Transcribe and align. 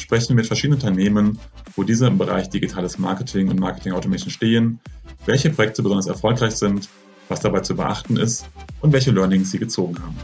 sprechen 0.00 0.30
wir 0.30 0.36
mit 0.36 0.46
verschiedenen 0.46 0.80
Unternehmen, 0.80 1.38
wo 1.76 1.82
diese 1.82 2.06
im 2.06 2.18
Bereich 2.18 2.48
digitales 2.48 2.98
Marketing 2.98 3.48
und 3.50 3.60
Marketing 3.60 3.92
Automation 3.92 4.30
stehen, 4.30 4.80
welche 5.26 5.50
Projekte 5.50 5.82
besonders 5.82 6.06
erfolgreich 6.06 6.52
sind, 6.52 6.88
was 7.28 7.40
dabei 7.40 7.60
zu 7.60 7.76
beachten 7.76 8.16
ist 8.16 8.48
und 8.80 8.92
welche 8.92 9.10
Learnings 9.10 9.50
sie 9.50 9.58
gezogen 9.58 9.96
haben. 10.00 10.16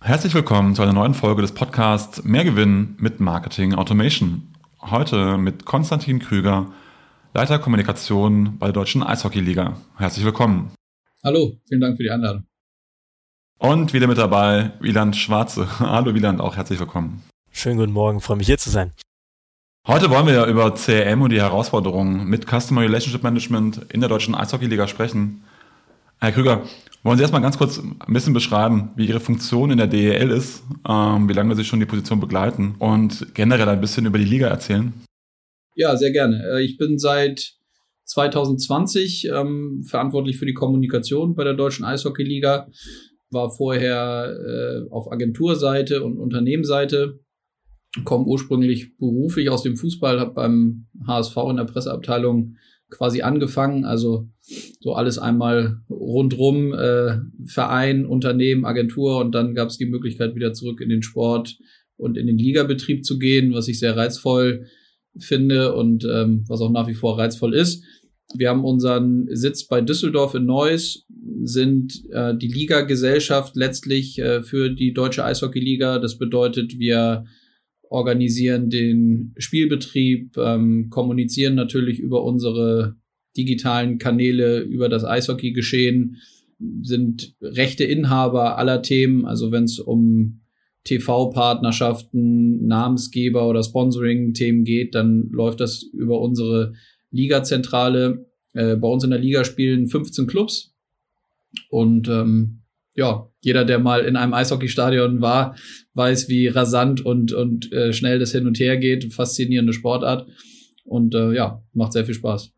Herzlich 0.00 0.34
willkommen 0.34 0.74
zu 0.74 0.82
einer 0.82 0.92
neuen 0.92 1.14
Folge 1.14 1.42
des 1.42 1.52
Podcasts 1.52 2.22
Mehr 2.24 2.44
Gewinn 2.44 2.94
mit 2.98 3.20
Marketing 3.20 3.74
Automation. 3.74 4.54
Heute 4.80 5.38
mit 5.38 5.64
Konstantin 5.64 6.18
Krüger, 6.18 6.66
Leiter 7.32 7.58
Kommunikation 7.58 8.58
bei 8.58 8.66
der 8.66 8.74
Deutschen 8.74 9.02
Eishockey-Liga. 9.02 9.78
Herzlich 9.96 10.24
willkommen. 10.24 10.70
Hallo, 11.24 11.58
vielen 11.66 11.80
Dank 11.80 11.96
für 11.96 12.02
die 12.02 12.10
Einladung. 12.10 12.44
Und 13.58 13.92
wieder 13.92 14.06
mit 14.06 14.18
dabei 14.18 14.72
Wieland 14.80 15.16
Schwarze. 15.16 15.68
Hallo 15.78 16.14
Wieland, 16.14 16.40
auch 16.40 16.56
herzlich 16.56 16.78
willkommen. 16.78 17.22
Schönen 17.50 17.78
guten 17.78 17.92
Morgen, 17.92 18.20
freue 18.20 18.36
mich 18.36 18.46
hier 18.46 18.58
zu 18.58 18.70
sein. 18.70 18.92
Heute 19.86 20.10
wollen 20.10 20.26
wir 20.26 20.34
ja 20.34 20.46
über 20.46 20.74
CRM 20.74 21.22
und 21.22 21.30
die 21.30 21.40
Herausforderungen 21.40 22.26
mit 22.26 22.46
Customer 22.46 22.80
Relationship 22.80 23.22
Management 23.22 23.80
in 23.92 24.00
der 24.00 24.08
deutschen 24.08 24.34
Eishockey-Liga 24.34 24.88
sprechen. 24.88 25.44
Herr 26.20 26.32
Krüger, 26.32 26.62
wollen 27.02 27.18
Sie 27.18 27.22
erstmal 27.22 27.42
ganz 27.42 27.58
kurz 27.58 27.78
ein 27.78 28.12
bisschen 28.12 28.32
beschreiben, 28.32 28.90
wie 28.96 29.06
Ihre 29.06 29.20
Funktion 29.20 29.70
in 29.70 29.76
der 29.76 29.86
DEL 29.86 30.30
ist, 30.30 30.62
ähm, 30.88 31.28
wie 31.28 31.34
lange 31.34 31.54
Sie 31.54 31.64
schon 31.64 31.80
die 31.80 31.86
Position 31.86 32.18
begleiten 32.18 32.76
und 32.78 33.34
generell 33.34 33.68
ein 33.68 33.80
bisschen 33.80 34.06
über 34.06 34.18
die 34.18 34.24
Liga 34.24 34.48
erzählen? 34.48 34.94
Ja, 35.74 35.96
sehr 35.96 36.12
gerne. 36.12 36.42
Äh, 36.54 36.64
ich 36.64 36.78
bin 36.78 36.98
seit 36.98 37.52
2020 38.04 39.28
ähm, 39.28 39.84
verantwortlich 39.86 40.38
für 40.38 40.46
die 40.46 40.54
Kommunikation 40.54 41.34
bei 41.34 41.44
der 41.44 41.54
Deutschen 41.54 41.84
Eishockey-Liga, 41.84 42.68
war 43.34 43.50
vorher 43.50 44.34
äh, 44.86 44.90
auf 44.90 45.12
Agenturseite 45.12 46.02
und 46.02 46.18
Unternehmensseite 46.18 47.20
komme 48.02 48.24
ursprünglich 48.24 48.96
beruflich 48.96 49.50
aus 49.50 49.62
dem 49.62 49.76
Fußball, 49.76 50.18
habe 50.18 50.34
beim 50.34 50.86
HSV 51.06 51.36
in 51.50 51.56
der 51.56 51.64
Presseabteilung 51.64 52.56
quasi 52.90 53.22
angefangen, 53.22 53.84
also 53.84 54.28
so 54.80 54.94
alles 54.94 55.18
einmal 55.18 55.78
rundrum, 55.88 56.72
äh, 56.72 57.18
Verein, 57.46 58.06
Unternehmen, 58.06 58.64
Agentur 58.64 59.20
und 59.20 59.32
dann 59.32 59.54
gab 59.54 59.68
es 59.68 59.78
die 59.78 59.86
Möglichkeit, 59.86 60.34
wieder 60.34 60.52
zurück 60.52 60.80
in 60.80 60.88
den 60.88 61.02
Sport 61.02 61.56
und 61.96 62.16
in 62.16 62.26
den 62.26 62.38
Ligabetrieb 62.38 63.04
zu 63.04 63.18
gehen, 63.18 63.52
was 63.52 63.68
ich 63.68 63.78
sehr 63.78 63.96
reizvoll 63.96 64.66
finde 65.18 65.74
und 65.74 66.04
ähm, 66.04 66.44
was 66.48 66.60
auch 66.60 66.70
nach 66.70 66.88
wie 66.88 66.94
vor 66.94 67.18
reizvoll 67.18 67.54
ist. 67.54 67.84
Wir 68.36 68.50
haben 68.50 68.64
unseren 68.64 69.28
Sitz 69.30 69.64
bei 69.64 69.80
Düsseldorf 69.80 70.34
in 70.34 70.46
Neuss, 70.46 71.06
sind 71.42 72.04
äh, 72.10 72.36
die 72.36 72.48
Liga-Gesellschaft 72.48 73.54
letztlich 73.56 74.18
äh, 74.18 74.42
für 74.42 74.70
die 74.70 74.92
Deutsche 74.92 75.24
Eishockey-Liga. 75.24 75.98
Das 75.98 76.18
bedeutet, 76.18 76.78
wir 76.78 77.24
organisieren 77.88 78.70
den 78.70 79.34
Spielbetrieb, 79.38 80.36
ähm, 80.36 80.90
kommunizieren 80.90 81.54
natürlich 81.54 82.00
über 82.00 82.24
unsere 82.24 82.96
digitalen 83.36 83.98
Kanäle, 83.98 84.60
über 84.60 84.88
das 84.88 85.04
Eishockey-Geschehen, 85.04 86.16
sind 86.82 87.34
rechte 87.40 87.84
Inhaber 87.84 88.58
aller 88.58 88.82
Themen, 88.82 89.26
also 89.26 89.52
wenn 89.52 89.64
es 89.64 89.78
um 89.78 90.40
TV-Partnerschaften, 90.84 92.66
Namensgeber 92.66 93.48
oder 93.48 93.62
Sponsoring-Themen 93.62 94.64
geht, 94.64 94.94
dann 94.94 95.28
läuft 95.30 95.60
das 95.60 95.82
über 95.82 96.20
unsere 96.20 96.74
Liga-Zentrale. 97.14 98.26
Äh, 98.52 98.76
bei 98.76 98.88
uns 98.88 99.04
in 99.04 99.10
der 99.10 99.18
Liga 99.18 99.44
spielen 99.44 99.88
15 99.88 100.26
Clubs 100.26 100.74
und 101.70 102.08
ähm, 102.08 102.60
ja, 102.94 103.28
jeder, 103.40 103.64
der 103.64 103.78
mal 103.78 104.04
in 104.04 104.16
einem 104.16 104.34
Eishockeystadion 104.34 105.20
war, 105.20 105.56
weiß, 105.94 106.28
wie 106.28 106.46
rasant 106.46 107.04
und, 107.04 107.32
und 107.32 107.72
äh, 107.72 107.92
schnell 107.92 108.18
das 108.18 108.32
hin 108.32 108.46
und 108.46 108.58
her 108.60 108.76
geht. 108.76 109.12
Faszinierende 109.12 109.72
Sportart. 109.72 110.28
Und 110.84 111.14
äh, 111.14 111.32
ja, 111.32 111.62
macht 111.72 111.92
sehr 111.92 112.04
viel 112.04 112.14
Spaß. 112.14 112.53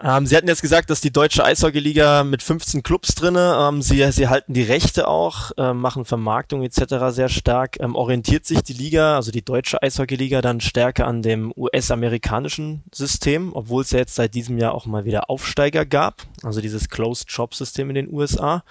Ähm, 0.00 0.26
Sie 0.26 0.36
hatten 0.36 0.48
jetzt 0.48 0.62
gesagt, 0.62 0.90
dass 0.90 1.00
die 1.00 1.12
deutsche 1.12 1.44
Eishockeyliga 1.44 2.24
mit 2.24 2.42
15 2.42 2.82
Clubs 2.82 3.14
drinne, 3.14 3.56
ähm, 3.60 3.82
Sie, 3.82 4.10
Sie 4.10 4.26
halten 4.28 4.52
die 4.52 4.62
Rechte 4.62 5.06
auch, 5.06 5.52
äh, 5.58 5.74
machen 5.74 6.04
Vermarktung 6.04 6.64
etc. 6.64 7.10
sehr 7.10 7.28
stark. 7.28 7.78
Ähm, 7.78 7.94
orientiert 7.94 8.44
sich 8.44 8.62
die 8.62 8.72
Liga, 8.72 9.16
also 9.16 9.30
die 9.30 9.44
deutsche 9.44 9.80
Eishockeyliga, 9.80 10.40
dann 10.40 10.60
stärker 10.60 11.06
an 11.06 11.22
dem 11.22 11.52
US-amerikanischen 11.56 12.82
System, 12.92 13.52
obwohl 13.54 13.82
es 13.82 13.92
ja 13.92 14.00
jetzt 14.00 14.16
seit 14.16 14.34
diesem 14.34 14.58
Jahr 14.58 14.74
auch 14.74 14.86
mal 14.86 15.04
wieder 15.04 15.30
Aufsteiger 15.30 15.86
gab, 15.86 16.22
also 16.42 16.60
dieses 16.60 16.88
Closed-Shop-System 16.88 17.88
in 17.90 17.94
den 17.94 18.12
USA? 18.12 18.64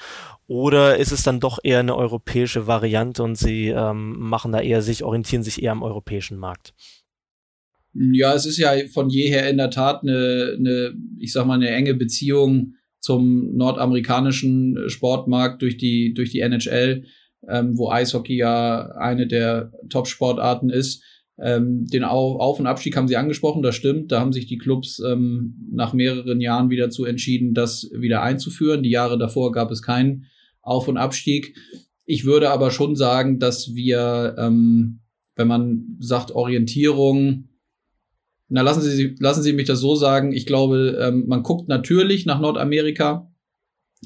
Oder 0.48 0.98
ist 0.98 1.14
es 1.14 1.24
dann 1.24 1.40
doch 1.40 1.60
eher 1.64 1.80
eine 1.80 1.96
europäische 1.96 2.68
Variante 2.68 3.24
und 3.24 3.38
Sie 3.38 3.70
ähm, 3.70 4.20
machen 4.20 4.52
da 4.52 4.60
eher 4.60 4.82
sich, 4.82 5.06
orientieren 5.06 5.44
sich 5.44 5.64
eher 5.64 5.72
am 5.72 5.84
europäischen 5.84 6.38
Markt? 6.38 6.74
Ja, 7.94 8.34
es 8.34 8.46
ist 8.46 8.58
ja 8.58 8.74
von 8.94 9.10
jeher 9.10 9.50
in 9.50 9.58
der 9.58 9.70
Tat 9.70 10.02
eine, 10.04 10.56
eine 10.58 10.94
ich 11.20 11.34
sag 11.34 11.46
mal, 11.46 11.56
eine 11.56 11.70
enge 11.70 11.94
Beziehung 11.94 12.76
zum 13.00 13.56
nordamerikanischen 13.56 14.78
Sportmarkt 14.88 15.62
durch 15.62 15.78
die, 15.78 16.14
durch 16.14 16.30
die 16.32 16.40
NHL, 16.40 17.04
ähm, 17.50 17.78
wo 17.78 17.90
Eishockey 17.90 18.38
ja 18.38 18.92
eine 18.96 19.28
der 19.28 19.74
Top-Sportarten 19.90 20.70
ist. 20.70 21.04
Ähm, 21.40 21.88
den 21.88 22.04
Auf- 22.04 22.60
und 22.60 22.68
Abstieg 22.68 22.96
haben 22.96 23.08
Sie 23.08 23.18
angesprochen, 23.18 23.64
das 23.64 23.76
stimmt. 23.76 24.12
Da 24.12 24.20
haben 24.20 24.32
sich 24.32 24.46
die 24.46 24.60
Clubs 24.60 25.00
ähm, 25.00 25.56
nach 25.72 25.94
mehreren 25.94 26.40
Jahren 26.40 26.70
wieder 26.70 26.92
zu 26.92 27.04
entschieden, 27.04 27.54
das 27.54 27.90
wieder 27.94 28.22
einzuführen. 28.22 28.84
Die 28.84 28.92
Jahre 28.92 29.18
davor 29.18 29.52
gab 29.52 29.72
es 29.72 29.82
keinen 29.82 30.26
auf- 30.62 30.88
und 30.88 30.98
Abstieg. 30.98 31.58
Ich 32.06 32.26
würde 32.26 32.52
aber 32.52 32.70
schon 32.70 32.96
sagen, 32.96 33.40
dass 33.40 33.74
wir, 33.74 34.36
ähm, 34.38 35.00
wenn 35.36 35.48
man 35.48 35.98
sagt 36.00 36.32
Orientierung, 36.32 37.48
na 38.52 38.62
lassen 38.62 38.82
Sie, 38.82 39.16
lassen 39.20 39.44
Sie 39.44 39.54
mich 39.54 39.68
das 39.68 39.80
so 39.80 39.96
sagen. 39.96 40.34
Ich 40.34 40.46
glaube, 40.46 40.98
ähm, 41.02 41.26
man 41.28 41.42
guckt 41.42 41.70
natürlich 41.70 42.26
nach 42.26 42.42
Nordamerika. 42.42 43.32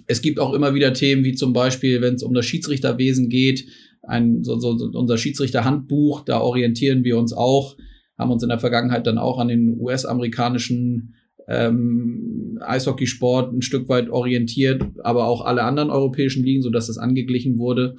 Es 0.05 0.21
gibt 0.21 0.39
auch 0.39 0.53
immer 0.53 0.75
wieder 0.75 0.93
Themen, 0.93 1.23
wie 1.23 1.33
zum 1.33 1.51
Beispiel, 1.51 2.01
wenn 2.01 2.13
es 2.13 2.23
um 2.23 2.33
das 2.33 2.45
Schiedsrichterwesen 2.45 3.29
geht, 3.29 3.65
ein, 4.03 4.43
so, 4.43 4.59
so, 4.59 4.77
unser 4.93 5.17
Schiedsrichterhandbuch, 5.17 6.25
da 6.25 6.41
orientieren 6.41 7.03
wir 7.03 7.17
uns 7.17 7.33
auch, 7.33 7.75
haben 8.19 8.31
uns 8.31 8.43
in 8.43 8.49
der 8.49 8.59
Vergangenheit 8.59 9.07
dann 9.07 9.17
auch 9.17 9.39
an 9.39 9.47
den 9.47 9.79
US-amerikanischen 9.79 11.15
ähm, 11.47 12.59
Eishockeysport 12.61 13.51
ein 13.51 13.63
Stück 13.63 13.89
weit 13.89 14.09
orientiert, 14.09 14.83
aber 15.03 15.25
auch 15.25 15.43
alle 15.43 15.63
anderen 15.63 15.89
europäischen 15.89 16.43
Ligen, 16.43 16.61
so 16.61 16.69
dass 16.69 16.85
das 16.85 16.99
angeglichen 16.99 17.57
wurde. 17.57 17.95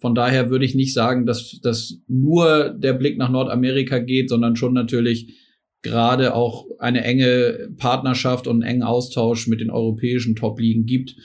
Von 0.00 0.14
daher 0.14 0.48
würde 0.48 0.64
ich 0.64 0.76
nicht 0.76 0.94
sagen, 0.94 1.26
dass, 1.26 1.58
dass 1.60 1.98
nur 2.06 2.70
der 2.70 2.92
Blick 2.92 3.18
nach 3.18 3.30
Nordamerika 3.30 3.98
geht, 3.98 4.28
sondern 4.28 4.54
schon 4.54 4.74
natürlich 4.74 5.34
gerade 5.82 6.34
auch 6.34 6.66
eine 6.78 7.04
enge 7.04 7.70
Partnerschaft 7.76 8.46
und 8.46 8.62
einen 8.62 8.70
engen 8.70 8.82
Austausch 8.82 9.46
mit 9.46 9.60
den 9.60 9.70
europäischen 9.70 10.36
Top-Ligen 10.36 10.86
gibt. 10.86 11.16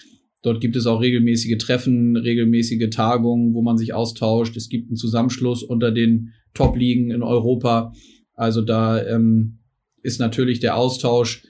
Dort 0.41 0.61
gibt 0.61 0.75
es 0.75 0.85
auch 0.85 1.01
regelmäßige 1.01 1.57
Treffen, 1.57 2.17
regelmäßige 2.17 2.89
Tagungen, 2.89 3.53
wo 3.53 3.61
man 3.61 3.77
sich 3.77 3.93
austauscht. 3.93 4.57
Es 4.57 4.69
gibt 4.69 4.89
einen 4.89 4.97
Zusammenschluss 4.97 5.63
unter 5.63 5.91
den 5.91 6.33
Top-Ligen 6.53 7.11
in 7.11 7.23
Europa. 7.23 7.93
Also 8.33 8.61
da 8.61 9.03
ähm, 9.03 9.59
ist 10.01 10.19
natürlich 10.19 10.59
der 10.59 10.75
Austausch 10.75 11.43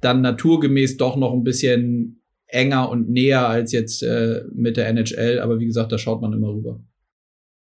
dann 0.00 0.20
naturgemäß 0.20 0.98
doch 0.98 1.16
noch 1.16 1.32
ein 1.32 1.44
bisschen 1.44 2.20
enger 2.46 2.90
und 2.90 3.08
näher 3.10 3.48
als 3.48 3.72
jetzt 3.72 4.02
äh, 4.02 4.42
mit 4.54 4.76
der 4.76 4.88
NHL. 4.88 5.40
Aber 5.40 5.58
wie 5.58 5.66
gesagt, 5.66 5.90
da 5.90 5.98
schaut 5.98 6.20
man 6.20 6.32
immer 6.32 6.48
rüber. 6.48 6.80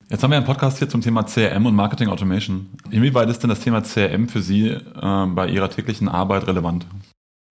Jetzt 0.10 0.22
haben 0.22 0.30
wir 0.30 0.38
einen 0.38 0.46
Podcast 0.46 0.78
hier 0.78 0.88
zum 0.88 1.02
Thema 1.02 1.24
CRM 1.24 1.66
und 1.66 1.74
Marketing 1.74 2.10
Automation. 2.10 2.68
Inwieweit 2.92 3.28
ist 3.28 3.40
denn 3.40 3.50
das 3.50 3.62
Thema 3.62 3.82
CRM 3.82 4.30
für 4.30 4.42
Sie 4.42 4.68
äh, 4.68 5.26
bei 5.34 5.50
Ihrer 5.50 5.70
täglichen 5.72 6.08
Arbeit 6.08 6.46
relevant? 6.46 6.86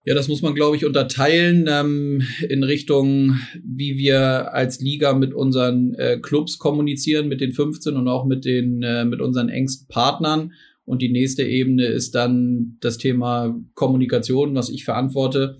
Ja, 0.05 0.15
das 0.15 0.29
muss 0.29 0.41
man, 0.41 0.55
glaube 0.55 0.77
ich, 0.77 0.85
unterteilen 0.85 1.67
ähm, 1.69 2.23
in 2.49 2.63
Richtung, 2.63 3.37
wie 3.65 3.97
wir 3.97 4.55
als 4.55 4.81
Liga 4.81 5.15
mit 5.15 5.35
unseren 5.35 5.95
äh, 5.95 6.19
Clubs 6.23 6.59
kommunizieren, 6.59 7.27
mit 7.27 7.41
den 7.41 7.53
15 7.53 7.97
und 7.97 8.07
auch 8.07 8.25
mit 8.25 8.45
den 8.45 8.83
äh, 8.85 9.05
mit 9.05 9.21
unseren 9.21 9.49
engsten 9.49 9.89
Partnern. 9.89 10.53
Und 10.85 11.03
die 11.03 11.11
nächste 11.11 11.43
Ebene 11.43 11.87
ist 11.87 12.15
dann 12.15 12.77
das 12.81 12.99
Thema 12.99 13.59
Kommunikation, 13.75 14.55
was 14.55 14.69
ich 14.69 14.85
verantworte. 14.85 15.57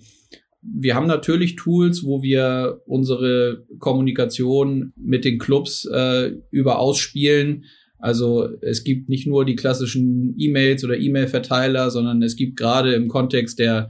Wir 0.73 0.95
haben 0.95 1.07
natürlich 1.07 1.55
Tools, 1.55 2.03
wo 2.03 2.23
wir 2.23 2.81
unsere 2.85 3.65
Kommunikation 3.79 4.93
mit 4.95 5.25
den 5.25 5.37
Clubs 5.37 5.85
äh, 5.85 6.31
über 6.49 6.79
ausspielen. 6.79 7.65
Also 7.99 8.47
es 8.61 8.83
gibt 8.83 9.09
nicht 9.09 9.27
nur 9.27 9.45
die 9.45 9.55
klassischen 9.55 10.35
E-Mails 10.37 10.83
oder 10.83 10.97
E-Mail-Verteiler, 10.97 11.89
sondern 11.91 12.21
es 12.21 12.35
gibt 12.35 12.57
gerade 12.57 12.93
im 12.93 13.07
Kontext 13.07 13.59
der, 13.59 13.89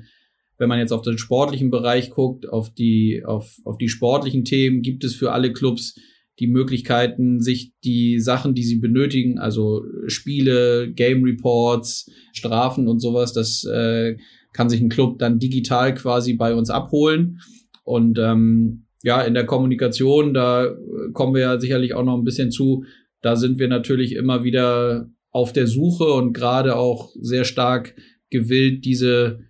wenn 0.57 0.69
man 0.69 0.79
jetzt 0.79 0.91
auf 0.91 1.01
den 1.01 1.17
sportlichen 1.17 1.71
Bereich 1.71 2.09
guckt, 2.09 2.47
auf 2.47 2.73
die, 2.73 3.23
auf, 3.25 3.57
auf 3.63 3.77
die 3.77 3.89
sportlichen 3.89 4.45
Themen, 4.45 4.81
gibt 4.81 5.03
es 5.03 5.15
für 5.15 5.31
alle 5.31 5.53
Clubs 5.53 5.95
die 6.39 6.47
Möglichkeiten, 6.47 7.41
sich 7.41 7.71
die 7.83 8.19
Sachen, 8.19 8.55
die 8.55 8.63
sie 8.63 8.79
benötigen, 8.79 9.39
also 9.39 9.83
Spiele, 10.07 10.91
Game 10.91 11.23
Reports, 11.23 12.11
Strafen 12.33 12.87
und 12.87 12.99
sowas, 12.99 13.31
das 13.31 13.63
äh, 13.63 14.17
kann 14.55 14.69
sich 14.69 14.79
ein 14.79 14.89
Club 14.89 15.19
dann 15.19 15.37
digital 15.37 15.93
quasi 15.93 16.33
bei 16.33 16.55
uns 16.55 16.69
abholen. 16.69 17.41
Und 17.83 18.17
ähm, 18.17 18.85
ja, 19.03 19.21
in 19.21 19.33
der 19.33 19.45
Kommunikation, 19.45 20.33
da 20.33 20.73
kommen 21.13 21.35
wir 21.35 21.41
ja 21.41 21.59
sicherlich 21.59 21.93
auch 21.93 22.05
noch 22.05 22.17
ein 22.17 22.23
bisschen 22.23 22.51
zu. 22.51 22.85
Da 23.21 23.35
sind 23.35 23.59
wir 23.59 23.67
natürlich 23.67 24.15
immer 24.15 24.45
wieder 24.45 25.09
auf 25.29 25.51
der 25.51 25.67
Suche 25.67 26.05
und 26.05 26.31
gerade 26.31 26.77
auch 26.77 27.11
sehr 27.19 27.43
stark 27.43 27.95
gewillt, 28.29 28.85
diese, 28.85 29.41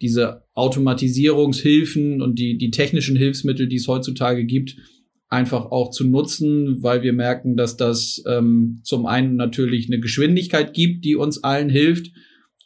diese 0.00 0.44
Automatisierungshilfen 0.54 2.22
und 2.22 2.38
die, 2.38 2.56
die 2.56 2.70
technischen 2.70 3.16
Hilfsmittel, 3.16 3.68
die 3.68 3.76
es 3.76 3.86
heutzutage 3.86 4.46
gibt, 4.46 4.76
einfach 5.28 5.66
auch 5.66 5.90
zu 5.90 6.06
nutzen, 6.06 6.82
weil 6.82 7.02
wir 7.02 7.12
merken, 7.12 7.56
dass 7.56 7.76
das 7.76 8.22
ähm, 8.26 8.80
zum 8.82 9.04
einen 9.04 9.36
natürlich 9.36 9.88
eine 9.88 10.00
Geschwindigkeit 10.00 10.72
gibt, 10.72 11.04
die 11.04 11.16
uns 11.16 11.44
allen 11.44 11.68
hilft 11.68 12.10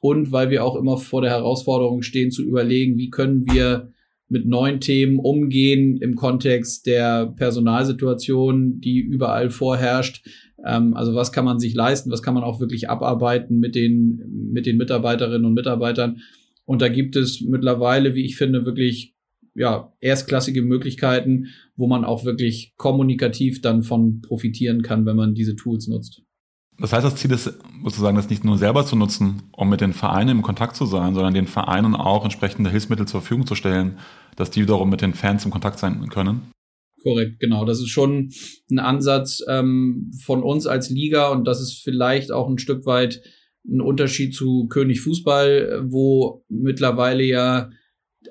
und 0.01 0.33
weil 0.33 0.51
wir 0.51 0.65
auch 0.65 0.77
immer 0.77 0.97
vor 0.97 1.23
der 1.23 1.31
Herausforderung 1.31 2.03
stehen 2.03 2.31
zu 2.31 2.43
überlegen, 2.43 2.97
wie 2.97 3.11
können 3.11 3.45
wir 3.51 3.93
mit 4.29 4.47
neuen 4.47 4.81
Themen 4.81 5.19
umgehen 5.19 5.97
im 5.97 6.15
Kontext 6.15 6.87
der 6.87 7.27
Personalsituation, 7.27 8.81
die 8.81 9.01
überall 9.01 9.51
vorherrscht. 9.51 10.27
Ähm, 10.65 10.95
also 10.95 11.15
was 11.15 11.33
kann 11.33 11.45
man 11.45 11.59
sich 11.59 11.75
leisten, 11.75 12.11
was 12.11 12.23
kann 12.23 12.35
man 12.35 12.45
auch 12.45 12.61
wirklich 12.61 12.91
abarbeiten 12.91 13.59
mit 13.59 13.75
den, 13.75 14.51
mit 14.53 14.67
den 14.67 14.77
Mitarbeiterinnen 14.77 15.47
und 15.47 15.55
Mitarbeitern. 15.55 16.21
Und 16.65 16.83
da 16.83 16.89
gibt 16.89 17.17
es 17.17 17.41
mittlerweile, 17.41 18.15
wie 18.15 18.25
ich 18.25 18.37
finde, 18.37 18.67
wirklich 18.67 19.15
ja, 19.55 19.93
erstklassige 20.01 20.63
Möglichkeiten, 20.63 21.49
wo 21.77 21.87
man 21.87 22.05
auch 22.05 22.25
wirklich 22.25 22.75
kommunikativ 22.77 23.61
dann 23.63 23.83
von 23.83 24.21
profitieren 24.21 24.83
kann, 24.83 25.07
wenn 25.07 25.17
man 25.17 25.35
diese 25.35 25.57
Tools 25.57 25.89
nutzt. 25.89 26.23
Das 26.81 26.93
heißt, 26.93 27.05
das 27.05 27.17
Ziel 27.17 27.33
ist 27.33 27.53
sozusagen, 27.83 28.17
das 28.17 28.31
nicht 28.31 28.45
nur 28.45 28.57
selber 28.57 28.87
zu 28.87 28.95
nutzen, 28.95 29.43
um 29.53 29.69
mit 29.69 29.81
den 29.81 29.93
Vereinen 29.93 30.31
im 30.31 30.43
Kontakt 30.43 30.77
zu 30.77 30.87
sein, 30.87 31.15
sondern 31.15 31.35
den 31.35 31.49
Vereinen 31.49 31.97
auch 31.97 32.25
entsprechende 32.25 32.71
Hilfsmittel 32.71 33.07
zur 33.07 33.21
Verfügung 33.21 33.47
zu 33.47 33.57
stellen, 33.57 33.99
dass 34.37 34.51
die 34.51 34.63
wiederum 34.63 34.89
mit 34.89 35.01
den 35.01 35.15
Fans 35.15 35.45
im 35.45 35.51
Kontakt 35.51 35.81
sein 35.81 36.09
können. 36.09 36.53
Korrekt, 37.03 37.41
genau. 37.41 37.65
Das 37.65 37.81
ist 37.81 37.89
schon 37.89 38.31
ein 38.71 38.79
Ansatz 38.79 39.43
ähm, 39.49 40.13
von 40.25 40.43
uns 40.43 40.67
als 40.67 40.89
Liga 40.91 41.29
und 41.31 41.45
das 41.47 41.61
ist 41.61 41.83
vielleicht 41.83 42.31
auch 42.31 42.49
ein 42.49 42.59
Stück 42.59 42.87
weit 42.87 43.23
ein 43.67 43.81
Unterschied 43.81 44.35
zu 44.35 44.67
König 44.69 45.01
Fußball, 45.01 45.85
wo 45.87 46.45
mittlerweile 46.49 47.25
ja 47.25 47.71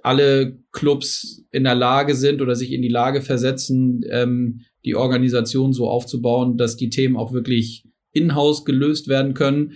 alle 0.04 0.60
Clubs 0.72 1.46
in 1.52 1.64
der 1.64 1.76
Lage 1.76 2.16
sind 2.16 2.42
oder 2.42 2.56
sich 2.56 2.72
in 2.72 2.82
die 2.82 2.88
Lage 2.88 3.22
versetzen, 3.22 4.02
ähm, 4.10 4.62
die 4.86 4.96
Organisation 4.96 5.74
so 5.74 5.90
aufzubauen, 5.90 6.58
dass 6.58 6.78
die 6.78 6.90
Themen 6.90 7.18
auch 7.18 7.34
wirklich 7.34 7.87
in-house 8.18 8.66
gelöst 8.66 9.08
werden 9.08 9.34
können. 9.34 9.74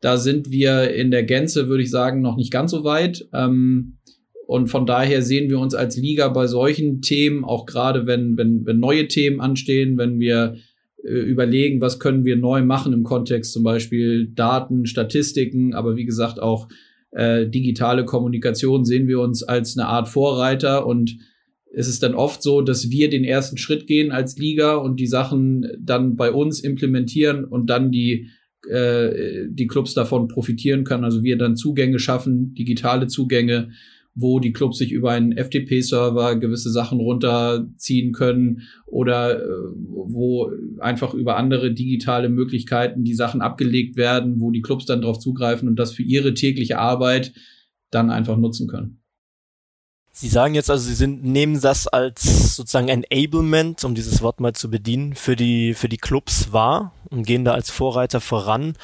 Da 0.00 0.16
sind 0.16 0.50
wir 0.50 0.94
in 0.94 1.10
der 1.10 1.24
Gänze, 1.24 1.68
würde 1.68 1.82
ich 1.82 1.90
sagen, 1.90 2.20
noch 2.20 2.36
nicht 2.36 2.52
ganz 2.52 2.70
so 2.70 2.84
weit. 2.84 3.28
Ähm, 3.32 3.98
und 4.46 4.68
von 4.68 4.86
daher 4.86 5.22
sehen 5.22 5.50
wir 5.50 5.58
uns 5.58 5.74
als 5.74 5.96
Liga 5.96 6.28
bei 6.28 6.46
solchen 6.46 7.02
Themen, 7.02 7.44
auch 7.44 7.66
gerade 7.66 8.06
wenn, 8.06 8.38
wenn, 8.38 8.64
wenn 8.64 8.78
neue 8.78 9.08
Themen 9.08 9.40
anstehen, 9.40 9.98
wenn 9.98 10.20
wir 10.20 10.56
äh, 11.04 11.10
überlegen, 11.10 11.80
was 11.80 12.00
können 12.00 12.24
wir 12.24 12.36
neu 12.36 12.62
machen 12.62 12.92
im 12.92 13.02
Kontext 13.02 13.52
zum 13.52 13.62
Beispiel 13.62 14.28
Daten, 14.28 14.86
Statistiken, 14.86 15.74
aber 15.74 15.96
wie 15.96 16.06
gesagt 16.06 16.40
auch 16.40 16.68
äh, 17.10 17.46
digitale 17.46 18.04
Kommunikation 18.04 18.84
sehen 18.84 19.06
wir 19.06 19.20
uns 19.20 19.42
als 19.42 19.76
eine 19.76 19.86
Art 19.86 20.08
Vorreiter 20.08 20.86
und 20.86 21.18
es 21.74 21.88
ist 21.88 22.02
dann 22.02 22.14
oft 22.14 22.42
so, 22.42 22.62
dass 22.62 22.90
wir 22.90 23.10
den 23.10 23.24
ersten 23.24 23.58
Schritt 23.58 23.86
gehen 23.86 24.10
als 24.10 24.36
Liga 24.38 24.76
und 24.76 24.98
die 24.98 25.06
Sachen 25.06 25.66
dann 25.80 26.16
bei 26.16 26.32
uns 26.32 26.60
implementieren 26.60 27.44
und 27.44 27.68
dann 27.68 27.90
die 27.90 28.28
äh, 28.68 29.46
die 29.48 29.66
Clubs 29.66 29.94
davon 29.94 30.28
profitieren 30.28 30.84
können. 30.84 31.04
Also 31.04 31.22
wir 31.22 31.38
dann 31.38 31.56
Zugänge 31.56 31.98
schaffen, 31.98 32.54
digitale 32.54 33.06
Zugänge, 33.06 33.70
wo 34.14 34.40
die 34.40 34.52
Clubs 34.52 34.78
sich 34.78 34.90
über 34.90 35.12
einen 35.12 35.36
FTP-Server 35.36 36.36
gewisse 36.36 36.70
Sachen 36.70 36.98
runterziehen 36.98 38.12
können 38.12 38.62
oder 38.86 39.40
äh, 39.40 39.48
wo 39.76 40.50
einfach 40.80 41.14
über 41.14 41.36
andere 41.36 41.72
digitale 41.72 42.28
Möglichkeiten 42.28 43.04
die 43.04 43.14
Sachen 43.14 43.40
abgelegt 43.40 43.96
werden, 43.96 44.40
wo 44.40 44.50
die 44.50 44.62
Clubs 44.62 44.86
dann 44.86 45.02
darauf 45.02 45.20
zugreifen 45.20 45.68
und 45.68 45.78
das 45.78 45.92
für 45.92 46.02
ihre 46.02 46.34
tägliche 46.34 46.78
Arbeit 46.78 47.32
dann 47.90 48.10
einfach 48.10 48.36
nutzen 48.36 48.66
können. 48.66 49.00
Sie 50.20 50.28
sagen 50.28 50.54
jetzt 50.54 50.68
also, 50.68 50.84
Sie 50.84 50.96
sind, 50.96 51.22
nehmen 51.22 51.60
das 51.60 51.86
als 51.86 52.56
sozusagen 52.56 52.88
Enablement, 52.88 53.84
um 53.84 53.94
dieses 53.94 54.20
Wort 54.20 54.40
mal 54.40 54.52
zu 54.52 54.68
bedienen, 54.68 55.14
für 55.14 55.36
die, 55.36 55.74
für 55.74 55.88
die 55.88 55.96
Clubs 55.96 56.52
wahr 56.52 56.90
und 57.08 57.24
gehen 57.24 57.44
da 57.44 57.52
als 57.52 57.70
Vorreiter 57.70 58.20
voran. 58.20 58.74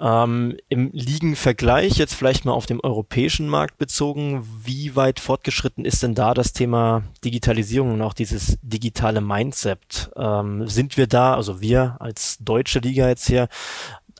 Ähm, 0.00 0.56
Im 0.68 0.90
Ligenvergleich, 0.92 1.94
jetzt 1.94 2.14
vielleicht 2.14 2.44
mal 2.44 2.54
auf 2.54 2.66
dem 2.66 2.80
europäischen 2.80 3.46
Markt 3.46 3.78
bezogen, 3.78 4.44
wie 4.64 4.96
weit 4.96 5.20
fortgeschritten 5.20 5.84
ist 5.84 6.02
denn 6.02 6.16
da 6.16 6.34
das 6.34 6.54
Thema 6.54 7.04
Digitalisierung 7.24 7.92
und 7.92 8.02
auch 8.02 8.14
dieses 8.14 8.58
digitale 8.60 9.20
Mindset? 9.20 10.10
Ähm, 10.16 10.66
sind 10.66 10.96
wir 10.96 11.06
da, 11.06 11.36
also 11.36 11.60
wir 11.60 11.98
als 12.00 12.38
deutsche 12.40 12.80
Liga 12.80 13.06
jetzt 13.06 13.28
hier, 13.28 13.48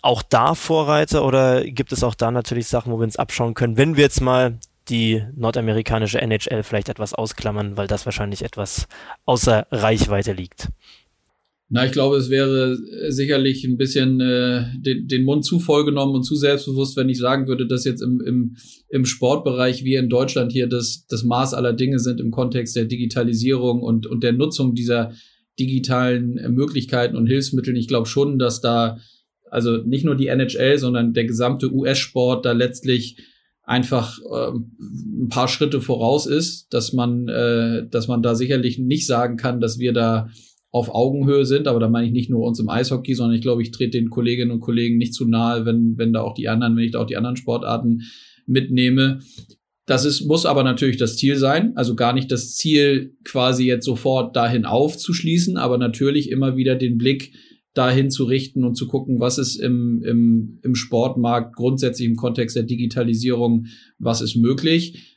auch 0.03 0.23
da 0.23 0.55
Vorreiter 0.55 1.25
oder 1.25 1.65
gibt 1.65 1.91
es 1.91 2.05
auch 2.05 2.15
da 2.15 2.31
natürlich 2.31 2.69
Sachen, 2.69 2.93
wo 2.93 2.99
wir 2.99 3.05
uns 3.05 3.17
abschauen 3.17 3.55
können, 3.55 3.77
wenn 3.77 3.97
wir 3.97 4.05
jetzt 4.05 4.21
mal 4.21 4.57
die 4.91 5.23
nordamerikanische 5.37 6.21
NHL 6.21 6.63
vielleicht 6.63 6.89
etwas 6.89 7.15
ausklammern, 7.15 7.77
weil 7.77 7.87
das 7.87 8.05
wahrscheinlich 8.05 8.43
etwas 8.43 8.89
außer 9.25 9.67
Reichweite 9.71 10.33
liegt. 10.33 10.69
Na, 11.73 11.87
ich 11.87 11.93
glaube, 11.93 12.17
es 12.17 12.31
wäre 12.31 12.77
sicherlich 13.13 13.63
ein 13.63 13.77
bisschen 13.77 14.21
äh, 14.21 14.65
den, 14.77 15.07
den 15.07 15.23
Mund 15.23 15.45
zu 15.45 15.61
vollgenommen 15.61 16.17
und 16.17 16.25
zu 16.25 16.35
selbstbewusst, 16.35 16.97
wenn 16.97 17.09
ich 17.09 17.19
sagen 17.19 17.47
würde, 17.47 17.69
dass 17.69 17.85
jetzt 17.85 18.03
im, 18.03 18.21
im, 18.21 18.57
im 18.89 19.05
Sportbereich 19.05 19.85
wir 19.85 20.01
in 20.01 20.09
Deutschland 20.09 20.51
hier 20.51 20.67
das, 20.67 21.07
das 21.09 21.23
Maß 21.23 21.55
aller 21.55 21.73
Dinge 21.73 22.01
sind 22.01 22.19
im 22.19 22.33
Kontext 22.33 22.75
der 22.75 22.87
Digitalisierung 22.87 23.83
und, 23.83 24.09
und 24.09 24.25
der 24.25 24.33
Nutzung 24.33 24.75
dieser 24.75 25.13
digitalen 25.61 26.35
Möglichkeiten 26.55 27.17
und 27.17 27.29
Hilfsmittel. 27.29 27.77
Ich 27.77 27.87
glaube 27.87 28.09
schon, 28.09 28.41
dass 28.41 28.61
da 28.61 28.99
also 29.49 29.77
nicht 29.77 30.05
nur 30.05 30.17
die 30.17 30.27
NHL, 30.27 30.79
sondern 30.79 31.13
der 31.13 31.25
gesamte 31.25 31.73
US-Sport 31.73 32.47
da 32.47 32.53
letztlich 32.53 33.17
einfach 33.71 34.19
äh, 34.19 34.51
ein 34.51 35.29
paar 35.29 35.47
Schritte 35.47 35.81
voraus 35.81 36.27
ist, 36.27 36.75
dass 36.75 36.93
man, 36.93 37.29
äh, 37.29 37.87
dass 37.89 38.09
man 38.09 38.21
da 38.21 38.35
sicherlich 38.35 38.81
nicht 38.81 39.07
sagen 39.07 39.37
kann, 39.37 39.61
dass 39.61 39.79
wir 39.79 39.93
da 39.93 40.29
auf 40.73 40.93
Augenhöhe 40.93 41.45
sind, 41.45 41.69
aber 41.69 41.79
da 41.79 41.89
meine 41.89 42.07
ich 42.09 42.13
nicht 42.13 42.31
nur 42.31 42.45
uns 42.45 42.59
im 42.59 42.69
Eishockey, 42.69 43.15
sondern 43.15 43.37
ich 43.37 43.43
glaube, 43.43 43.63
ich 43.63 43.71
trete 43.71 43.97
den 43.97 44.11
Kolleginnen 44.11 44.51
und 44.51 44.61
Kollegen 44.61 44.99
nicht 44.99 45.15
zu 45.15 45.25
nahe, 45.25 45.67
wenn, 45.67 45.97
wenn 45.99 46.13
da 46.13 46.23
auch 46.23 46.35
die 46.35 46.49
anderen, 46.49 46.77
wenn 46.77 46.85
ich 46.85 46.91
da 46.91 47.01
auch 47.01 47.07
die 47.07 47.17
anderen 47.17 47.37
Sportarten 47.37 48.03
mitnehme. 48.45 49.21
Das 49.87 50.05
ist, 50.05 50.27
muss 50.27 50.47
aber 50.47 50.65
natürlich 50.65 50.97
das 50.97 51.17
Ziel 51.17 51.37
sein. 51.37 51.77
Also 51.77 51.95
gar 51.95 52.13
nicht 52.13 52.33
das 52.33 52.57
Ziel, 52.57 53.15
quasi 53.25 53.67
jetzt 53.67 53.85
sofort 53.85 54.35
dahin 54.35 54.65
aufzuschließen, 54.65 55.57
aber 55.57 55.79
natürlich 55.79 56.31
immer 56.31 56.57
wieder 56.57 56.75
den 56.75 56.99
Blick 56.99 57.35
dahin 57.75 58.11
zu 58.11 58.25
richten 58.25 58.65
und 58.65 58.75
zu 58.75 58.87
gucken, 58.89 59.21
was 59.21 59.39
ist 59.39 59.57
im, 59.57 60.03
im, 60.03 60.59
im 60.63 60.75
Sportmarkt 60.75 61.55
grundsätzlich 61.55 62.09
im 62.09 62.17
Kontext 62.17 62.57
der 62.57 62.65
Digitalisierung, 62.65 63.67
was 63.99 64.21
ist 64.21 64.37
möglich. 64.37 65.17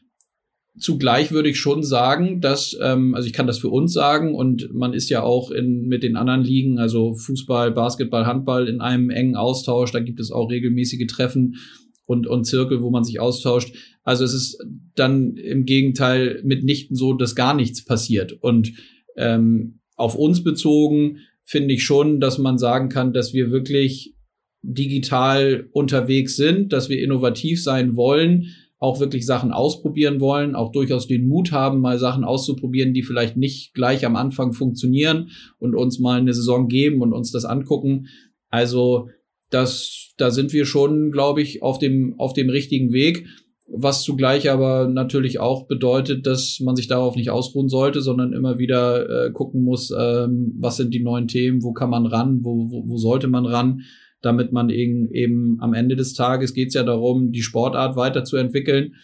Zugleich 0.79 1.31
würde 1.31 1.49
ich 1.49 1.59
schon 1.59 1.83
sagen, 1.83 2.41
dass, 2.41 2.75
ähm, 2.81 3.13
also 3.13 3.27
ich 3.27 3.33
kann 3.33 3.47
das 3.47 3.59
für 3.59 3.69
uns 3.69 3.93
sagen 3.93 4.33
und 4.33 4.73
man 4.73 4.93
ist 4.93 5.09
ja 5.09 5.21
auch 5.21 5.51
in, 5.51 5.87
mit 5.87 6.03
den 6.03 6.15
anderen 6.15 6.43
Ligen, 6.43 6.79
also 6.79 7.13
Fußball, 7.13 7.71
Basketball, 7.71 8.25
Handball 8.25 8.67
in 8.67 8.81
einem 8.81 9.09
engen 9.09 9.35
Austausch, 9.35 9.91
da 9.91 9.99
gibt 9.99 10.19
es 10.19 10.31
auch 10.31 10.49
regelmäßige 10.49 11.07
Treffen 11.07 11.57
und, 12.05 12.27
und 12.27 12.45
Zirkel, 12.45 12.81
wo 12.81 12.89
man 12.89 13.03
sich 13.03 13.19
austauscht. 13.19 13.75
Also 14.03 14.23
es 14.25 14.33
ist 14.33 14.63
dann 14.95 15.37
im 15.37 15.65
Gegenteil 15.65 16.41
mitnichten 16.43 16.95
so, 16.95 17.13
dass 17.13 17.35
gar 17.35 17.53
nichts 17.53 17.85
passiert. 17.85 18.33
Und 18.33 18.73
ähm, 19.15 19.79
auf 19.95 20.15
uns 20.15 20.43
bezogen 20.43 21.19
finde 21.43 21.73
ich 21.73 21.83
schon, 21.83 22.19
dass 22.19 22.37
man 22.37 22.57
sagen 22.57 22.89
kann, 22.89 23.13
dass 23.13 23.33
wir 23.33 23.51
wirklich 23.51 24.15
digital 24.61 25.67
unterwegs 25.71 26.35
sind, 26.35 26.71
dass 26.71 26.89
wir 26.89 27.01
innovativ 27.01 27.61
sein 27.61 27.95
wollen, 27.95 28.47
auch 28.79 28.99
wirklich 28.99 29.25
Sachen 29.25 29.51
ausprobieren 29.51 30.19
wollen, 30.19 30.55
auch 30.55 30.71
durchaus 30.71 31.07
den 31.07 31.27
Mut 31.27 31.51
haben, 31.51 31.79
mal 31.79 31.99
Sachen 31.99 32.23
auszuprobieren, 32.23 32.93
die 32.93 33.03
vielleicht 33.03 33.37
nicht 33.37 33.73
gleich 33.73 34.05
am 34.05 34.15
Anfang 34.15 34.53
funktionieren 34.53 35.29
und 35.57 35.75
uns 35.75 35.99
mal 35.99 36.19
eine 36.19 36.33
Saison 36.33 36.67
geben 36.67 37.01
und 37.01 37.13
uns 37.13 37.31
das 37.31 37.45
angucken. 37.45 38.07
Also 38.49 39.09
das, 39.49 40.13
da 40.17 40.31
sind 40.31 40.51
wir 40.51 40.65
schon, 40.65 41.11
glaube 41.11 41.41
ich, 41.41 41.61
auf 41.61 41.79
dem, 41.79 42.19
auf 42.19 42.33
dem 42.33 42.49
richtigen 42.49 42.91
Weg 42.91 43.25
was 43.67 44.03
zugleich 44.03 44.49
aber 44.49 44.87
natürlich 44.87 45.39
auch 45.39 45.67
bedeutet, 45.67 46.27
dass 46.27 46.59
man 46.59 46.75
sich 46.75 46.87
darauf 46.87 47.15
nicht 47.15 47.29
ausruhen 47.29 47.69
sollte, 47.69 48.01
sondern 48.01 48.33
immer 48.33 48.59
wieder 48.59 49.27
äh, 49.27 49.31
gucken 49.31 49.63
muss, 49.63 49.91
ähm, 49.97 50.53
was 50.57 50.77
sind 50.77 50.93
die 50.93 51.01
neuen 51.01 51.27
Themen, 51.27 51.63
wo 51.63 51.71
kann 51.71 51.89
man 51.89 52.05
ran, 52.05 52.39
wo, 52.43 52.69
wo, 52.69 52.87
wo 52.87 52.97
sollte 52.97 53.27
man 53.27 53.45
ran, 53.45 53.81
damit 54.21 54.51
man 54.51 54.69
eben, 54.69 55.09
eben 55.11 55.57
am 55.59 55.73
Ende 55.73 55.95
des 55.95 56.13
Tages 56.13 56.53
geht 56.53 56.69
es 56.69 56.73
ja 56.73 56.83
darum, 56.83 57.31
die 57.31 57.41
Sportart 57.41 57.95
weiterzuentwickeln 57.95 58.95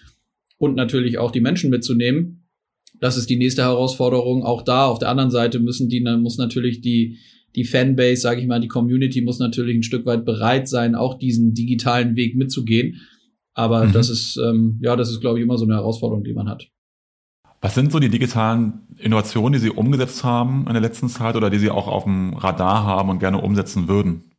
und 0.57 0.75
natürlich 0.75 1.17
auch 1.17 1.31
die 1.31 1.41
Menschen 1.41 1.69
mitzunehmen. 1.69 2.45
Das 2.99 3.17
ist 3.17 3.29
die 3.29 3.37
nächste 3.37 3.61
Herausforderung. 3.61 4.43
Auch 4.43 4.61
da 4.61 4.87
auf 4.87 4.99
der 4.99 5.09
anderen 5.09 5.31
Seite 5.31 5.59
müssen 5.59 5.87
die, 5.87 6.01
muss 6.01 6.37
natürlich 6.37 6.81
die, 6.81 7.17
die 7.55 7.63
Fanbase, 7.63 8.21
sage 8.21 8.41
ich 8.41 8.47
mal, 8.47 8.59
die 8.59 8.67
Community 8.67 9.21
muss 9.21 9.39
natürlich 9.39 9.75
ein 9.75 9.83
Stück 9.83 10.05
weit 10.05 10.25
bereit 10.25 10.67
sein, 10.67 10.95
auch 10.95 11.17
diesen 11.17 11.53
digitalen 11.53 12.15
Weg 12.15 12.35
mitzugehen. 12.35 12.97
Aber 13.53 13.85
mhm. 13.85 13.93
das 13.93 14.09
ist, 14.09 14.37
ähm, 14.37 14.79
ja, 14.81 14.95
das 14.95 15.09
ist, 15.09 15.21
glaube 15.21 15.39
ich, 15.39 15.43
immer 15.43 15.57
so 15.57 15.65
eine 15.65 15.75
Herausforderung, 15.75 16.23
die 16.23 16.33
man 16.33 16.49
hat. 16.49 16.67
Was 17.61 17.75
sind 17.75 17.91
so 17.91 17.99
die 17.99 18.09
digitalen 18.09 18.87
Innovationen, 18.97 19.53
die 19.53 19.59
Sie 19.59 19.69
umgesetzt 19.69 20.23
haben 20.23 20.65
in 20.67 20.73
der 20.73 20.81
letzten 20.81 21.09
Zeit 21.09 21.35
oder 21.35 21.49
die 21.49 21.59
Sie 21.59 21.69
auch 21.69 21.87
auf 21.87 22.05
dem 22.05 22.33
Radar 22.33 22.85
haben 22.85 23.09
und 23.09 23.19
gerne 23.19 23.41
umsetzen 23.41 23.89
würden? 23.89 24.31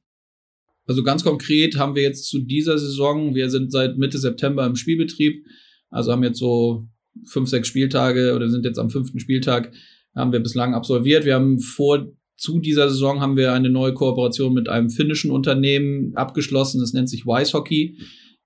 Also 0.86 1.02
ganz 1.02 1.22
konkret 1.22 1.78
haben 1.78 1.94
wir 1.94 2.02
jetzt 2.02 2.28
zu 2.28 2.40
dieser 2.40 2.78
Saison, 2.78 3.34
wir 3.34 3.50
sind 3.50 3.70
seit 3.70 3.98
Mitte 3.98 4.18
September 4.18 4.64
im 4.66 4.74
Spielbetrieb, 4.74 5.44
also 5.90 6.12
haben 6.12 6.24
jetzt 6.24 6.38
so 6.38 6.88
fünf, 7.26 7.48
sechs 7.48 7.68
Spieltage 7.68 8.34
oder 8.34 8.48
sind 8.48 8.64
jetzt 8.64 8.78
am 8.78 8.90
fünften 8.90 9.20
Spieltag, 9.20 9.72
haben 10.16 10.32
wir 10.32 10.40
bislang 10.40 10.74
absolviert. 10.74 11.24
Wir 11.24 11.34
haben 11.34 11.60
vor 11.60 12.10
zu 12.36 12.58
dieser 12.58 12.88
Saison 12.88 13.20
haben 13.20 13.36
wir 13.36 13.52
eine 13.52 13.68
neue 13.68 13.92
Kooperation 13.92 14.54
mit 14.54 14.70
einem 14.70 14.88
finnischen 14.88 15.30
Unternehmen 15.30 16.16
abgeschlossen. 16.16 16.80
Das 16.80 16.94
nennt 16.94 17.10
sich 17.10 17.26
Wise 17.26 17.52
Hockey. 17.52 17.98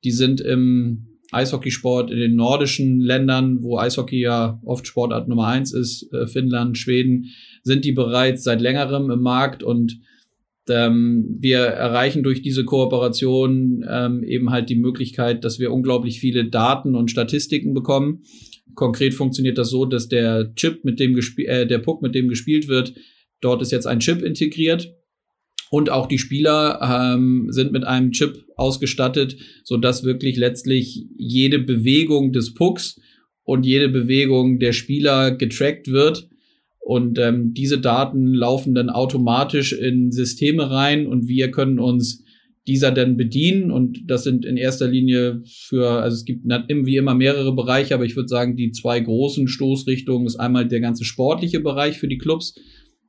Die 0.04 0.11
sind 0.11 0.40
im 0.40 1.06
Eishockeysport 1.32 2.11
in 2.11 2.18
den 2.18 2.37
nordischen 2.37 3.00
Ländern, 3.00 3.62
wo 3.62 3.78
Eishockey 3.78 4.20
ja 4.20 4.61
oft 4.64 4.87
Sportart 4.87 5.28
Nummer 5.28 5.49
eins 5.49 5.73
ist, 5.73 6.12
äh, 6.12 6.26
Finnland, 6.26 6.78
Schweden, 6.78 7.26
sind 7.62 7.84
die 7.84 7.92
bereits 7.92 8.44
seit 8.44 8.61
längerem 8.61 9.11
im 9.11 9.20
Markt 9.20 9.62
und 9.62 9.99
ähm, 10.68 11.37
wir 11.40 11.58
erreichen 11.58 12.23
durch 12.23 12.40
diese 12.40 12.64
Kooperation 12.64 13.84
ähm, 13.88 14.23
eben 14.23 14.50
halt 14.50 14.70
die 14.70 14.76
Möglichkeit, 14.76 15.44
dass 15.44 15.58
wir 15.58 15.73
unglaublich 15.73 16.20
viele 16.20 16.46
Daten 16.46 16.94
und 16.94 17.11
Statistiken 17.11 17.75
bekommen. 17.75 18.23
Konkret 18.75 19.14
funktioniert 19.14 19.58
das 19.58 19.70
so, 19.70 19.84
dass 19.84 20.08
der 20.08 20.54
Chip, 20.54 20.84
mit 20.84 21.00
dem 21.00 21.18
äh, 21.38 21.66
der 21.66 21.78
Puck, 21.78 22.00
mit 22.02 22.14
dem 22.14 22.28
gespielt 22.28 22.68
wird, 22.68 22.94
dort 23.40 23.61
ist 23.61 23.73
jetzt 23.73 23.87
ein 23.87 24.00
Chip 24.00 24.23
integriert 24.23 24.94
und 25.71 25.90
auch 25.90 26.06
die 26.06 26.18
Spieler 26.18 26.80
ähm, 26.83 27.47
sind 27.50 27.73
mit 27.73 27.85
einem 27.85 28.12
Chip 28.12 28.44
ausgestattet, 28.56 29.37
so 29.64 29.76
dass 29.76 30.04
wirklich 30.04 30.37
letztlich 30.37 31.06
jede 31.16 31.59
Bewegung 31.59 32.33
des 32.33 32.54
Pucks 32.54 33.00
und 33.42 33.66
jede 33.66 33.88
Bewegung 33.88 34.59
der 34.59 34.73
Spieler 34.73 35.33
getrackt 35.33 35.88
wird. 35.88 36.28
Und 36.80 37.18
ähm, 37.18 37.54
diese 37.54 37.78
Daten 37.78 38.35
laufen 38.35 38.75
dann 38.75 38.90
automatisch 38.90 39.73
in 39.73 40.12
Systeme 40.12 40.71
rein 40.71 41.06
und 41.06 41.28
wir 41.28 41.50
können 41.50 41.78
uns 41.78 42.23
dieser 42.66 42.92
dann 42.92 43.16
bedienen. 43.16 43.71
Und 43.71 44.02
das 44.06 44.25
sind 44.25 44.44
in 44.44 44.56
erster 44.56 44.88
Linie 44.88 45.42
für, 45.47 46.02
also 46.02 46.14
es 46.14 46.25
gibt 46.25 46.44
wie 46.44 46.97
immer 46.97 47.14
mehrere 47.14 47.54
Bereiche, 47.54 47.94
aber 47.94 48.04
ich 48.04 48.16
würde 48.16 48.28
sagen, 48.28 48.56
die 48.56 48.71
zwei 48.73 49.00
großen 49.00 49.49
Stoßrichtungen 49.49 50.26
ist 50.26 50.37
einmal 50.37 50.66
der 50.68 50.80
ganze 50.80 51.04
sportliche 51.04 51.61
Bereich 51.61 51.99
für 51.99 52.09
die 52.09 52.18
Clubs 52.18 52.54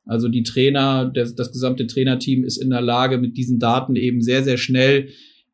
also 0.06 0.28
die 0.30 0.44
Trainer, 0.44 1.12
das, 1.14 1.36
das 1.36 1.52
gesamte 1.52 1.88
Trainerteam 1.88 2.44
ist 2.44 2.58
in 2.58 2.70
der 2.70 2.82
Lage, 2.82 3.18
mit 3.18 3.38
diesen 3.38 3.60
Daten 3.60 3.96
eben 3.96 4.22
sehr, 4.22 4.44
sehr 4.44 4.58
schnell, 4.58 5.10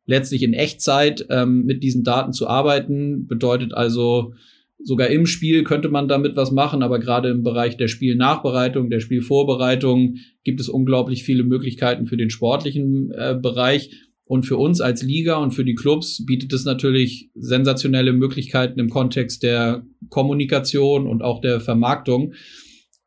letztlich 0.06 0.42
in 0.42 0.52
Echtzeit 0.52 1.26
ähm, 1.30 1.64
mit 1.64 1.82
diesen 1.82 2.04
Daten 2.04 2.32
zu 2.32 2.46
arbeiten. 2.46 3.26
Bedeutet 3.26 3.72
also, 3.72 4.34
sogar 4.82 5.08
im 5.08 5.26
Spiel 5.26 5.64
könnte 5.64 5.88
man 5.88 6.08
damit 6.08 6.36
was 6.36 6.50
machen, 6.50 6.82
aber 6.82 6.98
gerade 6.98 7.30
im 7.30 7.42
Bereich 7.42 7.76
der 7.76 7.88
Spielnachbereitung, 7.88 8.90
der 8.90 9.00
Spielvorbereitung 9.00 10.16
gibt 10.44 10.60
es 10.60 10.68
unglaublich 10.68 11.22
viele 11.24 11.44
Möglichkeiten 11.44 12.06
für 12.06 12.16
den 12.16 12.30
sportlichen 12.30 13.10
äh, 13.12 13.38
Bereich. 13.40 13.90
Und 14.24 14.44
für 14.44 14.56
uns 14.56 14.80
als 14.80 15.02
Liga 15.02 15.36
und 15.36 15.50
für 15.52 15.64
die 15.64 15.74
Clubs 15.74 16.24
bietet 16.24 16.52
es 16.52 16.64
natürlich 16.64 17.30
sensationelle 17.34 18.12
Möglichkeiten 18.12 18.80
im 18.80 18.88
Kontext 18.88 19.42
der 19.42 19.84
Kommunikation 20.08 21.06
und 21.06 21.22
auch 21.22 21.40
der 21.40 21.60
Vermarktung. 21.60 22.32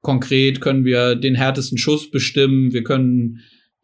Konkret 0.06 0.62
können 0.62 0.86
wir 0.86 1.16
den 1.16 1.34
härtesten 1.34 1.80
Schuss 1.80 2.12
bestimmen. 2.12 2.74
Wir 2.74 2.84
können 2.84 3.40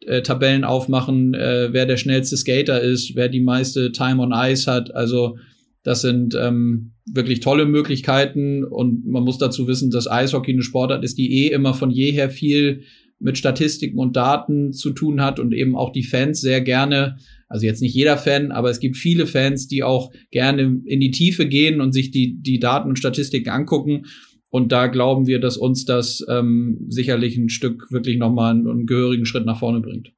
äh, 0.06 0.22
Tabellen 0.22 0.62
aufmachen, 0.62 1.34
äh, 1.34 1.70
wer 1.72 1.84
der 1.84 1.96
schnellste 1.96 2.36
Skater 2.36 2.80
ist, 2.80 3.16
wer 3.16 3.28
die 3.28 3.40
meiste 3.40 3.90
Time 3.90 4.22
on 4.22 4.32
Ice 4.32 4.70
hat. 4.70 4.94
Also 4.94 5.36
das 5.82 6.00
sind 6.00 6.36
ähm, 6.36 6.92
wirklich 7.12 7.40
tolle 7.40 7.66
Möglichkeiten 7.66 8.62
und 8.62 9.04
man 9.04 9.24
muss 9.24 9.38
dazu 9.38 9.66
wissen, 9.66 9.90
dass 9.90 10.08
Eishockey 10.08 10.52
eine 10.52 10.62
Sportart 10.62 11.02
ist, 11.02 11.18
die 11.18 11.44
eh 11.44 11.48
immer 11.48 11.74
von 11.74 11.90
jeher 11.90 12.30
viel 12.30 12.84
mit 13.18 13.36
Statistiken 13.36 13.98
und 13.98 14.14
Daten 14.14 14.72
zu 14.72 14.90
tun 14.90 15.20
hat 15.20 15.40
und 15.40 15.52
eben 15.52 15.74
auch 15.74 15.90
die 15.90 16.04
Fans 16.04 16.40
sehr 16.40 16.60
gerne, 16.60 17.16
also 17.48 17.66
jetzt 17.66 17.82
nicht 17.82 17.96
jeder 17.96 18.16
Fan, 18.16 18.52
aber 18.52 18.70
es 18.70 18.78
gibt 18.78 18.96
viele 18.96 19.26
Fans, 19.26 19.66
die 19.66 19.82
auch 19.82 20.12
gerne 20.30 20.82
in 20.84 21.00
die 21.00 21.10
Tiefe 21.10 21.48
gehen 21.48 21.80
und 21.80 21.90
sich 21.90 22.12
die, 22.12 22.40
die 22.40 22.60
Daten 22.60 22.88
und 22.88 22.98
Statistiken 23.00 23.50
angucken. 23.50 24.04
Und 24.52 24.70
da 24.70 24.88
glauben 24.88 25.26
wir, 25.26 25.40
dass 25.40 25.56
uns 25.56 25.86
das 25.86 26.22
ähm, 26.28 26.84
sicherlich 26.90 27.38
ein 27.38 27.48
Stück 27.48 27.90
wirklich 27.90 28.18
nochmal 28.18 28.50
einen, 28.50 28.68
einen 28.68 28.86
gehörigen 28.86 29.24
Schritt 29.24 29.46
nach 29.46 29.58
vorne 29.58 29.80
bringt. 29.80 30.12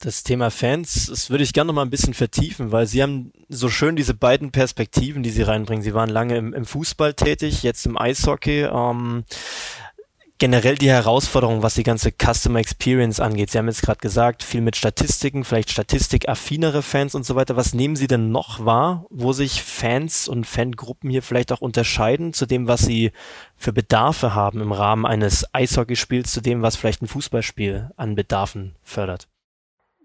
Das 0.00 0.24
Thema 0.24 0.50
Fans, 0.50 1.06
das 1.06 1.30
würde 1.30 1.44
ich 1.44 1.52
gerne 1.52 1.68
noch 1.68 1.76
mal 1.76 1.82
ein 1.82 1.90
bisschen 1.90 2.12
vertiefen, 2.12 2.72
weil 2.72 2.88
Sie 2.88 3.04
haben 3.04 3.30
so 3.48 3.68
schön 3.68 3.94
diese 3.94 4.14
beiden 4.14 4.50
Perspektiven, 4.50 5.22
die 5.22 5.30
Sie 5.30 5.42
reinbringen. 5.42 5.84
Sie 5.84 5.94
waren 5.94 6.10
lange 6.10 6.36
im, 6.36 6.52
im 6.52 6.64
Fußball 6.64 7.14
tätig, 7.14 7.62
jetzt 7.62 7.86
im 7.86 7.96
Eishockey. 7.96 8.62
Ähm, 8.64 9.22
generell 10.38 10.74
die 10.74 10.90
Herausforderung, 10.90 11.62
was 11.62 11.74
die 11.74 11.84
ganze 11.84 12.10
Customer 12.10 12.58
Experience 12.58 13.20
angeht. 13.20 13.50
Sie 13.50 13.58
haben 13.58 13.68
jetzt 13.68 13.82
gerade 13.82 14.00
gesagt, 14.00 14.42
viel 14.42 14.60
mit 14.60 14.76
Statistiken, 14.76 15.44
vielleicht 15.44 15.70
statistikaffinere 15.70 16.82
Fans 16.82 17.14
und 17.14 17.24
so 17.24 17.36
weiter. 17.36 17.56
Was 17.56 17.74
nehmen 17.74 17.96
Sie 17.96 18.08
denn 18.08 18.32
noch 18.32 18.64
wahr, 18.64 19.06
wo 19.10 19.32
sich 19.32 19.62
Fans 19.62 20.26
und 20.26 20.46
Fangruppen 20.46 21.08
hier 21.08 21.22
vielleicht 21.22 21.52
auch 21.52 21.60
unterscheiden 21.60 22.32
zu 22.32 22.46
dem, 22.46 22.66
was 22.66 22.82
sie 22.82 23.12
für 23.56 23.72
Bedarfe 23.72 24.34
haben 24.34 24.60
im 24.60 24.72
Rahmen 24.72 25.06
eines 25.06 25.46
Eishockeyspiels, 25.54 26.32
zu 26.32 26.40
dem, 26.40 26.62
was 26.62 26.76
vielleicht 26.76 27.02
ein 27.02 27.08
Fußballspiel 27.08 27.90
an 27.96 28.16
Bedarfen 28.16 28.74
fördert? 28.82 29.28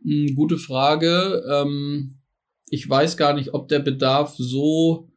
Hm, 0.03 0.35
gute 0.35 0.57
Frage. 0.57 1.43
Ähm, 1.51 2.19
ich 2.69 2.87
weiß 2.87 3.17
gar 3.17 3.33
nicht, 3.33 3.53
ob 3.53 3.67
der 3.67 3.79
Bedarf 3.79 4.35
so 4.37 5.08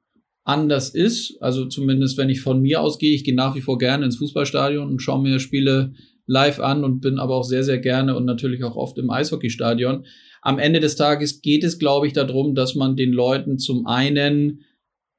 anders 0.45 0.91
ist. 0.91 1.37
Also 1.41 1.67
zumindest, 1.67 2.19
wenn 2.19 2.31
ich 2.31 2.41
von 2.41 2.61
mir 2.61 2.81
ausgehe, 2.81 3.15
ich 3.15 3.25
gehe 3.25 3.35
nach 3.35 3.55
wie 3.55 3.61
vor 3.61 3.79
gerne 3.79 4.05
ins 4.05 4.17
Fußballstadion 4.17 4.89
und 4.89 5.01
schaue 5.01 5.23
mir 5.23 5.39
Spiele 5.39 5.93
live 6.27 6.61
an 6.61 6.85
und 6.85 7.01
bin 7.01 7.19
aber 7.19 7.37
auch 7.37 7.45
sehr, 7.45 7.65
sehr 7.65 7.79
gerne 7.79 8.17
und 8.17 8.25
natürlich 8.25 8.65
auch 8.65 8.77
oft 8.77 8.99
im 8.99 9.11
Eishockeystadion. 9.11 10.05
Am 10.41 10.59
Ende 10.59 10.81
des 10.81 10.97
Tages 10.97 11.43
geht 11.43 11.63
es, 11.63 11.79
glaube 11.79 12.07
ich, 12.07 12.13
darum, 12.13 12.55
dass 12.55 12.75
man 12.75 12.97
den 12.97 13.13
Leuten 13.13 13.59
zum 13.59 13.87
einen 13.87 14.65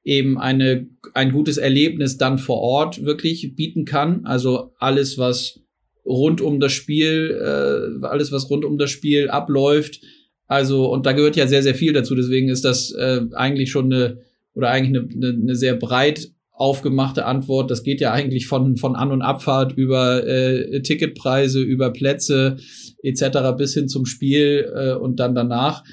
eben 0.04 0.38
eine, 0.38 0.88
ein 1.14 1.32
gutes 1.32 1.58
Erlebnis 1.58 2.18
dann 2.18 2.38
vor 2.38 2.58
Ort 2.58 3.06
wirklich 3.06 3.56
bieten 3.56 3.86
kann. 3.86 4.26
Also 4.26 4.74
alles, 4.80 5.18
was 5.18 5.62
rund 6.06 6.42
um 6.42 6.60
das 6.60 6.74
Spiel, 6.74 7.40
äh, 7.42 8.06
alles, 8.06 8.32
was 8.34 8.50
rund 8.50 8.66
um 8.66 8.78
das 8.78 8.92
Spiel 8.92 9.30
abläuft. 9.30 10.02
Also, 10.48 10.92
und 10.92 11.06
da 11.06 11.14
gehört 11.14 11.38
ja 11.38 11.48
sehr, 11.48 11.64
sehr 11.64 11.76
viel 11.76 11.94
dazu. 11.94 12.16
Deswegen 12.16 12.50
ist 12.50 12.66
das 12.66 12.92
äh, 12.92 13.22
eigentlich 13.34 13.72
schon 13.72 13.94
eine 13.94 14.20
oder 14.54 14.70
eigentlich 14.70 15.02
eine, 15.02 15.10
eine, 15.14 15.42
eine 15.42 15.56
sehr 15.56 15.76
breit 15.76 16.32
aufgemachte 16.52 17.26
Antwort. 17.26 17.72
Das 17.72 17.84
geht 17.84 18.00
ja 18.00 18.12
eigentlich 18.12 18.48
von, 18.48 18.78
von 18.78 18.96
An- 18.96 19.12
und 19.12 19.22
Abfahrt 19.22 19.74
über 19.74 20.26
äh, 20.26 20.82
Ticketpreise, 20.82 21.62
über 21.62 21.92
Plätze 21.92 22.58
etc. 23.02 23.58
bis 23.58 23.74
hin 23.74 23.88
zum 23.88 24.06
Spiel 24.06 24.72
äh, 24.74 24.94
und 24.94 25.20
dann 25.20 25.36
danach. 25.36 25.84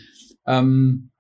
Ähm, 0.47 1.11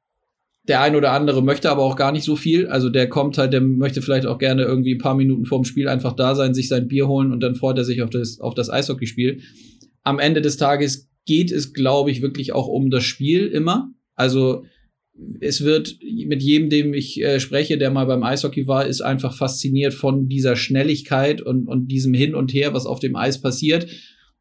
der 0.68 0.82
ein 0.82 0.94
oder 0.94 1.12
andere 1.12 1.42
möchte 1.42 1.70
aber 1.70 1.82
auch 1.82 1.96
gar 1.96 2.12
nicht 2.12 2.24
so 2.24 2.36
viel. 2.36 2.68
Also 2.68 2.90
der 2.90 3.08
kommt 3.08 3.38
halt, 3.38 3.52
der 3.52 3.60
möchte 3.60 4.02
vielleicht 4.02 4.26
auch 4.26 4.38
gerne 4.38 4.62
irgendwie 4.62 4.94
ein 4.94 5.00
paar 5.00 5.16
Minuten 5.16 5.46
vorm 5.46 5.64
Spiel 5.64 5.88
einfach 5.88 6.12
da 6.12 6.34
sein, 6.34 6.54
sich 6.54 6.68
sein 6.68 6.86
Bier 6.86 7.08
holen 7.08 7.32
und 7.32 7.40
dann 7.40 7.54
freut 7.54 7.78
er 7.78 7.84
sich 7.84 8.02
auf 8.02 8.10
das, 8.10 8.40
auf 8.40 8.54
das 8.54 8.70
Eishockeyspiel. 8.70 9.40
Am 10.02 10.18
Ende 10.18 10.42
des 10.42 10.58
Tages 10.58 11.08
geht 11.26 11.50
es, 11.50 11.72
glaube 11.72 12.10
ich, 12.10 12.22
wirklich 12.22 12.52
auch 12.52 12.68
um 12.68 12.90
das 12.90 13.04
Spiel 13.04 13.46
immer. 13.46 13.90
Also 14.14 14.64
es 15.40 15.64
wird 15.64 15.98
mit 16.26 16.42
jedem, 16.42 16.70
dem 16.70 16.94
ich 16.94 17.20
äh, 17.22 17.40
spreche, 17.40 17.78
der 17.78 17.90
mal 17.90 18.06
beim 18.06 18.22
Eishockey 18.22 18.66
war, 18.66 18.86
ist 18.86 19.00
einfach 19.00 19.36
fasziniert 19.36 19.94
von 19.94 20.28
dieser 20.28 20.56
Schnelligkeit 20.56 21.42
und, 21.42 21.66
und 21.66 21.88
diesem 21.88 22.14
Hin 22.14 22.34
und 22.34 22.52
Her, 22.52 22.74
was 22.74 22.86
auf 22.86 23.00
dem 23.00 23.16
Eis 23.16 23.40
passiert. 23.40 23.86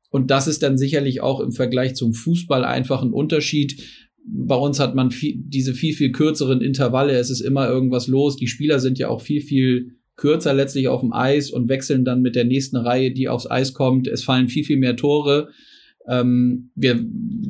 Und 0.10 0.32
das 0.32 0.48
ist 0.48 0.64
dann 0.64 0.78
sicherlich 0.78 1.22
auch 1.22 1.40
im 1.40 1.52
Vergleich 1.52 1.96
zum 1.96 2.14
Fußball 2.14 2.64
einfach 2.64 3.04
ein 3.04 3.14
Unterschied. 3.14 3.82
Bei 4.26 4.56
uns 4.56 4.80
hat 4.80 4.96
man 4.96 5.12
viel, 5.12 5.36
diese 5.38 5.74
viel, 5.74 5.94
viel 5.94 6.12
kürzeren 6.12 6.62
Intervalle. 6.62 7.14
Es 7.14 7.30
ist 7.30 7.42
immer 7.42 7.68
irgendwas 7.68 8.08
los. 8.08 8.36
Die 8.36 8.48
Spieler 8.48 8.80
sind 8.80 8.98
ja 9.00 9.10
auch 9.10 9.22
viel, 9.22 9.42
viel 9.42 9.96
kürzer 10.16 10.54
letztlich 10.54 10.88
auf 10.88 11.02
dem 11.02 11.14
Eis 11.14 11.52
und 11.52 11.70
wechseln 11.70 12.04
dann 12.04 12.22
mit 12.22 12.36
der 12.36 12.46
nächsten 12.46 12.78
Reihe, 12.78 13.12
die 13.12 13.30
aufs 13.30 13.50
Eis 13.50 13.74
kommt. 13.74 14.08
Es 14.08 14.24
fallen 14.24 14.50
viel, 14.50 14.64
viel 14.64 14.78
mehr 14.78 14.96
Tore. 14.96 15.50
Ähm, 16.10 16.72
wir 16.76 17.00